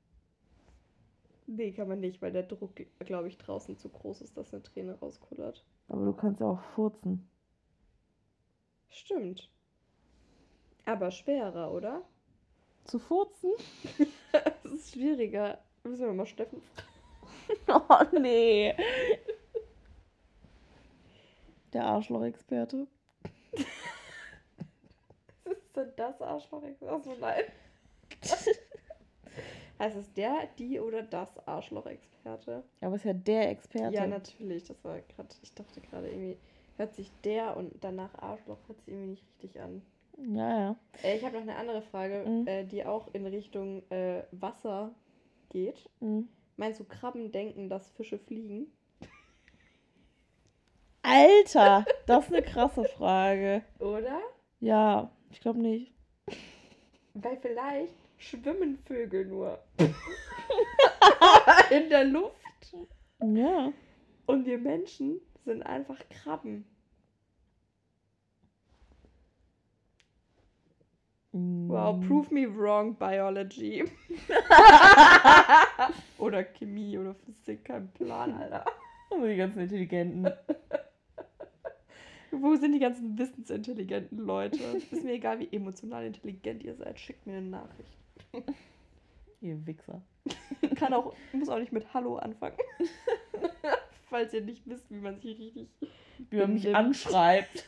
Nee, 1.48 1.74
kann 1.74 1.90
man 1.90 2.00
nicht, 2.00 2.22
weil 2.22 2.32
der 2.32 2.44
Druck, 2.44 2.82
glaube 3.00 3.28
ich, 3.28 3.38
draußen 3.38 3.76
zu 3.76 3.90
groß 3.90 4.22
ist, 4.22 4.38
dass 4.38 4.54
eine 4.54 4.64
Träne 4.64 4.94
rauskullert. 4.94 5.66
Aber 5.92 6.06
du 6.06 6.14
kannst 6.14 6.40
ja 6.40 6.48
auch 6.48 6.62
furzen. 6.74 7.30
Stimmt. 8.88 9.50
Aber 10.86 11.12
schwerer, 11.12 11.72
oder? 11.74 12.02
Zu 12.86 12.98
furzen? 12.98 13.52
Das 14.32 14.72
ist 14.72 14.94
schwieriger. 14.94 15.58
Müssen 15.84 16.06
wir 16.06 16.14
mal 16.14 16.26
Steffen 16.26 16.62
fragen. 16.62 16.88
Oh 17.68 18.18
nee. 18.18 18.74
Der 21.74 21.84
Arschloch-Experte. 21.84 22.88
Was 25.44 25.58
ist 25.58 25.76
denn 25.76 25.92
das 25.98 26.22
Arschloch? 26.22 26.64
Achso, 26.88 27.14
nein. 27.20 27.44
Heißt 29.82 29.98
es 29.98 30.14
der, 30.14 30.48
die 30.58 30.80
oder 30.80 31.02
das 31.02 31.30
Arschloch-Experte? 31.48 32.64
Aber 32.82 32.96
ist 32.96 33.06
ja 33.06 33.14
der 33.14 33.50
Experte. 33.50 33.94
Ja, 33.96 34.06
natürlich. 34.08 34.64
Das 34.66 34.82
war 34.84 35.00
gerade, 35.02 35.30
ich 35.42 35.54
dachte 35.54 35.82
gerade 35.82 36.08
irgendwie, 36.10 36.38
hört 36.78 36.94
sich 36.94 37.12
der 37.24 37.58
und 37.58 37.74
danach 37.82 38.14
Arschloch 38.16 38.58
hört 38.68 38.80
sich 38.80 38.88
irgendwie 38.90 39.10
nicht 39.12 39.24
richtig 39.44 39.60
an. 39.62 39.82
Ja, 40.18 40.60
ja. 40.60 40.76
Äh, 41.04 41.18
ich 41.18 41.26
habe 41.26 41.36
noch 41.36 41.42
eine 41.42 41.56
andere 41.56 41.82
Frage, 41.82 42.24
Mhm. 42.28 42.48
äh, 42.48 42.64
die 42.64 42.86
auch 42.86 43.08
in 43.14 43.26
Richtung 43.26 43.82
äh, 43.90 44.24
Wasser 44.32 44.94
geht. 45.50 45.90
Mhm. 46.00 46.30
Meinst 46.58 46.80
du, 46.80 46.84
Krabben 46.84 47.32
denken, 47.32 47.68
dass 47.70 47.90
Fische 47.90 48.20
fliegen? 48.20 48.72
Alter, 51.02 51.86
das 52.06 52.26
ist 52.26 52.34
eine 52.34 52.44
krasse 52.44 52.84
Frage. 52.86 53.64
Oder? 53.80 54.20
Ja, 54.60 55.10
ich 55.32 55.40
glaube 55.42 55.60
nicht. 55.60 55.92
Weil 57.16 57.38
vielleicht 57.38 57.94
schwimmen 58.22 58.78
Vögel 58.86 59.26
nur 59.26 59.60
in 61.72 61.90
der 61.90 62.06
Luft 62.06 62.76
Ja. 63.22 63.74
und 64.28 64.46
wir 64.46 64.58
Menschen 64.60 65.20
sind 65.44 65.64
einfach 65.64 65.98
Krabben. 66.10 66.66
Wow, 71.34 71.96
Mhm. 71.98 72.08
prove 72.08 72.34
me 72.34 72.46
wrong, 72.48 72.96
Biology. 72.96 73.86
oder 76.18 76.44
Chemie 76.44 76.98
oder 76.98 77.16
Physik, 77.16 77.66
kein 77.66 77.90
Plan, 77.94 78.34
Alter. 78.34 78.66
Aber 79.10 79.28
die 79.28 79.38
ganzen 79.38 79.60
Intelligenten. 79.62 80.32
Wo 82.32 82.56
sind 82.56 82.74
die 82.74 82.80
ganzen 82.80 83.18
wissensintelligenten 83.18 84.18
Leute? 84.20 84.58
Ist 84.92 85.04
mir 85.04 85.14
egal, 85.14 85.40
wie 85.40 85.50
emotional 85.56 86.06
intelligent 86.06 86.64
ihr 86.64 86.76
seid, 86.76 87.00
schickt 87.00 87.26
mir 87.26 87.38
eine 87.38 87.48
Nachricht. 87.48 87.98
Ihr 89.42 89.66
Wichser. 89.66 90.02
Kann 90.76 90.94
auch, 90.94 91.14
muss 91.34 91.50
auch 91.50 91.60
nicht 91.60 91.72
mit 91.72 91.94
Hallo 91.94 92.18
anfangen. 92.18 92.58
Falls 94.10 94.34
ihr 94.34 94.42
nicht 94.42 94.68
wisst, 94.68 94.90
wie 94.92 95.00
man 95.00 95.16
sich 95.20 95.40
richtig 95.40 95.70
Wie 96.30 96.38
man 96.38 96.54
mich 96.54 96.76
anschreibt. 96.76 97.66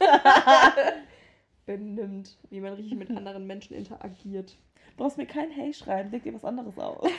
benimmt, 1.65 2.37
wie 2.49 2.59
man 2.59 2.73
richtig 2.73 2.97
mit 2.97 3.09
anderen 3.09 3.47
Menschen 3.47 3.75
interagiert. 3.75 4.57
Brauchst 4.97 5.17
mir 5.17 5.25
kein 5.25 5.49
Hey 5.49 5.73
schreiben, 5.73 6.11
denk 6.11 6.23
dir 6.23 6.33
was 6.33 6.43
anderes 6.43 6.77
aus. 6.77 7.09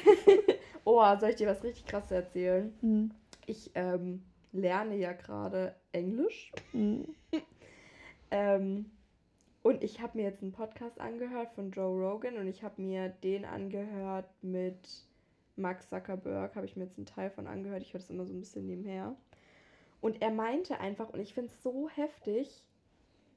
Oh, 0.84 1.02
soll 1.18 1.30
ich 1.30 1.36
dir 1.36 1.48
was 1.48 1.64
richtig 1.64 1.86
krasses 1.86 2.10
erzählen? 2.10 2.72
Mhm. 2.82 3.10
Ich 3.46 3.70
ähm, 3.74 4.22
lerne 4.52 4.96
ja 4.96 5.12
gerade 5.12 5.74
Englisch. 5.92 6.52
Mhm. 6.72 7.14
Ähm, 8.30 8.90
und 9.64 9.82
ich 9.82 10.02
habe 10.02 10.18
mir 10.18 10.24
jetzt 10.24 10.42
einen 10.42 10.52
Podcast 10.52 11.00
angehört 11.00 11.50
von 11.54 11.70
Joe 11.70 11.98
Rogan 11.98 12.36
und 12.36 12.46
ich 12.46 12.62
habe 12.62 12.82
mir 12.82 13.08
den 13.08 13.46
angehört 13.46 14.28
mit 14.42 15.06
Max 15.56 15.88
Zuckerberg, 15.88 16.54
habe 16.54 16.66
ich 16.66 16.76
mir 16.76 16.84
jetzt 16.84 16.98
einen 16.98 17.06
Teil 17.06 17.30
von 17.30 17.46
angehört. 17.46 17.80
Ich 17.80 17.94
höre 17.94 18.00
das 18.00 18.10
immer 18.10 18.26
so 18.26 18.34
ein 18.34 18.40
bisschen 18.40 18.66
nebenher. 18.66 19.16
Und 20.02 20.20
er 20.20 20.30
meinte 20.30 20.80
einfach, 20.80 21.08
und 21.08 21.18
ich 21.20 21.32
finde 21.32 21.50
es 21.50 21.62
so 21.62 21.88
heftig, 21.88 22.62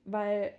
weil 0.03 0.53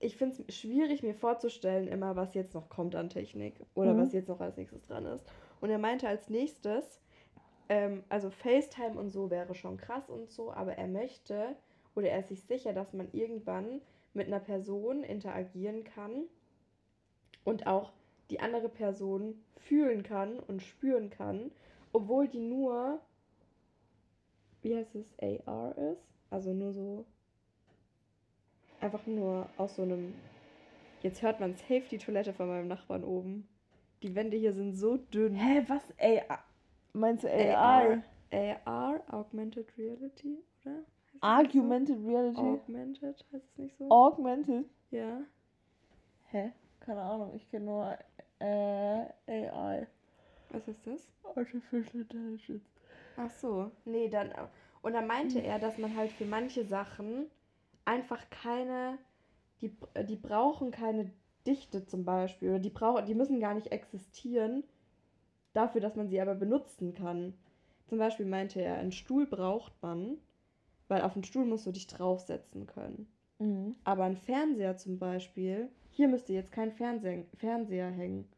ich 0.00 0.16
finde 0.16 0.42
es 0.48 0.56
schwierig, 0.56 1.04
mir 1.04 1.14
vorzustellen, 1.14 1.86
immer, 1.86 2.16
was 2.16 2.34
jetzt 2.34 2.52
noch 2.52 2.68
kommt 2.68 2.96
an 2.96 3.08
Technik 3.08 3.54
oder 3.76 3.94
Mhm. 3.94 3.98
was 3.98 4.12
jetzt 4.12 4.28
noch 4.28 4.40
als 4.40 4.56
nächstes 4.56 4.82
dran 4.82 5.06
ist. 5.06 5.24
Und 5.60 5.70
er 5.70 5.78
meinte 5.78 6.08
als 6.08 6.28
nächstes, 6.28 7.00
ähm, 7.68 8.02
also 8.08 8.30
FaceTime 8.30 8.98
und 8.98 9.10
so 9.10 9.30
wäre 9.30 9.54
schon 9.54 9.76
krass 9.76 10.10
und 10.10 10.28
so, 10.28 10.52
aber 10.52 10.72
er 10.76 10.88
möchte 10.88 11.54
oder 11.94 12.08
er 12.08 12.18
ist 12.18 12.30
sich 12.30 12.42
sicher, 12.42 12.72
dass 12.72 12.92
man 12.94 13.12
irgendwann 13.12 13.80
mit 14.14 14.26
einer 14.26 14.40
Person 14.40 15.04
interagieren 15.04 15.84
kann 15.84 16.24
und 17.44 17.66
auch 17.66 17.92
die 18.30 18.40
andere 18.40 18.68
Person 18.68 19.34
fühlen 19.56 20.02
kann 20.02 20.38
und 20.38 20.62
spüren 20.62 21.10
kann, 21.10 21.50
obwohl 21.92 22.28
die 22.28 22.40
nur, 22.40 23.00
wie 24.62 24.76
heißt 24.76 24.94
es, 24.94 25.06
AR 25.46 25.76
ist? 25.76 26.02
Also 26.30 26.52
nur 26.52 26.72
so, 26.72 27.04
einfach 28.80 29.06
nur 29.06 29.48
aus 29.56 29.76
so 29.76 29.82
einem, 29.82 30.14
jetzt 31.02 31.22
hört 31.22 31.40
man 31.40 31.54
safe 31.56 31.84
die 31.90 31.98
Toilette 31.98 32.32
von 32.32 32.48
meinem 32.48 32.68
Nachbarn 32.68 33.04
oben. 33.04 33.48
Die 34.02 34.14
Wände 34.14 34.36
hier 34.36 34.54
sind 34.54 34.74
so 34.74 34.96
dünn. 34.96 35.34
Hä, 35.34 35.64
was? 35.68 35.82
AR? 35.98 36.42
Meinst 36.92 37.24
du 37.24 37.28
AR? 37.28 38.02
AR, 38.32 39.02
Augmented 39.08 39.66
Reality, 39.76 40.38
oder? 40.60 40.84
Nicht 41.12 41.22
so? 41.22 41.26
Argumented 41.28 41.98
Reality? 42.04 42.40
Augmented, 42.40 43.24
heißt 43.32 43.44
es 43.52 43.58
nicht 43.58 43.76
so? 43.78 43.88
Augmented? 43.90 44.66
Ja. 44.90 45.20
Hä? 46.26 46.52
Keine 46.80 47.02
Ahnung, 47.02 47.34
ich 47.34 47.48
kenne 47.50 47.66
nur 47.66 47.98
äh, 48.38 49.06
AI. 49.26 49.86
Was 50.50 50.66
ist 50.66 50.86
das? 50.86 51.08
Artificial 51.36 52.02
Intelligence. 52.02 52.62
Ach 53.16 53.30
so, 53.30 53.70
nee, 53.84 54.08
dann. 54.08 54.32
Und 54.82 54.94
dann 54.94 55.06
meinte 55.06 55.40
er, 55.40 55.58
dass 55.58 55.78
man 55.78 55.96
halt 55.96 56.10
für 56.12 56.24
manche 56.24 56.64
Sachen 56.64 57.26
einfach 57.84 58.28
keine, 58.30 58.98
die, 59.60 59.76
die 60.08 60.16
brauchen 60.16 60.70
keine 60.70 61.10
Dichte 61.46 61.86
zum 61.86 62.04
Beispiel, 62.04 62.50
oder 62.50 62.58
die 62.58 62.70
brauchen, 62.70 63.06
die 63.06 63.14
müssen 63.14 63.40
gar 63.40 63.54
nicht 63.54 63.72
existieren, 63.72 64.64
dafür, 65.52 65.80
dass 65.80 65.96
man 65.96 66.08
sie 66.08 66.20
aber 66.20 66.34
benutzen 66.34 66.94
kann. 66.94 67.34
Zum 67.86 67.98
Beispiel 67.98 68.26
meinte 68.26 68.60
er, 68.60 68.78
einen 68.78 68.92
Stuhl 68.92 69.26
braucht 69.26 69.72
man, 69.82 70.18
weil 70.90 71.02
auf 71.02 71.14
den 71.14 71.22
Stuhl 71.22 71.44
musst 71.44 71.66
du 71.66 71.70
dich 71.70 71.86
draufsetzen 71.86 72.66
können. 72.66 73.06
Mhm. 73.38 73.76
Aber 73.84 74.04
ein 74.04 74.16
Fernseher 74.16 74.76
zum 74.76 74.98
Beispiel, 74.98 75.70
hier 75.90 76.08
müsste 76.08 76.32
jetzt 76.32 76.50
kein 76.50 76.72
Fernseher, 76.72 77.24
Fernseher 77.36 77.90
hängen. 77.90 78.28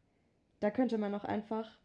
Da 0.59 0.69
könnte 0.69 0.99
man 0.99 1.15
auch 1.15 1.23
einfach, 1.23 1.79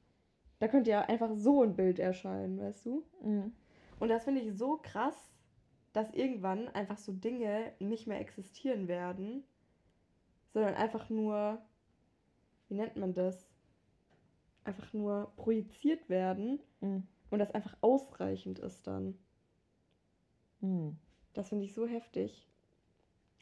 da 0.59 0.69
könnte 0.69 0.91
ja 0.91 1.01
einfach 1.01 1.31
so 1.35 1.63
ein 1.63 1.75
Bild 1.75 1.99
erscheinen, 1.99 2.61
weißt 2.61 2.85
du? 2.85 3.03
Mhm. 3.23 3.53
Und 3.99 4.09
das 4.09 4.25
finde 4.25 4.43
ich 4.43 4.59
so 4.59 4.77
krass, 4.77 5.33
dass 5.95 6.13
irgendwann 6.13 6.69
einfach 6.69 6.99
so 6.99 7.13
Dinge 7.13 7.73
nicht 7.79 8.07
mehr 8.07 8.21
existieren 8.21 8.89
werden, 8.89 9.45
sondern 10.53 10.75
einfach 10.75 11.09
nur, 11.09 11.63
wie 12.69 12.75
nennt 12.75 12.97
man 12.97 13.15
das? 13.15 13.49
Einfach 14.65 14.93
nur 14.93 15.33
projiziert 15.37 16.11
werden 16.11 16.61
Mhm. 16.83 17.05
und 17.31 17.39
das 17.39 17.53
einfach 17.53 17.75
ausreichend 17.81 18.59
ist 18.59 18.87
dann. 18.87 19.19
Mhm. 20.61 20.97
Das 21.35 21.49
finde 21.49 21.65
ich 21.65 21.75
so 21.75 21.87
heftig. 21.87 22.47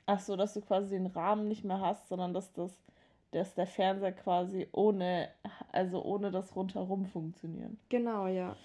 Ach 0.06 0.20
so, 0.20 0.36
dass 0.36 0.54
du 0.54 0.60
quasi 0.60 0.90
den 0.90 1.06
Rahmen 1.06 1.48
nicht 1.48 1.64
mehr 1.64 1.80
hast, 1.80 2.08
sondern 2.08 2.32
dass 2.32 2.52
das, 2.52 2.78
dass 3.32 3.54
der 3.54 3.66
Fernseher 3.66 4.12
quasi 4.12 4.68
ohne, 4.72 5.28
also 5.72 6.02
ohne 6.04 6.30
das 6.30 6.54
rundherum 6.54 7.06
funktionieren. 7.06 7.78
Genau, 7.88 8.26
ja. 8.26 8.56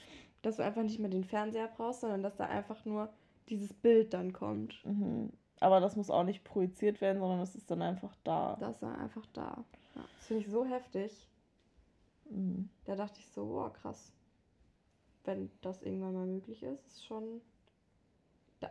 Dass 0.44 0.58
du 0.58 0.64
einfach 0.64 0.84
nicht 0.84 1.00
mehr 1.00 1.10
den 1.10 1.24
Fernseher 1.24 1.70
brauchst, 1.76 2.02
sondern 2.02 2.24
dass 2.24 2.36
da 2.36 2.46
einfach 2.46 2.86
nur 2.86 3.10
dieses 3.50 3.74
Bild 3.74 4.14
dann 4.14 4.34
kommt. 4.34 4.86
Mhm. 4.86 5.32
Aber 5.60 5.80
das 5.80 5.96
muss 5.96 6.10
auch 6.10 6.24
nicht 6.24 6.44
projiziert 6.44 7.02
werden, 7.02 7.20
sondern 7.20 7.40
es 7.40 7.56
ist 7.56 7.70
dann 7.70 7.82
einfach 7.82 8.16
da. 8.24 8.58
Das 8.60 8.76
ist 8.76 8.84
dann 8.84 8.96
einfach 8.96 9.26
da. 9.34 9.64
Ja, 9.96 10.02
das 10.18 10.28
finde 10.28 10.44
ich 10.44 10.50
so 10.50 10.66
heftig. 10.66 11.28
Mhm. 12.30 12.70
Da 12.86 12.96
dachte 12.96 13.20
ich 13.20 13.28
so, 13.30 13.46
boah, 13.46 13.72
krass. 13.72 14.12
Wenn 15.24 15.52
das 15.62 15.84
irgendwann 15.84 16.14
mal 16.14 16.26
möglich 16.26 16.64
ist, 16.64 16.86
ist 16.88 17.06
schon. 17.06 17.42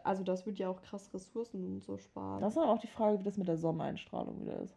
Also 0.05 0.25
das 0.25 0.47
wird 0.47 0.59
ja 0.59 0.69
auch 0.69 0.83
krass 0.83 1.13
Ressourcen 1.13 1.67
und 1.67 1.85
so 1.85 1.99
sparen. 1.99 2.41
Das 2.41 2.53
ist 2.53 2.59
aber 2.59 2.73
auch 2.73 2.79
die 2.79 2.87
Frage, 2.87 3.19
wie 3.19 3.25
das 3.25 3.37
mit 3.37 3.49
der 3.49 3.57
Sonneneinstrahlung 3.57 4.41
wieder 4.41 4.61
ist. 4.61 4.77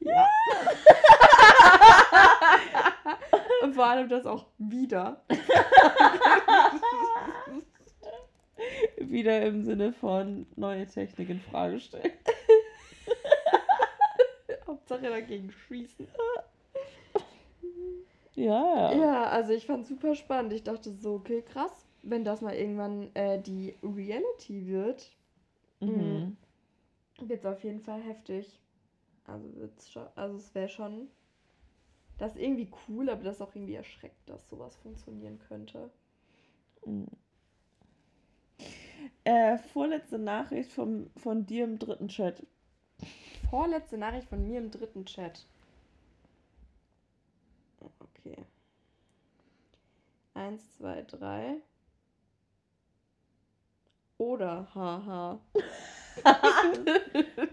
Ja. 0.00 0.28
und 3.62 3.74
vor 3.74 3.86
allem 3.86 4.08
das 4.08 4.26
auch 4.26 4.46
wieder. 4.58 5.24
Wieder 8.98 9.42
im 9.42 9.64
Sinne 9.64 9.92
von 9.92 10.46
neue 10.56 10.86
Technik 10.86 11.30
in 11.30 11.40
Frage 11.40 11.80
stellen. 11.80 12.12
Hauptsache 15.04 15.20
dagegen 15.20 15.50
schießen. 15.52 16.06
Ja, 18.34 18.92
ja. 18.92 18.92
Ja, 18.94 19.24
also 19.28 19.52
ich 19.52 19.66
fand 19.66 19.86
super 19.86 20.14
spannend. 20.14 20.52
Ich 20.52 20.64
dachte 20.64 20.92
so, 20.92 21.14
okay, 21.14 21.42
krass. 21.42 21.86
Wenn 22.02 22.24
das 22.24 22.40
mal 22.40 22.54
irgendwann 22.54 23.14
äh, 23.14 23.40
die 23.40 23.74
Reality 23.82 24.66
wird, 24.66 25.10
Mhm. 25.80 26.36
wird 27.20 27.40
es 27.40 27.46
auf 27.46 27.62
jeden 27.64 27.80
Fall 27.80 28.00
heftig. 28.02 28.58
Also 29.26 29.54
wird's 29.56 29.90
schon, 29.90 30.06
also 30.16 30.36
es 30.36 30.54
wäre 30.54 30.68
schon. 30.68 31.08
Das 32.18 32.34
ist 32.34 32.42
irgendwie 32.42 32.70
cool, 32.88 33.08
aber 33.10 33.22
das 33.24 33.36
ist 33.36 33.42
auch 33.42 33.54
irgendwie 33.54 33.74
erschreckt, 33.74 34.28
dass 34.28 34.48
sowas 34.48 34.76
funktionieren 34.76 35.38
könnte. 35.38 35.90
Mhm. 36.86 37.06
Äh, 39.24 39.58
vorletzte 39.58 40.18
Nachricht 40.18 40.72
vom, 40.72 41.10
von 41.16 41.46
dir 41.46 41.64
im 41.64 41.78
dritten 41.78 42.08
Chat. 42.08 42.42
Vorletzte 43.54 43.96
Nachricht 43.96 44.28
von 44.28 44.42
mir 44.42 44.58
im 44.58 44.68
dritten 44.68 45.06
Chat. 45.06 45.46
Okay. 48.00 48.36
Eins, 50.34 50.76
zwei, 50.76 51.02
drei. 51.02 51.58
Oder 54.18 54.66
haha. 54.74 55.38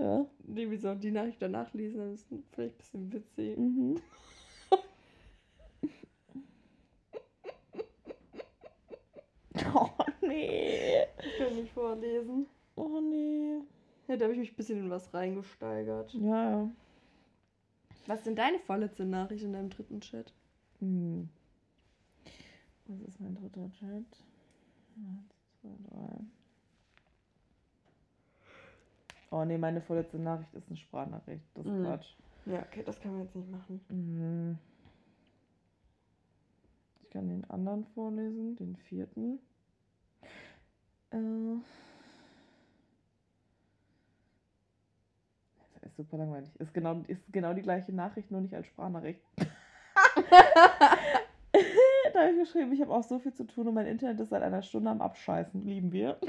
Ja. 0.00 0.26
Nee, 0.42 0.70
wir 0.70 0.78
sollen 0.78 1.00
die 1.00 1.10
Nachricht 1.10 1.40
danach 1.40 1.72
lesen, 1.72 1.98
das 1.98 2.20
ist 2.20 2.26
vielleicht 2.52 2.94
ein 2.94 3.08
bisschen 3.08 3.12
witzig. 3.14 3.56
Mhm. 3.56 4.02
Oh 9.74 9.88
nee. 10.20 11.04
Ich 11.22 11.38
kann 11.38 11.56
nicht 11.56 11.72
vorlesen. 11.72 12.46
Oh 12.76 13.00
nee. 13.00 13.62
Ja, 14.08 14.16
da 14.16 14.24
habe 14.24 14.32
ich 14.32 14.40
mich 14.40 14.52
ein 14.52 14.56
bisschen 14.56 14.78
in 14.78 14.90
was 14.90 15.12
reingesteigert. 15.12 16.14
Ja, 16.14 16.50
ja. 16.50 16.70
Was 18.06 18.22
denn 18.22 18.34
deine 18.34 18.58
vorletzte 18.60 19.04
Nachricht 19.04 19.44
in 19.44 19.52
deinem 19.52 19.68
dritten 19.68 20.00
Chat? 20.00 20.32
Hm. 20.80 21.28
Was 22.86 23.00
ist 23.02 23.20
mein 23.20 23.34
dritter 23.34 23.70
Chat? 23.72 24.24
Eins, 24.96 25.34
zwei, 25.60 25.68
drei. 25.90 26.18
Oh 29.30 29.44
nee, 29.44 29.58
meine 29.58 29.82
vorletzte 29.82 30.18
Nachricht 30.18 30.54
ist 30.54 30.68
eine 30.68 30.76
Sprachnachricht. 30.78 31.44
Das 31.54 31.66
ist 31.66 31.72
Mhm. 31.72 31.84
Quatsch. 31.84 32.14
Ja, 32.46 32.60
okay, 32.62 32.82
das 32.82 32.98
kann 32.98 33.12
man 33.12 33.24
jetzt 33.24 33.36
nicht 33.36 33.50
machen. 33.50 33.80
Mhm. 33.90 34.58
Ich 37.02 37.10
kann 37.10 37.28
den 37.28 37.44
anderen 37.50 37.84
vorlesen, 37.94 38.56
den 38.56 38.74
vierten. 38.76 39.38
Äh. 41.10 41.16
Das 45.58 45.66
ist 45.82 45.87
super 45.98 46.16
langweilig. 46.16 46.48
Ist 46.58 46.72
genau, 46.72 47.02
ist 47.08 47.22
genau 47.32 47.52
die 47.52 47.62
gleiche 47.62 47.92
Nachricht, 47.92 48.30
nur 48.30 48.40
nicht 48.40 48.54
als 48.54 48.66
Sprachnachricht. 48.68 49.20
da 52.12 52.20
habe 52.20 52.30
ich 52.32 52.38
geschrieben, 52.38 52.72
ich 52.72 52.80
habe 52.80 52.94
auch 52.94 53.02
so 53.02 53.18
viel 53.18 53.34
zu 53.34 53.44
tun 53.44 53.68
und 53.68 53.74
mein 53.74 53.86
Internet 53.86 54.20
ist 54.20 54.30
seit 54.30 54.42
einer 54.42 54.62
Stunde 54.62 54.90
am 54.90 55.02
Abscheißen. 55.02 55.66
Lieben 55.66 55.92
wir. 55.92 56.18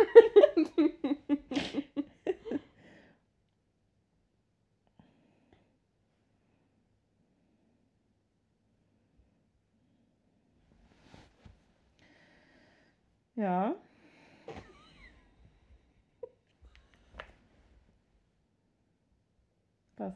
Ja. 13.36 13.74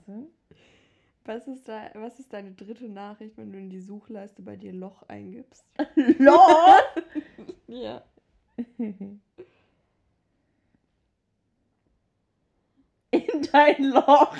Was 0.03 0.15
denn? 0.15 0.27
Was 1.25 1.47
ist, 1.47 1.69
da, 1.69 1.89
was 1.93 2.19
ist 2.19 2.33
deine 2.33 2.51
dritte 2.51 2.89
Nachricht, 2.89 3.37
wenn 3.37 3.53
du 3.53 3.57
in 3.57 3.69
die 3.69 3.79
Suchleiste 3.79 4.41
bei 4.41 4.57
dir 4.57 4.73
Loch 4.73 5.03
eingibst? 5.07 5.65
LOL! 5.95 6.81
Ja. 7.67 8.03
In 8.57 9.21
dein 13.51 13.83
Loch. 13.85 14.35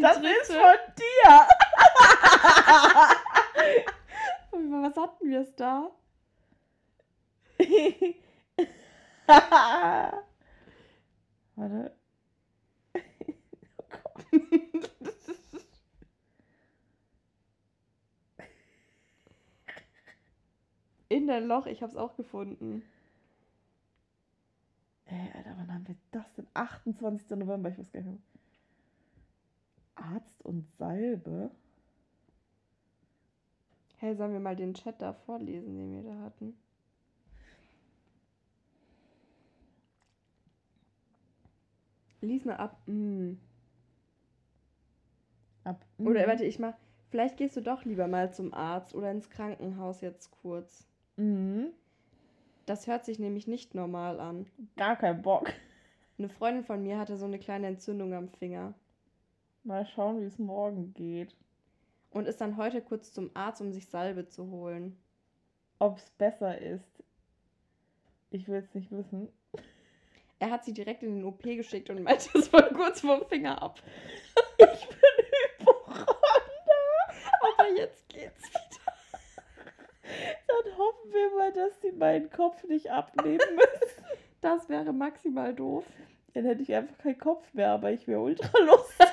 Das 0.00 0.16
ist 0.16 0.52
von 0.52 0.78
dir. 0.96 1.46
Was 4.82 4.96
hatten 4.96 5.30
wir 5.30 5.40
es 5.40 5.54
da? 5.54 5.90
Warte. 11.56 11.92
Oh 12.94 13.78
Gott. 13.90 14.42
Loch, 21.20 21.66
ich 21.66 21.82
hab's 21.82 21.96
auch 21.96 22.16
gefunden. 22.16 22.82
Ey, 25.06 25.30
Alter, 25.34 25.54
wann 25.56 25.72
haben 25.72 25.86
wir 25.88 25.96
das 26.10 26.32
denn? 26.34 26.46
28. 26.54 27.30
November, 27.36 27.68
ich 27.70 27.78
weiß 27.78 27.92
gar 27.92 28.02
nicht. 28.02 28.22
Arzt 29.94 30.42
und 30.44 30.66
Salbe? 30.78 31.50
Hey, 33.98 34.14
sollen 34.16 34.32
wir 34.32 34.40
mal 34.40 34.56
den 34.56 34.74
Chat 34.74 35.00
da 35.00 35.12
vorlesen, 35.12 35.76
den 35.76 35.92
wir 35.92 36.02
da 36.10 36.18
hatten? 36.20 36.56
Lies 42.20 42.44
mal 42.44 42.56
ab. 42.56 42.76
Mm. 42.86 43.34
Ab. 45.64 45.84
Oder 45.98 46.22
Mhm. 46.22 46.28
warte, 46.28 46.44
ich 46.44 46.58
mach. 46.58 46.74
Vielleicht 47.10 47.36
gehst 47.36 47.56
du 47.56 47.60
doch 47.62 47.84
lieber 47.84 48.06
mal 48.08 48.32
zum 48.32 48.54
Arzt 48.54 48.94
oder 48.94 49.10
ins 49.10 49.28
Krankenhaus 49.28 50.00
jetzt 50.00 50.30
kurz. 50.42 50.86
Mhm. 51.16 51.72
Das 52.66 52.86
hört 52.86 53.04
sich 53.04 53.18
nämlich 53.18 53.46
nicht 53.46 53.74
normal 53.74 54.20
an. 54.20 54.46
Gar 54.76 54.96
kein 54.96 55.22
Bock. 55.22 55.52
Eine 56.18 56.28
Freundin 56.28 56.64
von 56.64 56.82
mir 56.82 56.98
hatte 56.98 57.16
so 57.16 57.24
eine 57.26 57.38
kleine 57.38 57.66
Entzündung 57.66 58.14
am 58.14 58.28
Finger 58.28 58.74
Mal 59.64 59.86
schauen, 59.86 60.20
wie 60.20 60.24
es 60.26 60.38
morgen 60.38 60.92
geht. 60.94 61.36
und 62.10 62.26
ist 62.26 62.40
dann 62.40 62.56
heute 62.56 62.82
kurz 62.82 63.12
zum 63.12 63.30
Arzt, 63.34 63.60
um 63.60 63.72
sich 63.72 63.86
Salbe 63.88 64.26
zu 64.28 64.50
holen. 64.50 64.96
Ob 65.78 65.98
es 65.98 66.10
besser 66.10 66.58
ist. 66.58 67.02
Ich 68.30 68.48
will 68.48 68.58
es 68.58 68.74
nicht 68.74 68.90
wissen. 68.90 69.28
Er 70.38 70.50
hat 70.50 70.64
sie 70.64 70.72
direkt 70.74 71.02
in 71.04 71.16
den 71.16 71.24
OP 71.24 71.42
geschickt 71.42 71.90
und 71.90 72.02
meinte, 72.02 72.28
es 72.36 72.52
war 72.52 72.68
kurz 72.70 73.00
vom 73.00 73.24
Finger 73.28 73.62
ab. 73.62 73.80
Ich 74.58 74.88
bin 74.88 74.98
Hypochonder. 75.60 76.06
Aber 77.42 77.68
jetzt 77.76 78.01
hoffen 80.82 81.12
wir 81.12 81.30
mal, 81.36 81.52
dass 81.52 81.80
sie 81.80 81.92
meinen 81.92 82.30
Kopf 82.30 82.64
nicht 82.64 82.90
abnehmen 82.90 83.38
müssen. 83.54 84.04
Das 84.40 84.68
wäre 84.68 84.92
maximal 84.92 85.54
doof. 85.54 85.84
Dann 86.34 86.44
hätte 86.44 86.62
ich 86.62 86.74
einfach 86.74 86.96
keinen 86.98 87.18
Kopf 87.18 87.52
mehr, 87.52 87.70
aber 87.70 87.92
ich 87.92 88.06
wäre 88.08 88.20
ultra 88.20 88.58
lustig. 88.64 89.06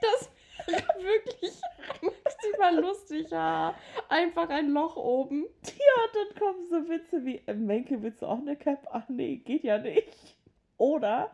Das 0.00 0.30
wäre 0.66 1.02
wirklich 1.02 1.60
maximal 2.02 2.78
lustig, 2.78 3.30
ja. 3.30 3.74
Einfach 4.08 4.48
ein 4.50 4.68
Loch 4.70 4.96
oben. 4.96 5.46
Ja, 5.64 6.02
dann 6.12 6.38
kommen 6.38 6.68
so 6.68 6.88
Witze 6.88 7.24
wie, 7.24 7.42
äh, 7.46 7.54
Menke, 7.54 8.02
willst 8.02 8.22
du 8.22 8.26
auch 8.26 8.38
eine 8.38 8.56
Cap? 8.56 8.86
Ach 8.92 9.08
nee, 9.08 9.36
geht 9.36 9.64
ja 9.64 9.78
nicht. 9.78 10.36
Oder, 10.76 11.32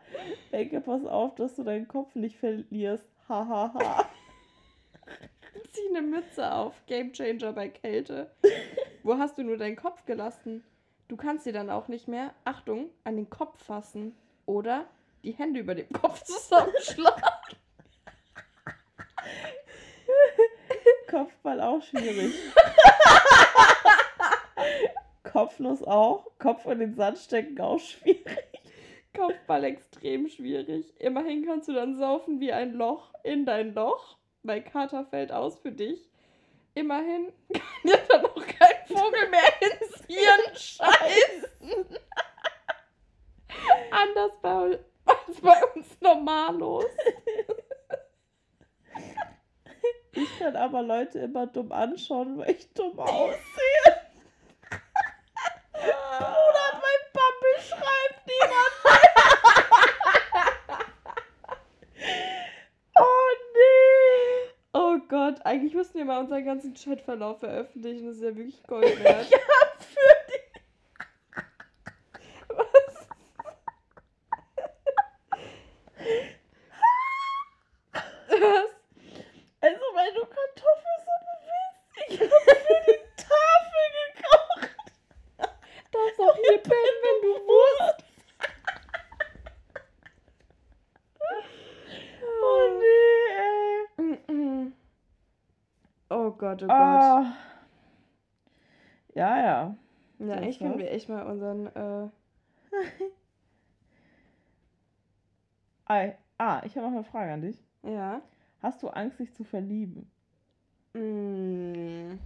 Menke, 0.51 0.81
pass 0.81 1.05
auf, 1.05 1.35
dass 1.35 1.55
du 1.55 1.63
deinen 1.63 1.87
Kopf 1.87 2.15
nicht 2.15 2.37
verlierst. 2.37 3.05
Hahaha. 3.27 3.73
Ha, 3.73 3.97
ha. 3.97 4.09
Zieh 5.71 5.89
eine 5.89 6.01
Mütze 6.01 6.51
auf. 6.51 6.73
Game 6.87 7.11
Changer 7.11 7.51
bei 7.53 7.69
Kälte. 7.69 8.31
Wo 9.05 9.17
hast 9.19 9.37
du 9.37 9.43
nur 9.43 9.57
deinen 9.57 9.75
Kopf 9.75 10.03
gelassen? 10.05 10.63
Du 11.09 11.15
kannst 11.15 11.45
dir 11.45 11.53
dann 11.53 11.69
auch 11.69 11.87
nicht 11.89 12.07
mehr, 12.07 12.33
Achtung, 12.43 12.89
an 13.03 13.17
den 13.17 13.29
Kopf 13.29 13.63
fassen. 13.63 14.15
Oder 14.47 14.87
die 15.23 15.33
Hände 15.33 15.59
über 15.59 15.75
dem 15.75 15.93
Kopf 15.93 16.23
zusammenschlagen. 16.23 17.13
Kopfball 21.07 21.61
auch 21.61 21.83
schwierig. 21.83 22.33
Kopfnuss 25.31 25.83
auch. 25.83 26.25
Kopf 26.39 26.65
in 26.65 26.79
den 26.79 26.95
Sand 26.95 27.19
stecken 27.19 27.61
auch 27.61 27.79
schwierig. 27.79 28.63
Kopfball 29.15 29.65
extrem 29.65 30.27
schwierig. 30.29 30.99
Immerhin 30.99 31.45
kannst 31.45 31.69
du 31.69 31.73
dann 31.73 31.99
saufen 31.99 32.39
wie 32.39 32.51
ein 32.51 32.73
Loch 32.73 33.13
in 33.23 33.45
dein 33.45 33.75
Loch, 33.75 34.17
weil 34.41 34.63
Kater 34.63 35.05
fällt 35.05 35.31
aus 35.31 35.59
für 35.59 35.71
dich. 35.71 36.09
Immerhin 36.73 37.31
kann 37.53 37.61
dir 37.85 37.99
dann 38.09 38.25
auch 38.25 38.44
Vogel 38.87 39.29
mehr 39.29 39.61
ins 39.61 40.03
Hirn 40.07 40.55
scheißen. 40.55 41.99
Anders 43.91 44.31
bei, 44.41 44.79
als 45.05 45.41
bei 45.41 45.65
uns 45.73 46.01
normallos. 46.01 46.85
Ich 50.13 50.39
kann 50.39 50.55
aber 50.55 50.81
Leute 50.81 51.19
immer 51.19 51.45
dumm 51.47 51.71
anschauen, 51.73 52.37
weil 52.37 52.51
ich 52.51 52.71
dumm 52.73 52.97
aussehe. 52.99 53.35
Oder 56.13 56.81
mein 56.81 57.01
Papi 57.13 57.53
schreibt 57.59 58.25
niemand. 58.25 58.73
oh 62.97 63.29
nee. 63.53 64.53
Oh 64.73 64.97
Gott, 65.09 65.34
eigentlich 65.45 65.75
müssten 65.75 65.97
wir 65.99 66.05
mal 66.05 66.19
unseren 66.19 66.43
ganzen 66.43 66.73
Chatverlauf 66.73 67.39
veröffentlichen. 67.39 68.07
Das 68.07 68.15
ist 68.15 68.23
ja 68.23 68.35
wirklich 68.35 68.63
Gold 68.63 68.99
wert. 69.03 69.29
Ja, 69.29 69.37
für 69.79 70.15
die. 70.27 70.41
Was? 72.49 73.07
Was? 78.27 78.69
Also, 79.61 79.85
weil 79.93 80.13
du 80.13 80.25
Kartoffelsuppe 80.25 81.33
willst, 81.41 82.09
ich 82.09 82.19
habe 82.19 82.29
für 82.29 82.79
die 82.87 82.99
Tafel 83.15 83.85
gekocht. 84.15 84.75
Darfst 85.91 86.19
auch 86.19 86.35
hier 86.35 86.57
pennen, 86.57 86.99
wenn 87.03 87.19
du 87.21 87.33
musst. 87.45 88.03
Oh 92.43 92.79
nee, 92.79 93.25
ey. 93.37 93.85
Mm-mm. 93.97 94.71
Oh 96.09 96.31
Gott, 96.31 96.61
oh 96.63 96.67
Gott. 96.67 96.69
Ah. 96.69 97.33
Ja, 99.15 99.37
ja. 99.37 99.75
ja, 100.19 100.35
das 100.41 100.55
echt 101.05 101.09
mal 101.09 101.25
unseren. 101.25 101.67
Äh. 101.67 102.09
Ah, 106.37 106.61
ich 106.65 106.75
habe 106.75 106.87
noch 106.87 106.93
eine 106.93 107.03
Frage 107.03 107.31
an 107.31 107.41
dich. 107.41 107.63
ja. 107.83 108.21
Hast 108.61 108.81
du 108.81 108.89
Angst, 108.89 109.19
dich 109.19 109.31
zu 109.35 109.43
verlieben? 109.43 110.09
Mm, 110.93 112.17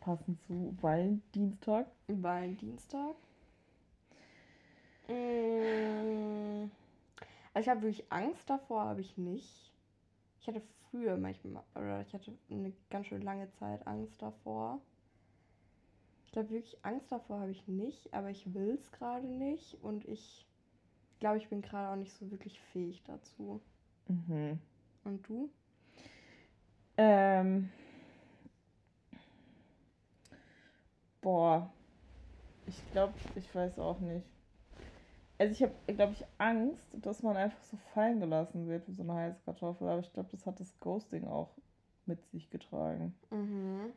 Passend 0.00 0.40
zu 0.46 0.74
Valentinstag? 0.80 1.86
Valentinstag. 2.08 3.14
Mm, 5.08 6.70
also 7.52 7.60
ich 7.60 7.68
habe 7.68 7.82
wirklich 7.82 8.10
Angst 8.10 8.48
davor, 8.48 8.84
habe 8.84 9.02
ich 9.02 9.18
nicht. 9.18 9.70
Ich 10.40 10.48
hatte 10.48 10.62
früher 10.90 11.18
manchmal, 11.18 11.62
oder 11.74 12.00
ich 12.00 12.14
hatte 12.14 12.32
eine 12.50 12.72
ganz 12.88 13.08
schön 13.08 13.20
lange 13.20 13.50
Zeit 13.50 13.86
Angst 13.86 14.20
davor. 14.22 14.80
Ich 16.30 16.32
glaube 16.32 16.50
wirklich 16.50 16.78
Angst 16.84 17.10
davor 17.10 17.40
habe 17.40 17.50
ich 17.50 17.66
nicht, 17.66 18.14
aber 18.14 18.30
ich 18.30 18.54
will 18.54 18.78
es 18.80 18.92
gerade 18.92 19.26
nicht 19.26 19.76
und 19.82 20.04
ich 20.04 20.46
glaube, 21.18 21.38
ich 21.38 21.48
bin 21.48 21.60
gerade 21.60 21.90
auch 21.90 21.96
nicht 21.96 22.12
so 22.12 22.30
wirklich 22.30 22.60
fähig 22.72 23.02
dazu. 23.02 23.60
Mhm. 24.06 24.60
Und 25.02 25.28
du? 25.28 25.50
Ähm. 26.96 27.68
Boah. 31.20 31.68
Ich 32.68 32.80
glaube, 32.92 33.14
ich 33.34 33.52
weiß 33.52 33.80
auch 33.80 33.98
nicht. 33.98 34.24
Also 35.36 35.52
ich 35.52 35.64
habe, 35.64 35.74
glaube 35.92 36.12
ich, 36.12 36.24
Angst, 36.38 36.86
dass 36.92 37.24
man 37.24 37.36
einfach 37.36 37.64
so 37.64 37.76
fallen 37.92 38.20
gelassen 38.20 38.68
wird 38.68 38.86
wie 38.86 38.92
so 38.92 39.02
eine 39.02 39.14
heiße 39.14 39.40
Kartoffel. 39.44 39.88
Aber 39.88 39.98
ich 39.98 40.12
glaube, 40.12 40.28
das 40.30 40.46
hat 40.46 40.60
das 40.60 40.78
Ghosting 40.78 41.26
auch 41.26 41.56
mit 42.06 42.24
sich 42.26 42.50
getragen. 42.50 43.16
Mhm. 43.30 43.92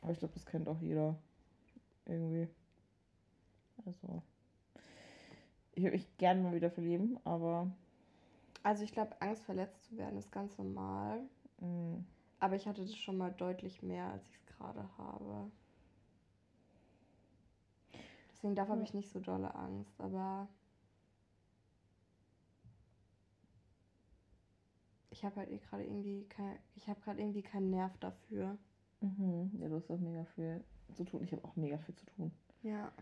Aber 0.00 0.12
ich 0.12 0.18
glaube, 0.18 0.32
das 0.32 0.46
kennt 0.46 0.66
auch 0.66 0.80
jeder. 0.80 1.14
Irgendwie. 2.06 2.48
Also. 3.86 4.22
Ich 5.74 5.82
würde 5.84 5.96
mich 5.96 6.16
gerne 6.18 6.42
mal 6.42 6.54
wieder 6.56 6.70
verlieben, 6.72 7.18
aber. 7.24 7.70
Also 8.62 8.84
ich 8.84 8.92
glaube, 8.92 9.18
Angst 9.22 9.44
verletzt 9.44 9.84
zu 9.84 9.96
werden 9.96 10.18
ist 10.18 10.30
ganz 10.30 10.58
normal. 10.58 11.22
Mh, 11.60 12.04
Aber 12.40 12.56
ich 12.56 12.66
hatte 12.66 12.80
das 12.80 12.96
schon 12.96 13.18
mal 13.18 13.30
deutlich 13.30 13.82
mehr, 13.82 14.06
als 14.10 14.26
ich 14.26 14.36
es 14.36 14.46
gerade 14.46 14.88
habe. 14.96 15.50
Deswegen 18.32 18.54
davor 18.54 18.74
habe 18.74 18.82
Ja. 18.82 18.84
ich 18.84 18.94
nicht 18.94 19.10
so 19.10 19.18
dolle 19.20 19.52
Angst, 19.56 20.00
aber 20.00 20.48
ich 25.10 25.24
habe 25.24 25.34
halt 25.36 25.50
eh 25.50 25.58
gerade 25.58 25.82
irgendwie 25.84 26.24
kein, 26.28 26.58
ich 26.76 26.88
habe 26.88 27.00
gerade 27.00 27.20
irgendwie 27.20 27.42
keinen 27.42 27.70
Nerv 27.70 27.96
dafür. 27.98 28.56
mhm. 29.00 29.50
Ja, 29.60 29.68
du 29.68 29.76
hast 29.76 29.90
auch 29.90 29.98
mega 29.98 30.24
viel 30.34 30.62
zu 30.94 31.04
tun. 31.04 31.22
Ich 31.24 31.32
habe 31.32 31.44
auch 31.44 31.56
mega 31.56 31.78
viel 31.78 31.94
zu 31.94 32.06
tun. 32.06 32.32
Ja. 32.62 32.92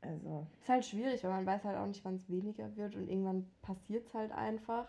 Also. 0.00 0.46
Ist 0.60 0.68
halt 0.68 0.84
schwierig, 0.84 1.24
weil 1.24 1.30
man 1.30 1.46
weiß 1.46 1.64
halt 1.64 1.78
auch 1.78 1.86
nicht, 1.86 2.04
wann 2.04 2.16
es 2.16 2.28
weniger 2.28 2.76
wird 2.76 2.94
und 2.94 3.08
irgendwann 3.08 3.50
passiert 3.62 4.06
es 4.06 4.14
halt 4.14 4.32
einfach. 4.32 4.86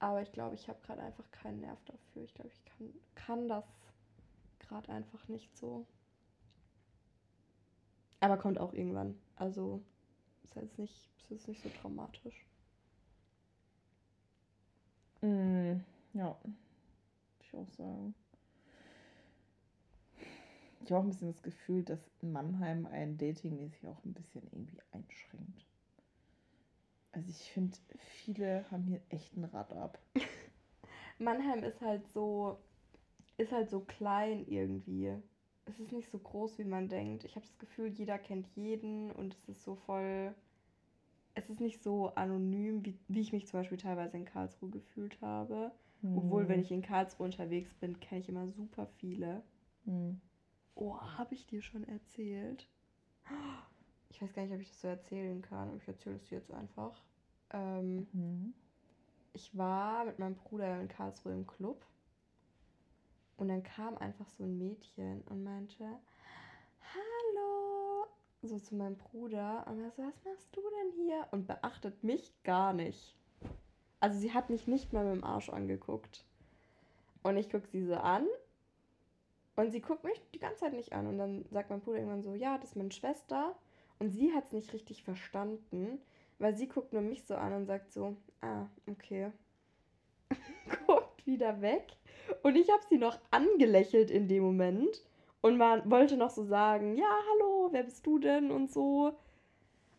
Aber 0.00 0.22
ich 0.22 0.32
glaube, 0.32 0.54
ich 0.54 0.68
habe 0.68 0.80
gerade 0.82 1.02
einfach 1.02 1.28
keinen 1.30 1.60
Nerv 1.60 1.78
dafür. 1.84 2.22
Ich 2.22 2.34
glaube, 2.34 2.50
ich 2.50 2.64
kann, 2.64 2.94
kann 3.14 3.48
das 3.48 3.64
gerade 4.58 4.88
einfach 4.90 5.26
nicht 5.28 5.56
so. 5.56 5.86
Aber 8.20 8.36
kommt 8.36 8.58
auch 8.58 8.72
irgendwann. 8.72 9.18
Also 9.36 9.82
ist 10.44 10.56
jetzt 10.56 10.78
nicht, 10.78 11.10
ist 11.18 11.30
jetzt 11.30 11.48
nicht 11.48 11.62
so 11.62 11.68
traumatisch. 11.80 12.44
Mm, 15.20 15.80
ja, 16.12 16.36
würde 16.42 16.56
ich 17.40 17.54
auch 17.54 17.68
sagen. 17.70 18.14
Ich 20.80 20.90
habe 20.90 21.00
auch 21.00 21.04
ein 21.04 21.10
bisschen 21.10 21.32
das 21.32 21.42
Gefühl, 21.42 21.84
dass 21.84 22.10
Mannheim 22.22 22.86
ein 22.86 23.16
Datingmäßig 23.18 23.86
auch 23.86 24.04
ein 24.04 24.14
bisschen 24.14 24.46
irgendwie 24.52 24.78
einschränkt. 24.92 25.66
Also 27.12 27.28
ich 27.30 27.50
finde, 27.52 27.76
viele 27.98 28.64
haben 28.70 28.84
hier 28.84 29.00
echt 29.10 29.36
ein 29.36 29.44
Rad 29.44 29.72
ab. 29.74 29.98
Mannheim 31.18 31.62
ist 31.62 31.80
halt 31.80 32.06
so, 32.12 32.58
ist 33.38 33.52
halt 33.52 33.70
so 33.70 33.80
klein 33.80 34.46
irgendwie. 34.46 35.12
Es 35.66 35.78
ist 35.78 35.92
nicht 35.92 36.10
so 36.10 36.18
groß, 36.18 36.58
wie 36.58 36.64
man 36.64 36.88
denkt. 36.88 37.22
Ich 37.24 37.36
habe 37.36 37.46
das 37.46 37.58
Gefühl, 37.58 37.88
jeder 37.88 38.18
kennt 38.18 38.48
jeden 38.56 39.12
und 39.12 39.34
es 39.34 39.48
ist 39.48 39.62
so 39.62 39.76
voll. 39.76 40.34
Es 41.34 41.48
ist 41.48 41.60
nicht 41.60 41.82
so 41.82 42.08
anonym, 42.16 42.84
wie, 42.84 42.98
wie 43.08 43.20
ich 43.20 43.32
mich 43.32 43.46
zum 43.46 43.60
Beispiel 43.60 43.78
teilweise 43.78 44.16
in 44.18 44.26
Karlsruhe 44.26 44.68
gefühlt 44.70 45.20
habe. 45.22 45.72
Obwohl, 46.14 46.48
wenn 46.48 46.60
Hm. 46.60 46.62
ich 46.62 46.70
in 46.70 46.82
Karlsruhe 46.82 47.26
unterwegs 47.26 47.72
bin, 47.74 47.98
kenne 48.00 48.20
ich 48.20 48.28
immer 48.28 48.48
super 48.48 48.86
viele. 48.98 49.42
Hm. 49.86 50.20
Oh, 50.80 50.96
habe 51.00 51.34
ich 51.34 51.44
dir 51.46 51.60
schon 51.60 51.82
erzählt? 51.88 52.68
Ich 54.10 54.22
weiß 54.22 54.32
gar 54.32 54.42
nicht, 54.42 54.54
ob 54.54 54.60
ich 54.60 54.68
das 54.68 54.80
so 54.80 54.88
erzählen 54.88 55.42
kann, 55.42 55.68
aber 55.68 55.76
ich 55.76 55.88
erzähle 55.88 56.16
es 56.16 56.24
dir 56.28 56.38
jetzt 56.38 56.52
einfach. 56.52 57.02
Ähm, 57.50 58.06
Mhm. 58.12 58.54
ich 59.32 59.56
war 59.58 60.04
mit 60.04 60.20
meinem 60.20 60.36
Bruder 60.36 60.80
in 60.80 60.86
Karlsruhe 60.86 61.32
im 61.32 61.46
Club 61.48 61.84
und 63.38 63.48
dann 63.48 63.64
kam 63.64 63.98
einfach 63.98 64.28
so 64.30 64.44
ein 64.44 64.56
Mädchen 64.56 65.22
und 65.22 65.42
meinte, 65.42 65.84
hallo, 66.94 68.06
so 68.42 68.60
zu 68.60 68.76
meinem 68.76 68.96
Bruder 68.96 69.66
und 69.68 69.80
er 69.80 69.90
so, 69.90 70.02
was 70.02 70.24
machst 70.24 70.54
du 70.54 70.60
denn 70.60 70.92
hier? 70.92 71.26
Und 71.32 71.48
beachtet 71.48 72.04
mich 72.04 72.32
gar 72.44 72.72
nicht. 72.72 73.16
Also 73.98 74.18
sie 74.20 74.32
hat 74.32 74.48
mich 74.48 74.68
nicht 74.68 74.92
mal 74.92 75.04
mit 75.04 75.16
dem 75.16 75.24
Arsch 75.24 75.48
angeguckt. 75.50 76.24
Und 77.24 77.36
ich 77.36 77.50
gucke 77.50 77.66
sie 77.66 77.84
so 77.84 77.94
an 77.96 78.26
und 79.58 79.72
sie 79.72 79.80
guckt 79.80 80.04
mich 80.04 80.22
die 80.32 80.38
ganze 80.38 80.60
Zeit 80.60 80.72
nicht 80.72 80.92
an. 80.92 81.08
Und 81.08 81.18
dann 81.18 81.44
sagt 81.50 81.68
mein 81.68 81.80
Bruder 81.80 81.98
irgendwann 81.98 82.22
so, 82.22 82.32
ja, 82.34 82.58
das 82.58 82.70
ist 82.70 82.76
meine 82.76 82.92
Schwester. 82.92 83.56
Und 83.98 84.10
sie 84.10 84.32
hat 84.32 84.46
es 84.46 84.52
nicht 84.52 84.72
richtig 84.72 85.02
verstanden, 85.02 85.98
weil 86.38 86.54
sie 86.56 86.68
guckt 86.68 86.92
nur 86.92 87.02
mich 87.02 87.24
so 87.24 87.34
an 87.34 87.52
und 87.52 87.66
sagt 87.66 87.92
so, 87.92 88.14
ah, 88.40 88.66
okay. 88.88 89.32
guckt 90.86 91.26
wieder 91.26 91.60
weg. 91.60 91.88
Und 92.44 92.54
ich 92.54 92.70
habe 92.70 92.84
sie 92.88 92.98
noch 92.98 93.18
angelächelt 93.32 94.12
in 94.12 94.28
dem 94.28 94.44
Moment 94.44 95.02
und 95.40 95.56
man 95.56 95.90
wollte 95.90 96.16
noch 96.16 96.30
so 96.30 96.44
sagen, 96.44 96.94
ja, 96.94 97.10
hallo, 97.32 97.70
wer 97.72 97.82
bist 97.82 98.06
du 98.06 98.20
denn 98.20 98.52
und 98.52 98.70
so. 98.70 99.18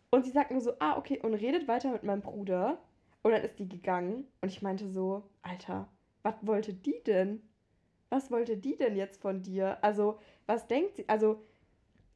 Und 0.09 0.23
sie 0.23 0.31
sagt 0.31 0.51
nur 0.51 0.61
so, 0.61 0.71
ah, 0.79 0.97
okay, 0.97 1.19
und 1.21 1.33
redet 1.33 1.67
weiter 1.67 1.91
mit 1.91 2.03
meinem 2.03 2.21
Bruder. 2.21 2.77
Und 3.23 3.31
dann 3.31 3.43
ist 3.43 3.59
die 3.59 3.67
gegangen 3.67 4.25
und 4.39 4.47
ich 4.47 4.61
meinte 4.61 4.87
so, 4.87 5.23
Alter, 5.41 5.89
was 6.23 6.35
wollte 6.43 6.73
die 6.73 7.03
denn? 7.05 7.41
Was 8.09 8.31
wollte 8.31 8.57
die 8.57 8.75
denn 8.75 8.95
jetzt 8.95 9.21
von 9.21 9.43
dir? 9.43 9.83
Also, 9.83 10.19
was 10.45 10.67
denkt 10.67 10.97
sie? 10.97 11.07
Also, 11.07 11.41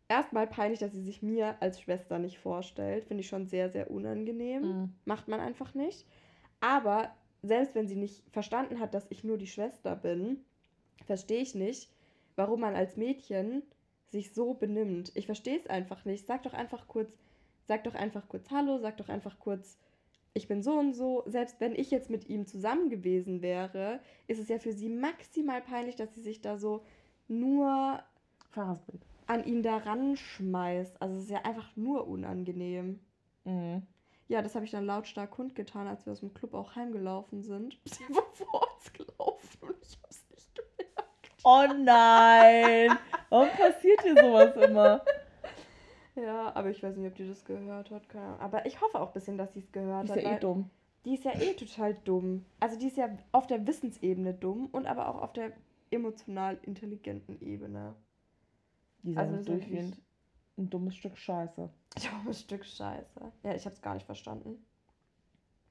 erstmal 0.07 0.47
peinlich, 0.47 0.79
dass 0.79 0.91
sie 0.91 1.03
sich 1.03 1.21
mir 1.21 1.55
als 1.61 1.79
Schwester 1.81 2.19
nicht 2.19 2.39
vorstellt. 2.39 3.05
Finde 3.05 3.21
ich 3.21 3.27
schon 3.27 3.47
sehr, 3.47 3.69
sehr 3.69 3.91
unangenehm. 3.91 4.61
Mhm. 4.61 4.95
Macht 5.05 5.27
man 5.27 5.39
einfach 5.39 5.73
nicht. 5.73 6.05
Aber 6.59 7.13
selbst 7.41 7.75
wenn 7.75 7.87
sie 7.87 7.95
nicht 7.95 8.23
verstanden 8.31 8.79
hat, 8.79 8.93
dass 8.93 9.09
ich 9.09 9.23
nur 9.23 9.37
die 9.37 9.47
Schwester 9.47 9.95
bin, 9.95 10.43
verstehe 11.05 11.41
ich 11.41 11.55
nicht, 11.55 11.89
warum 12.35 12.61
man 12.61 12.75
als 12.75 12.95
Mädchen 12.95 13.63
sich 14.09 14.33
so 14.33 14.53
benimmt. 14.53 15.11
Ich 15.15 15.25
verstehe 15.25 15.57
es 15.57 15.67
einfach 15.67 16.05
nicht. 16.05 16.25
Sag 16.25 16.43
doch 16.43 16.53
einfach 16.53 16.87
kurz, 16.87 17.11
sag 17.67 17.83
doch 17.83 17.95
einfach 17.95 18.29
kurz 18.29 18.49
Hallo, 18.51 18.77
sag 18.79 18.97
doch 18.97 19.09
einfach 19.09 19.39
kurz, 19.39 19.77
ich 20.34 20.47
bin 20.47 20.63
so 20.63 20.73
und 20.73 20.93
so. 20.93 21.23
Selbst 21.27 21.59
wenn 21.59 21.75
ich 21.75 21.91
jetzt 21.91 22.09
mit 22.09 22.27
ihm 22.29 22.45
zusammen 22.45 22.89
gewesen 22.89 23.41
wäre, 23.41 23.99
ist 24.27 24.39
es 24.39 24.49
ja 24.49 24.57
für 24.57 24.73
sie 24.73 24.89
maximal 24.89 25.61
peinlich, 25.61 25.95
dass 25.95 26.13
sie 26.15 26.21
sich 26.21 26.41
da 26.41 26.57
so 26.57 26.84
nur 27.27 27.99
Verhaspelt. 28.51 29.01
an 29.27 29.45
ihn 29.45 29.63
da 29.63 29.77
ranschmeißt. 29.77 31.01
Also 31.01 31.17
es 31.17 31.23
ist 31.25 31.31
ja 31.31 31.41
einfach 31.43 31.75
nur 31.75 32.07
unangenehm. 32.07 32.99
Mhm. 33.45 33.84
Ja, 34.27 34.41
das 34.41 34.55
habe 34.55 34.65
ich 34.65 34.71
dann 34.71 34.86
lautstark 34.86 35.31
kundgetan, 35.31 35.88
als 35.88 36.05
wir 36.05 36.13
aus 36.13 36.21
dem 36.21 36.34
Club 36.34 36.53
auch 36.53 36.75
heimgelaufen 36.75 37.43
sind. 37.43 37.77
Sie 37.86 38.03
war 38.09 38.23
vor 38.34 38.67
uns 38.73 38.91
gelaufen 38.93 39.59
und 39.61 39.75
ich 39.81 39.97
habe 39.97 40.07
es 40.09 40.25
nicht 40.31 40.55
gemerkt. 40.55 41.29
Oh 41.43 41.65
nein! 41.84 42.97
Warum 43.29 43.49
passiert 43.49 44.01
hier 44.01 44.15
sowas 44.15 44.55
immer? 44.55 45.03
Ja, 46.16 46.55
aber 46.55 46.70
ich 46.70 46.84
weiß 46.84 46.95
nicht, 46.97 47.07
ob 47.07 47.16
die 47.16 47.28
das 47.28 47.43
gehört 47.43 47.89
hat. 47.91 48.07
Keine 48.09 48.26
Ahnung. 48.26 48.39
Aber 48.39 48.66
ich 48.66 48.80
hoffe 48.82 48.99
auch 48.99 49.07
ein 49.07 49.14
bisschen, 49.14 49.38
dass 49.38 49.53
sie 49.53 49.59
es 49.61 49.72
gehört 49.72 50.05
Ist 50.05 50.11
hat. 50.11 50.24
ja 50.24 50.36
eh 50.38 50.39
dumm. 50.39 50.70
Die 51.05 51.16
ist 51.16 51.26
ja 51.26 51.34
eh 51.34 51.53
total 51.53 51.95
dumm. 52.05 52.45
Also 52.59 52.78
die 52.80 52.88
ist 52.88 52.97
ja 52.97 53.09
auf 53.32 53.47
der 53.47 53.66
Wissensebene 53.68 54.34
dumm 54.34 54.68
und 54.72 54.86
aber 54.86 55.09
auch 55.09 55.22
auf 55.22 55.34
der 55.34 55.51
emotional 55.91 56.57
intelligenten 56.64 57.41
Ebene. 57.41 57.95
Die 59.03 59.11
ist 59.11 59.18
Also 59.18 59.36
ist 59.36 59.49
durchgehend 59.49 60.01
ein 60.57 60.70
dummes 60.70 60.95
Stück 60.95 61.18
Scheiße. 61.18 61.70
Dummes 62.24 62.41
Stück 62.41 62.66
Scheiße. 62.66 63.32
Ja, 63.43 63.55
ich 63.55 63.66
habe 63.66 63.76
es 63.76 63.82
gar 63.82 63.95
nicht 63.95 64.05
verstanden. 64.05 64.64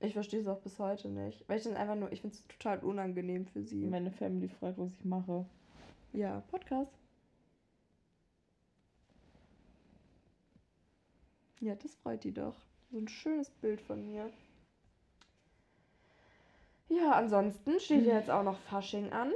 Ich 0.00 0.12
verstehe 0.14 0.40
es 0.40 0.48
auch 0.48 0.58
bis 0.60 0.78
heute 0.80 1.08
nicht. 1.08 1.48
Weil 1.48 1.58
ich 1.58 1.64
dann 1.64 1.76
einfach 1.76 1.94
nur, 1.94 2.10
ich 2.10 2.20
finde 2.20 2.34
es 2.34 2.46
total 2.48 2.80
unangenehm 2.80 3.46
für 3.46 3.62
sie. 3.62 3.86
Meine 3.86 4.10
Family 4.10 4.48
fragt, 4.48 4.78
was 4.78 4.90
ich 4.92 5.04
mache. 5.04 5.46
Ja, 6.12 6.40
Podcast. 6.50 6.92
Ja, 11.62 11.76
das 11.76 11.94
freut 11.94 12.24
die 12.24 12.32
doch. 12.34 12.56
So 12.90 12.98
ein 12.98 13.06
schönes 13.08 13.48
Bild 13.48 13.80
von 13.80 14.04
mir. 14.04 14.30
Ja, 16.88 17.12
ansonsten 17.12 17.78
steht 17.80 18.04
ja 18.04 18.16
jetzt 18.18 18.30
auch 18.30 18.42
noch 18.42 18.58
Fasching 18.58 19.10
an. 19.12 19.32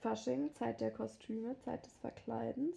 Fasching, 0.00 0.54
Zeit 0.54 0.80
der 0.80 0.90
Kostüme, 0.90 1.56
Zeit 1.60 1.84
des 1.84 1.94
Verkleidens. 1.98 2.74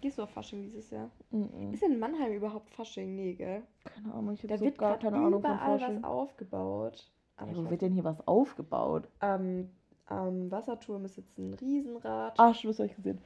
Gehst 0.00 0.16
du 0.16 0.22
auf 0.22 0.30
Fasching 0.30 0.62
dieses 0.62 0.90
Jahr? 0.90 1.10
Mhm. 1.30 1.74
Ist 1.74 1.82
in 1.82 1.98
Mannheim 1.98 2.32
überhaupt 2.32 2.70
Fasching? 2.70 3.14
Nee, 3.14 3.34
gell? 3.34 3.62
Keine 3.84 4.14
Ahnung, 4.14 4.32
ich 4.34 4.40
Da 4.40 4.48
habe 4.48 4.58
so 4.58 4.64
wird 4.64 4.78
gar 4.78 4.98
keine 4.98 5.18
Ahnung 5.18 5.42
von 5.42 5.50
überall 5.50 5.78
Fasching. 5.78 5.96
was 5.98 6.04
aufgebaut. 6.04 7.12
Aber 7.36 7.50
Ja, 7.50 7.56
wo 7.58 7.68
wird 7.70 7.82
denn 7.82 7.92
hier 7.92 8.04
was 8.04 8.26
aufgebaut? 8.26 9.06
Am, 9.20 9.68
am 10.10 10.50
Wasserturm 10.50 11.04
ist 11.04 11.16
jetzt 11.16 11.38
ein 11.38 11.54
Riesenrad. 11.54 12.34
Ach, 12.36 12.54
stimmt, 12.54 12.72
das 12.72 12.78
habe 12.80 12.88
ich 12.90 12.96
gesehen. 12.96 13.18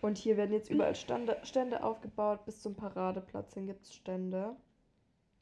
Und 0.00 0.16
hier 0.16 0.36
werden 0.36 0.52
jetzt 0.52 0.70
überall 0.70 0.94
Stände, 0.94 1.36
Stände 1.42 1.82
aufgebaut. 1.82 2.44
Bis 2.44 2.62
zum 2.62 2.74
Paradeplatz 2.74 3.54
hin 3.54 3.66
gibt 3.66 3.84
es 3.84 3.94
Stände. 3.94 4.54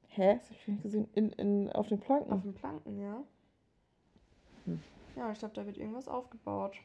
Hä? 0.08 0.36
Das 0.38 0.46
habe 0.46 0.58
ich 0.60 0.68
nicht 0.68 0.82
gesehen. 0.82 1.08
In, 1.12 1.30
in, 1.32 1.72
auf 1.72 1.88
den 1.88 1.98
Auf 2.00 2.06
Planken. 2.06 2.42
den 2.42 2.54
Planken, 2.54 3.00
ja. 3.00 3.22
Hm. 4.64 4.80
Ja, 5.16 5.30
ich 5.30 5.38
glaube, 5.38 5.54
da 5.54 5.66
wird 5.66 5.76
irgendwas 5.76 6.08
aufgebaut. 6.08 6.76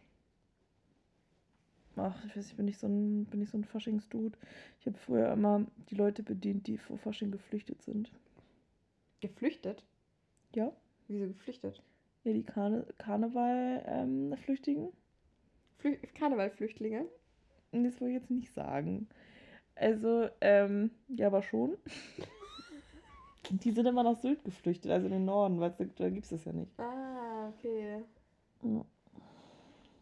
Ach, 1.95 2.25
ich 2.25 2.35
weiß, 2.35 2.47
ich 2.47 2.55
bin 2.55 2.65
nicht 2.65 2.79
so 2.79 2.87
ein, 2.87 3.25
bin 3.25 3.39
nicht 3.39 3.51
so 3.51 3.57
ein 3.57 3.65
Faschingsdude. 3.65 4.37
Ich 4.79 4.85
habe 4.87 4.97
früher 4.97 5.31
immer 5.31 5.65
die 5.89 5.95
Leute 5.95 6.23
bedient, 6.23 6.67
die 6.67 6.77
vor 6.77 6.97
Fasching 6.97 7.31
geflüchtet 7.31 7.81
sind. 7.81 8.11
Geflüchtet? 9.21 9.85
Ja. 10.55 10.71
Wieso 11.07 11.27
geflüchtet? 11.27 11.81
Ja, 12.23 12.33
die 12.33 12.43
Karne 12.43 12.85
Karneval-Flüchtigen. 12.97 14.89
Flü 15.77 15.97
Karnevalflüchtlinge? 16.13 17.05
das 17.71 17.99
wollte 18.01 18.13
ich 18.13 18.21
jetzt 18.21 18.29
nicht 18.29 18.53
sagen. 18.53 19.07
Also, 19.75 20.29
ähm, 20.41 20.91
ja, 21.07 21.27
aber 21.27 21.41
schon. 21.41 21.77
die 23.49 23.71
sind 23.71 23.85
immer 23.85 24.03
nach 24.03 24.17
Sylt 24.17 24.43
geflüchtet, 24.43 24.91
also 24.91 25.07
in 25.07 25.13
den 25.13 25.25
Norden, 25.25 25.59
weil 25.59 25.71
da, 25.71 25.85
da 25.85 26.09
gibt 26.09 26.25
es 26.25 26.29
das 26.29 26.45
ja 26.45 26.53
nicht. 26.53 26.79
Ah, 26.79 27.49
okay. 27.49 28.03
Ja. 28.63 28.85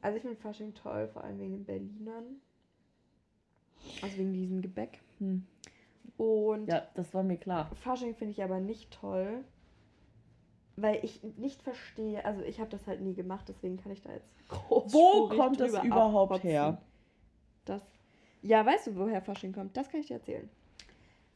Also 0.01 0.17
ich 0.17 0.21
finde 0.21 0.37
Fasching 0.37 0.73
toll, 0.73 1.07
vor 1.07 1.23
allem 1.23 1.39
wegen 1.39 1.51
den 1.51 1.65
Berlinern. 1.65 2.41
Also 4.01 4.17
wegen 4.17 4.33
diesem 4.33 4.61
Gebäck. 4.61 4.99
Hm. 5.19 5.45
Und 6.17 6.67
Ja, 6.67 6.87
das 6.95 7.13
war 7.13 7.23
mir 7.23 7.37
klar. 7.37 7.73
Fasching 7.75 8.15
finde 8.15 8.31
ich 8.31 8.43
aber 8.43 8.59
nicht 8.59 8.91
toll, 8.91 9.43
weil 10.81 11.03
ich 11.03 11.21
nicht 11.37 11.61
verstehe, 11.61 12.23
also 12.25 12.41
ich 12.41 12.59
habe 12.59 12.69
das 12.69 12.85
halt 12.87 13.01
nie 13.01 13.13
gemacht, 13.13 13.45
deswegen 13.47 13.77
kann 13.77 13.91
ich 13.91 14.01
da 14.01 14.11
jetzt 14.11 14.33
groß 14.49 14.93
Wo 14.93 15.29
kommt 15.29 15.59
das 15.59 15.83
überhaupt 15.83 16.43
her? 16.43 16.81
Das, 17.65 17.81
ja, 18.41 18.65
weißt 18.65 18.87
du, 18.87 18.95
woher 18.95 19.21
Fasching 19.21 19.53
kommt? 19.53 19.75
Das 19.75 19.89
kann 19.89 19.99
ich 19.99 20.07
dir 20.07 20.15
erzählen. 20.15 20.49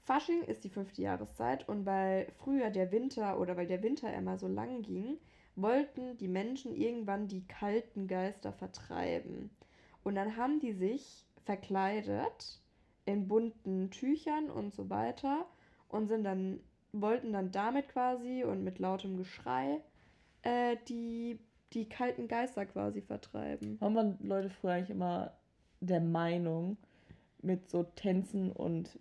Fasching 0.04 0.44
ist 0.44 0.64
die 0.64 0.70
fünfte 0.70 1.02
Jahreszeit 1.02 1.68
und 1.70 1.86
weil 1.86 2.28
früher 2.38 2.70
der 2.70 2.92
Winter 2.92 3.40
oder 3.40 3.56
weil 3.56 3.68
der 3.68 3.84
Winter 3.84 4.14
immer 4.14 4.38
so 4.38 4.48
lang 4.48 4.82
ging, 4.82 5.18
wollten 5.56 6.18
die 6.18 6.28
Menschen 6.28 6.76
irgendwann 6.76 7.28
die 7.28 7.46
kalten 7.48 8.08
Geister 8.08 8.52
vertreiben. 8.52 9.50
Und 10.04 10.16
dann 10.16 10.36
haben 10.36 10.60
die 10.60 10.74
sich 10.74 11.26
verkleidet 11.46 12.60
in 13.06 13.28
bunten 13.28 13.92
Tüchern 13.92 14.50
und 14.50 14.74
so 14.74 14.90
weiter 14.90 15.46
und 15.88 16.08
sind 16.08 16.24
dann, 16.24 16.60
wollten 16.94 17.34
dann 17.34 17.52
damit 17.52 17.90
quasi 17.90 18.44
und 18.44 18.64
mit 18.64 18.80
lautem 18.80 19.18
Geschrei 19.18 19.82
äh, 20.44 20.78
die, 20.88 21.40
die 21.74 21.90
kalten 21.90 22.28
Geister 22.28 22.66
quasi 22.66 23.02
vertreiben. 23.02 23.80
Waren 23.82 23.94
man 23.94 24.18
Leute 24.22 24.50
früher 24.50 24.74
eigentlich 24.74 24.92
immer 24.92 25.34
der 25.82 26.00
Meinung, 26.00 26.78
mit 27.44 27.70
so 27.70 27.84
Tänzen 27.84 28.52
und, 28.52 28.98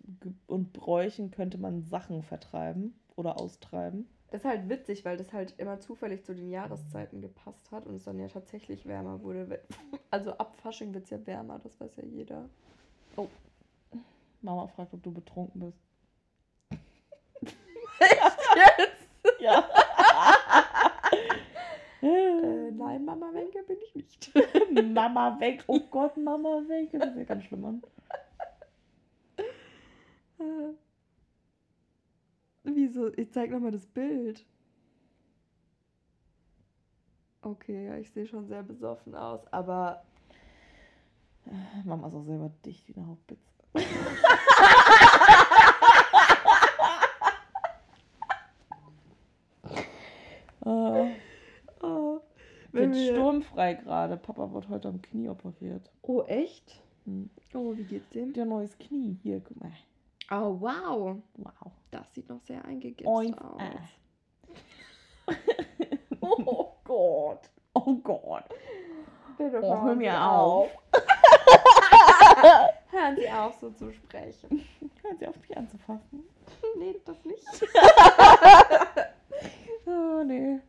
und 0.47 0.73
Bräuchen 0.73 1.31
könnte 1.31 1.57
man 1.57 1.81
Sachen 1.83 2.23
vertreiben 2.23 2.93
oder 3.15 3.39
austreiben? 3.39 4.07
Das 4.31 4.41
ist 4.41 4.45
halt 4.45 4.67
witzig, 4.67 5.05
weil 5.05 5.15
das 5.15 5.31
halt 5.31 5.53
immer 5.57 5.79
zufällig 5.79 6.25
zu 6.25 6.33
den 6.33 6.49
Jahreszeiten 6.49 7.21
gepasst 7.21 7.71
hat 7.71 7.85
und 7.85 7.95
es 7.95 8.03
dann 8.03 8.19
ja 8.19 8.27
tatsächlich 8.27 8.85
wärmer 8.85 9.21
wurde. 9.21 9.61
Also 10.09 10.31
ab 10.37 10.55
Fasching 10.57 10.93
wird 10.93 11.05
es 11.05 11.09
ja 11.11 11.25
wärmer, 11.25 11.59
das 11.63 11.79
weiß 11.79 11.95
ja 11.95 12.03
jeder. 12.03 12.49
Mama 14.41 14.67
fragt, 14.67 14.93
ob 14.93 15.01
du 15.03 15.11
betrunken 15.11 15.61
bist. 15.61 15.92
Jetzt? 17.99 19.07
Ja. 19.39 19.69
Äh, 22.01 22.71
nein, 22.71 23.05
Mama 23.05 23.33
Wenke 23.33 23.63
bin 23.63 23.77
ich 23.81 23.95
nicht. 23.95 24.31
Mama 24.93 25.39
weg. 25.39 25.63
Oh 25.67 25.79
Gott, 25.79 26.17
Mama 26.17 26.61
weg. 26.67 26.89
Das 26.91 27.09
ist 27.09 27.17
ja 27.17 27.23
ganz 27.23 27.45
schlimm 27.45 27.65
an. 27.65 27.83
Äh, 30.39 30.73
Wieso? 32.63 33.13
Ich 33.13 33.31
zeig 33.31 33.51
nochmal 33.51 33.71
das 33.71 33.85
Bild. 33.85 34.45
Okay, 37.41 37.87
ja, 37.87 37.97
ich 37.97 38.09
sehe 38.11 38.25
schon 38.25 38.47
sehr 38.47 38.63
besoffen 38.63 39.15
aus, 39.15 39.45
aber 39.51 40.03
Mama 41.83 42.07
ist 42.07 42.13
auch 42.13 42.23
selber 42.23 42.49
dicht 42.65 42.87
wie 42.87 42.95
eine 42.95 43.07
Hauptpizza. 43.07 43.51
äh, 50.65 51.15
oh, 51.81 52.21
wenn 52.71 52.81
wird 52.81 52.82
wir... 52.82 52.82
sturmfrei 52.93 53.73
gerade. 53.75 54.17
Papa 54.17 54.51
wird 54.53 54.67
heute 54.69 54.87
am 54.89 55.01
Knie 55.01 55.29
operiert. 55.29 55.89
Oh, 56.01 56.21
echt? 56.23 56.81
Hm. 57.05 57.29
Oh, 57.53 57.75
wie 57.75 57.83
geht's 57.83 58.09
dem? 58.09 58.33
Der 58.33 58.45
neues 58.45 58.77
Knie. 58.77 59.17
Hier, 59.23 59.39
guck 59.41 59.59
mal. 59.61 59.71
Oh, 60.31 60.59
wow. 60.59 61.17
Wow. 61.35 61.71
Das 61.91 62.13
sieht 62.13 62.29
noch 62.29 62.41
sehr 62.41 62.63
eingegipst 62.65 63.05
Oinf, 63.05 63.37
aus. 63.39 63.61
äh. 65.27 65.31
oh 66.21 66.73
Gott. 66.83 67.49
Oh 67.73 67.95
Gott. 67.95 68.45
Bitte 69.37 69.61
Oh, 69.63 69.81
hör 69.83 69.95
mir 69.95 70.21
auf. 70.23 70.69
Hören 72.91 73.15
Sie 73.15 73.29
auf, 73.29 73.55
so 73.59 73.71
zu 73.71 73.91
sprechen. 73.91 74.63
Hören 75.01 75.17
Sie 75.17 75.27
auf, 75.27 75.35
mich 75.41 75.57
anzufassen. 75.57 76.23
nee, 76.77 76.95
das 77.05 77.17
nicht. 77.25 77.43
Oh, 79.85 80.23
nee. 80.23 80.59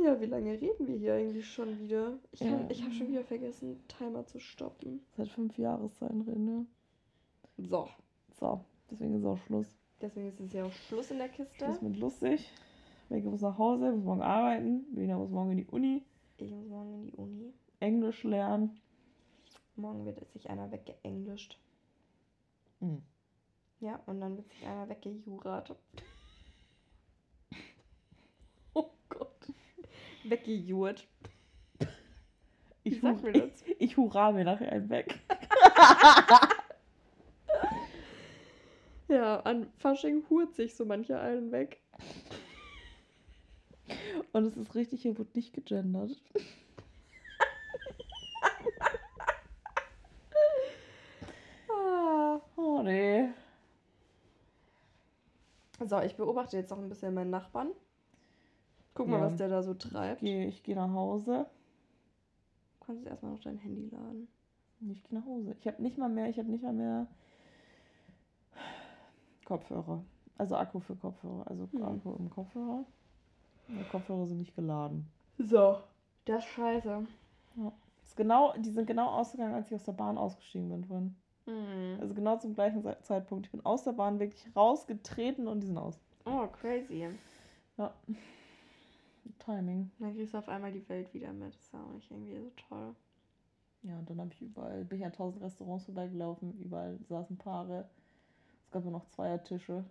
Ja, 0.00 0.20
wie 0.20 0.26
lange 0.26 0.52
reden 0.60 0.86
wir 0.86 0.96
hier 0.96 1.14
eigentlich 1.14 1.50
schon 1.50 1.78
wieder? 1.80 2.18
Ich, 2.32 2.40
Ja. 2.40 2.64
ich 2.70 2.82
habe 2.82 2.92
schon 2.92 3.08
wieder 3.08 3.24
vergessen, 3.24 3.80
Timer 3.88 4.24
zu 4.26 4.38
stoppen. 4.38 5.04
Seit 5.16 5.28
fünf 5.28 5.58
Jahreszeiten 5.58 6.24
drin, 6.24 6.44
ne? 6.44 6.66
So, 7.56 7.88
So, 8.38 8.64
deswegen 8.90 9.14
ist 9.16 9.24
auch 9.24 9.38
Schluss. 9.38 9.66
deswegen 10.00 10.28
ist 10.28 10.40
es 10.40 10.52
ja 10.52 10.64
auch 10.64 10.72
Schluss 10.72 11.10
in 11.10 11.18
der 11.18 11.28
Kiste. 11.28 11.64
Schluss 11.64 11.82
mit 11.82 11.96
lustig. 11.96 12.48
Wenke 13.08 13.28
muss 13.28 13.40
nach 13.40 13.58
Hause, 13.58 13.90
muss 13.90 14.04
morgen 14.04 14.22
arbeiten. 14.22 14.86
Lena 14.94 15.16
muss 15.18 15.30
morgen 15.30 15.50
in 15.52 15.56
die 15.58 15.66
Uni. 15.66 16.02
Ich 16.36 16.50
muss 16.52 16.66
morgen 16.68 16.94
in 16.94 17.02
die 17.06 17.14
Uni. 17.16 17.52
Englisch 17.80 18.22
lernen. 18.22 18.80
Morgen 19.74 20.04
wird 20.04 20.20
sich 20.32 20.48
einer 20.50 20.70
weggeenglischt. 20.70 21.58
Hm. 22.80 23.02
Ja, 23.80 24.00
und 24.06 24.20
dann 24.20 24.36
wird 24.36 24.48
sich 24.50 24.64
einer 24.66 24.88
weggejurat. 24.88 25.74
Oh 28.74 28.90
Gott. 29.08 29.52
Weggejurt. 30.30 31.06
Ich, 32.84 33.02
man 33.02 33.20
das? 33.22 33.64
ich 33.78 33.96
hurra 33.96 34.32
mir 34.32 34.44
nachher 34.44 34.72
einen 34.72 34.88
weg. 34.88 35.18
Ja, 39.08 39.40
an 39.40 39.72
Fasching 39.78 40.28
hurt 40.28 40.54
sich 40.54 40.76
so 40.76 40.84
mancher 40.84 41.20
einen 41.20 41.50
weg. 41.50 41.80
Und 44.32 44.44
es 44.44 44.56
ist 44.58 44.74
richtig, 44.74 45.00
hier 45.00 45.16
wird 45.16 45.34
nicht 45.34 45.54
gegendert. 45.54 46.12
Ah. 51.70 52.40
Oh 52.56 52.82
nee. 52.82 53.28
So, 55.86 56.00
ich 56.00 56.16
beobachte 56.16 56.56
jetzt 56.56 56.70
noch 56.70 56.78
ein 56.78 56.88
bisschen 56.88 57.14
meinen 57.14 57.30
Nachbarn. 57.30 57.70
Guck 58.98 59.06
mal, 59.08 59.20
Ja. 59.20 59.26
was 59.26 59.36
der 59.36 59.48
da 59.48 59.62
so 59.62 59.74
treibt. 59.74 60.20
Geh, 60.20 60.44
ich 60.46 60.62
gehe 60.64 60.74
nach 60.74 60.92
Hause. 60.92 61.46
Du 62.80 62.86
kannst 62.86 63.02
jetzt 63.04 63.10
erstmal 63.12 63.30
noch 63.32 63.40
dein 63.40 63.56
Handy 63.58 63.88
laden. 63.90 64.26
Ich 64.90 65.04
gehe 65.04 65.18
nach 65.18 65.24
Hause. 65.26 65.54
Ich 65.60 65.66
habe 65.68 65.80
nicht 65.80 65.98
mal 65.98 66.08
mehr, 66.08 66.28
ich 66.28 66.38
habe 66.38 66.50
nicht 66.50 66.64
mal 66.64 66.72
mehr 66.72 67.06
Kopfhörer. 69.44 70.02
Also 70.36 70.56
Akku 70.56 70.80
für 70.80 70.96
Kopfhörer. 70.96 71.46
Also 71.48 71.68
Hm. 71.72 71.82
Akku 71.82 72.14
im 72.18 72.28
Kopfhörer. 72.30 72.84
Die 73.68 73.84
Kopfhörer 73.90 74.26
sind 74.26 74.38
nicht 74.38 74.54
geladen. 74.56 75.06
So. 75.38 75.78
Das 76.24 76.44
ist 76.44 76.50
scheiße. 76.50 77.06
Ist 78.02 78.16
genau, 78.16 78.52
die 78.58 78.70
sind 78.70 78.86
genau 78.86 79.08
ausgegangen, 79.10 79.54
als 79.54 79.68
ich 79.68 79.74
aus 79.74 79.84
der 79.84 79.92
Bahn 79.92 80.18
ausgestiegen 80.18 80.68
bin 80.68 80.84
vorhin. 80.84 81.16
Hm. 81.46 81.98
Also 82.00 82.14
genau 82.14 82.36
zum 82.38 82.54
gleichen 82.54 82.82
Ze- 82.82 82.98
Zeitpunkt. 83.02 83.46
Ich 83.46 83.52
bin 83.52 83.64
aus 83.64 83.84
der 83.84 83.92
Bahn 83.92 84.18
wirklich 84.18 84.44
rausgetreten 84.56 85.46
und 85.48 85.60
die 85.60 85.66
sind 85.66 85.78
aus. 85.78 85.98
Oh, 86.26 86.46
crazy. 86.48 87.08
Ja. 87.76 87.92
Timing. 89.38 89.90
Dann 89.98 90.14
kriegst 90.14 90.34
du 90.34 90.38
auf 90.38 90.48
einmal 90.48 90.72
die 90.72 90.88
Welt 90.88 91.12
wieder 91.14 91.32
mit. 91.32 91.54
Das 91.54 91.62
ist 91.62 91.74
auch 91.74 91.92
nicht 91.92 92.10
irgendwie 92.10 92.36
so 92.36 92.50
toll. 92.68 92.94
Ja, 93.82 93.98
und 93.98 94.10
dann 94.10 94.20
habe 94.20 94.32
ich 94.32 94.42
überall, 94.42 94.84
bin 94.84 94.98
ich 94.98 95.04
an 95.04 95.12
tausend 95.12 95.42
Restaurants 95.42 95.84
vorbeigelaufen, 95.84 96.58
überall 96.60 96.98
saßen 97.08 97.36
Paare. 97.38 97.88
Es 98.64 98.70
gab 98.70 98.82
nur 98.82 98.92
noch 98.92 99.06
Zweiertische. 99.06 99.84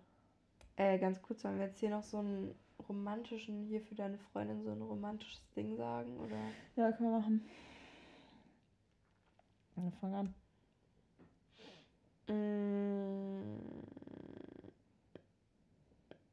Äh, 0.76 0.98
ganz 0.98 1.20
kurz, 1.22 1.42
sollen 1.42 1.58
wir 1.58 1.66
jetzt 1.66 1.80
hier 1.80 1.90
noch 1.90 2.04
so 2.04 2.18
einen 2.18 2.54
romantischen, 2.88 3.64
hier 3.66 3.80
für 3.80 3.94
deine 3.94 4.18
Freundin 4.18 4.62
so 4.62 4.70
ein 4.70 4.82
romantisches 4.82 5.50
Ding 5.56 5.76
sagen? 5.76 6.16
Oder? 6.18 6.36
Ja, 6.76 6.92
können 6.92 7.10
wir 7.10 7.18
machen. 7.18 7.44
Dann 9.74 9.92
fang 9.92 10.14
an. 10.14 10.34
Mm. 12.28 12.98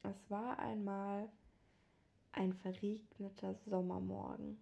Es 0.04 0.30
war 0.30 0.60
einmal 0.60 1.30
ein 2.36 2.54
verregneter 2.54 3.56
Sommermorgen. 3.66 4.58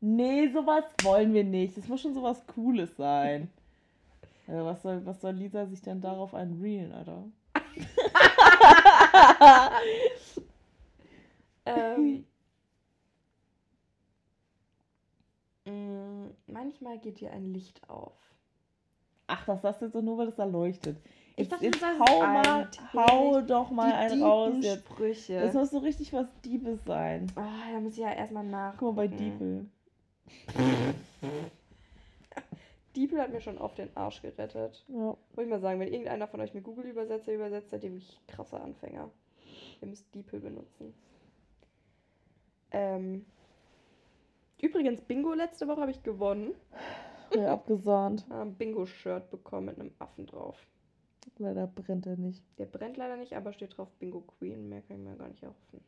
Nee, 0.00 0.48
sowas 0.48 0.84
wollen 1.02 1.34
wir 1.34 1.44
nicht. 1.44 1.76
Es 1.76 1.88
muss 1.88 2.00
schon 2.00 2.14
sowas 2.14 2.46
Cooles 2.46 2.96
sein. 2.96 3.50
Ja, 4.46 4.64
was, 4.64 4.82
soll, 4.82 5.04
was 5.04 5.20
soll 5.20 5.34
Lisa 5.34 5.66
sich 5.66 5.82
denn 5.82 6.00
darauf 6.00 6.34
einreelen, 6.34 6.92
Alter? 6.92 7.24
ähm, 11.66 12.24
mm, 15.66 16.30
manchmal 16.46 16.98
geht 16.98 17.20
dir 17.20 17.32
ein 17.32 17.52
Licht 17.52 17.88
auf. 17.88 18.14
Ach, 19.26 19.44
das 19.44 19.62
sagst 19.62 19.80
du 19.80 19.86
jetzt 19.86 19.94
doch 19.94 20.02
nur, 20.02 20.18
weil 20.18 20.28
es 20.28 20.36
da 20.36 20.44
leuchtet. 20.44 20.96
Ich 21.40 21.48
Jetzt, 21.48 21.52
dachte, 21.52 21.64
jetzt 21.64 21.82
hau 21.82 22.20
mal, 22.20 22.68
hau 22.92 23.40
doch 23.40 23.70
mal 23.70 23.92
einen 23.94 24.22
raus 24.22 24.56
jetzt. 24.60 24.84
Sprüche. 24.86 25.36
Es 25.36 25.54
muss 25.54 25.70
so 25.70 25.78
richtig 25.78 26.12
was 26.12 26.26
Diebes 26.44 26.84
sein. 26.84 27.32
Ah, 27.34 27.72
da 27.72 27.80
muss 27.80 27.94
ich 27.94 28.00
ja 28.00 28.12
erstmal 28.12 28.44
nach. 28.44 28.76
Guck 28.76 28.94
mal 28.94 29.08
bei 29.08 29.16
Diepel. 29.16 29.66
Diepel 32.94 33.22
hat 33.22 33.32
mir 33.32 33.40
schon 33.40 33.56
oft 33.56 33.78
den 33.78 33.88
Arsch 33.96 34.20
gerettet. 34.20 34.84
Ja. 34.88 34.94
Muss 34.96 35.18
ich 35.38 35.48
mal 35.48 35.60
sagen, 35.60 35.80
wenn 35.80 35.88
irgendeiner 35.88 36.26
von 36.26 36.42
euch 36.42 36.52
mit 36.52 36.62
Google-Übersetzer 36.62 37.32
übersetzt, 37.32 37.70
seid 37.70 37.84
ihr 37.84 37.92
wirklich 37.92 38.20
krasser 38.26 38.62
Anfänger. 38.62 39.08
Ihr 39.80 39.88
müsst 39.88 40.14
Diepel 40.14 40.40
benutzen. 40.40 40.92
Ähm, 42.70 43.24
übrigens, 44.60 45.00
Bingo 45.00 45.32
letzte 45.32 45.66
Woche 45.68 45.80
habe 45.80 45.90
ich 45.90 46.02
gewonnen. 46.02 46.52
Ja, 47.34 47.54
abgesahnt. 47.54 48.26
Ein 48.30 48.52
Bingo-Shirt 48.56 49.30
bekommen 49.30 49.66
mit 49.66 49.80
einem 49.80 49.92
Affen 49.98 50.26
drauf. 50.26 50.66
Leider 51.38 51.66
brennt 51.66 52.06
er 52.06 52.16
nicht. 52.16 52.42
Der 52.58 52.66
brennt 52.66 52.96
leider 52.96 53.16
nicht, 53.16 53.34
aber 53.34 53.52
steht 53.52 53.76
drauf 53.76 53.90
Bingo 53.98 54.20
Queen. 54.20 54.68
Mehr 54.68 54.82
kann 54.82 54.96
ich 54.96 55.02
mir 55.02 55.16
gar 55.16 55.28
nicht 55.28 55.42
erhoffen. 55.42 55.80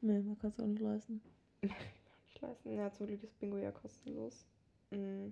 Nee, 0.00 0.20
man 0.20 0.38
kann 0.38 0.50
es 0.50 0.60
auch 0.60 0.66
nicht 0.66 0.82
leisten. 0.82 1.22
Nicht 1.62 2.40
leisten. 2.40 2.72
Ja, 2.72 2.92
zum 2.92 3.06
Glück 3.06 3.22
ist 3.22 3.38
Bingo 3.38 3.56
ja 3.56 3.70
kostenlos. 3.70 4.46
Mm. 4.90 5.28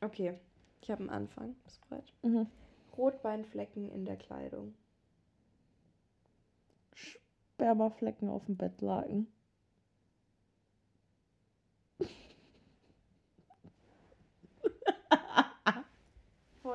Okay, 0.00 0.38
ich 0.80 0.90
habe 0.90 1.00
einen 1.00 1.10
Anfang. 1.10 1.54
Bist 1.64 1.80
du 1.82 1.88
bereit? 1.88 2.12
Mhm. 2.22 2.46
Rotweinflecken 2.96 3.90
in 3.90 4.04
der 4.04 4.16
Kleidung. 4.16 4.74
Spermaflecken 6.94 8.28
auf 8.28 8.46
dem 8.46 8.56
Bettlaken. 8.56 9.26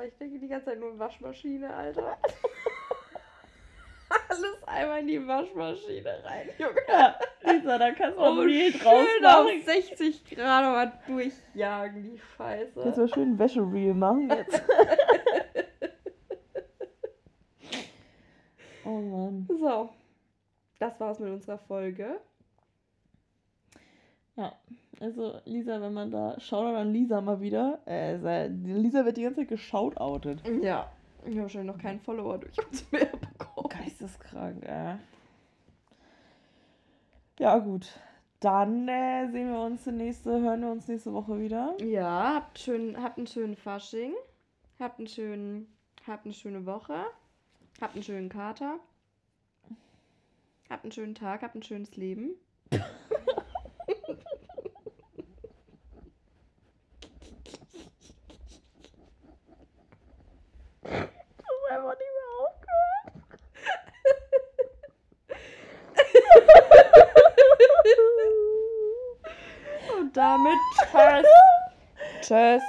Ich 0.07 0.17
denke 0.17 0.39
die 0.39 0.47
ganze 0.47 0.65
Zeit 0.67 0.79
nur 0.79 0.97
Waschmaschine, 0.97 1.73
Alter. 1.73 2.17
Alles 4.29 4.63
einmal 4.67 4.99
in 5.01 5.07
die 5.07 5.27
Waschmaschine 5.27 6.23
rein, 6.23 6.49
Junge. 6.57 6.75
Ja, 6.87 7.17
Lisa, 7.41 7.77
da 7.77 7.91
kannst 7.91 8.17
du 8.17 8.21
auch 8.21 8.37
Oh, 8.37 8.41
ein 8.41 8.71
draus 8.73 9.07
schön 9.07 9.25
auf 9.25 9.45
machen. 9.45 9.61
60 9.65 10.25
Grad 10.25 10.63
mal 10.63 10.93
durchjagen, 11.07 12.03
die 12.03 12.19
Kannst 12.37 12.37
Scheiße. 12.37 12.91
du 12.91 13.01
mal 13.01 13.07
schön 13.07 13.31
ein 13.33 13.39
Wäschereel 13.39 13.93
machen 13.93 14.29
jetzt. 14.29 14.61
das 20.79 20.99
war's 20.99 21.19
mit 21.19 21.31
unserer 21.31 21.57
Folge. 21.57 22.19
Ja, 24.35 24.53
also 24.99 25.39
Lisa, 25.45 25.81
wenn 25.81 25.93
man 25.93 26.11
da, 26.11 26.39
Shoutout 26.39 26.75
an 26.75 26.93
Lisa 26.93 27.21
mal 27.21 27.41
wieder. 27.41 27.79
Äh, 27.85 28.47
Lisa 28.47 29.05
wird 29.05 29.17
die 29.17 29.23
ganze 29.23 29.41
Zeit 29.41 29.49
geshoutoutet. 29.49 30.41
Ja. 30.61 30.91
Ich 31.23 31.31
habe 31.31 31.41
wahrscheinlich 31.41 31.75
noch 31.75 31.81
keinen 31.81 31.99
Follower 31.99 32.37
durch 32.37 32.57
uns 32.67 32.91
mehr 32.91 33.07
bekommen. 33.07 33.69
Geisteskrank, 33.69 34.63
äh. 34.65 34.95
Ja, 37.39 37.57
gut. 37.57 37.99
Dann 38.39 38.87
äh, 38.87 39.27
sehen 39.31 39.51
wir 39.51 39.59
uns 39.59 39.85
nächste, 39.87 40.39
hören 40.39 40.61
wir 40.61 40.71
uns 40.71 40.87
nächste 40.87 41.13
Woche 41.13 41.39
wieder. 41.39 41.75
Ja, 41.81 42.35
habt, 42.35 42.59
schön, 42.59 43.01
habt 43.01 43.17
einen 43.17 43.27
schönen 43.27 43.55
Fasching. 43.55 44.13
Habt, 44.79 44.99
einen 44.99 45.07
schönen, 45.07 45.67
habt 46.05 46.25
eine 46.25 46.33
schöne 46.33 46.65
Woche. 46.65 47.05
Habt 47.81 47.95
einen 47.95 48.03
schönen 48.03 48.29
Kater. 48.29 48.79
Habt 50.69 50.83
einen 50.83 50.91
schönen 50.91 51.15
Tag, 51.15 51.41
habt 51.41 51.55
ein 51.55 51.63
schönes 51.63 51.95
Leben. 51.95 52.35
Das 60.85 61.01
ist 61.01 61.71
einfach 61.71 61.97
nicht 61.97 62.13
mehr 62.15 62.29
aufgehört. 62.41 63.09
Und 69.97 70.15
damit 70.15 70.59
tschüss. 70.91 71.27
tschüss. 72.21 72.63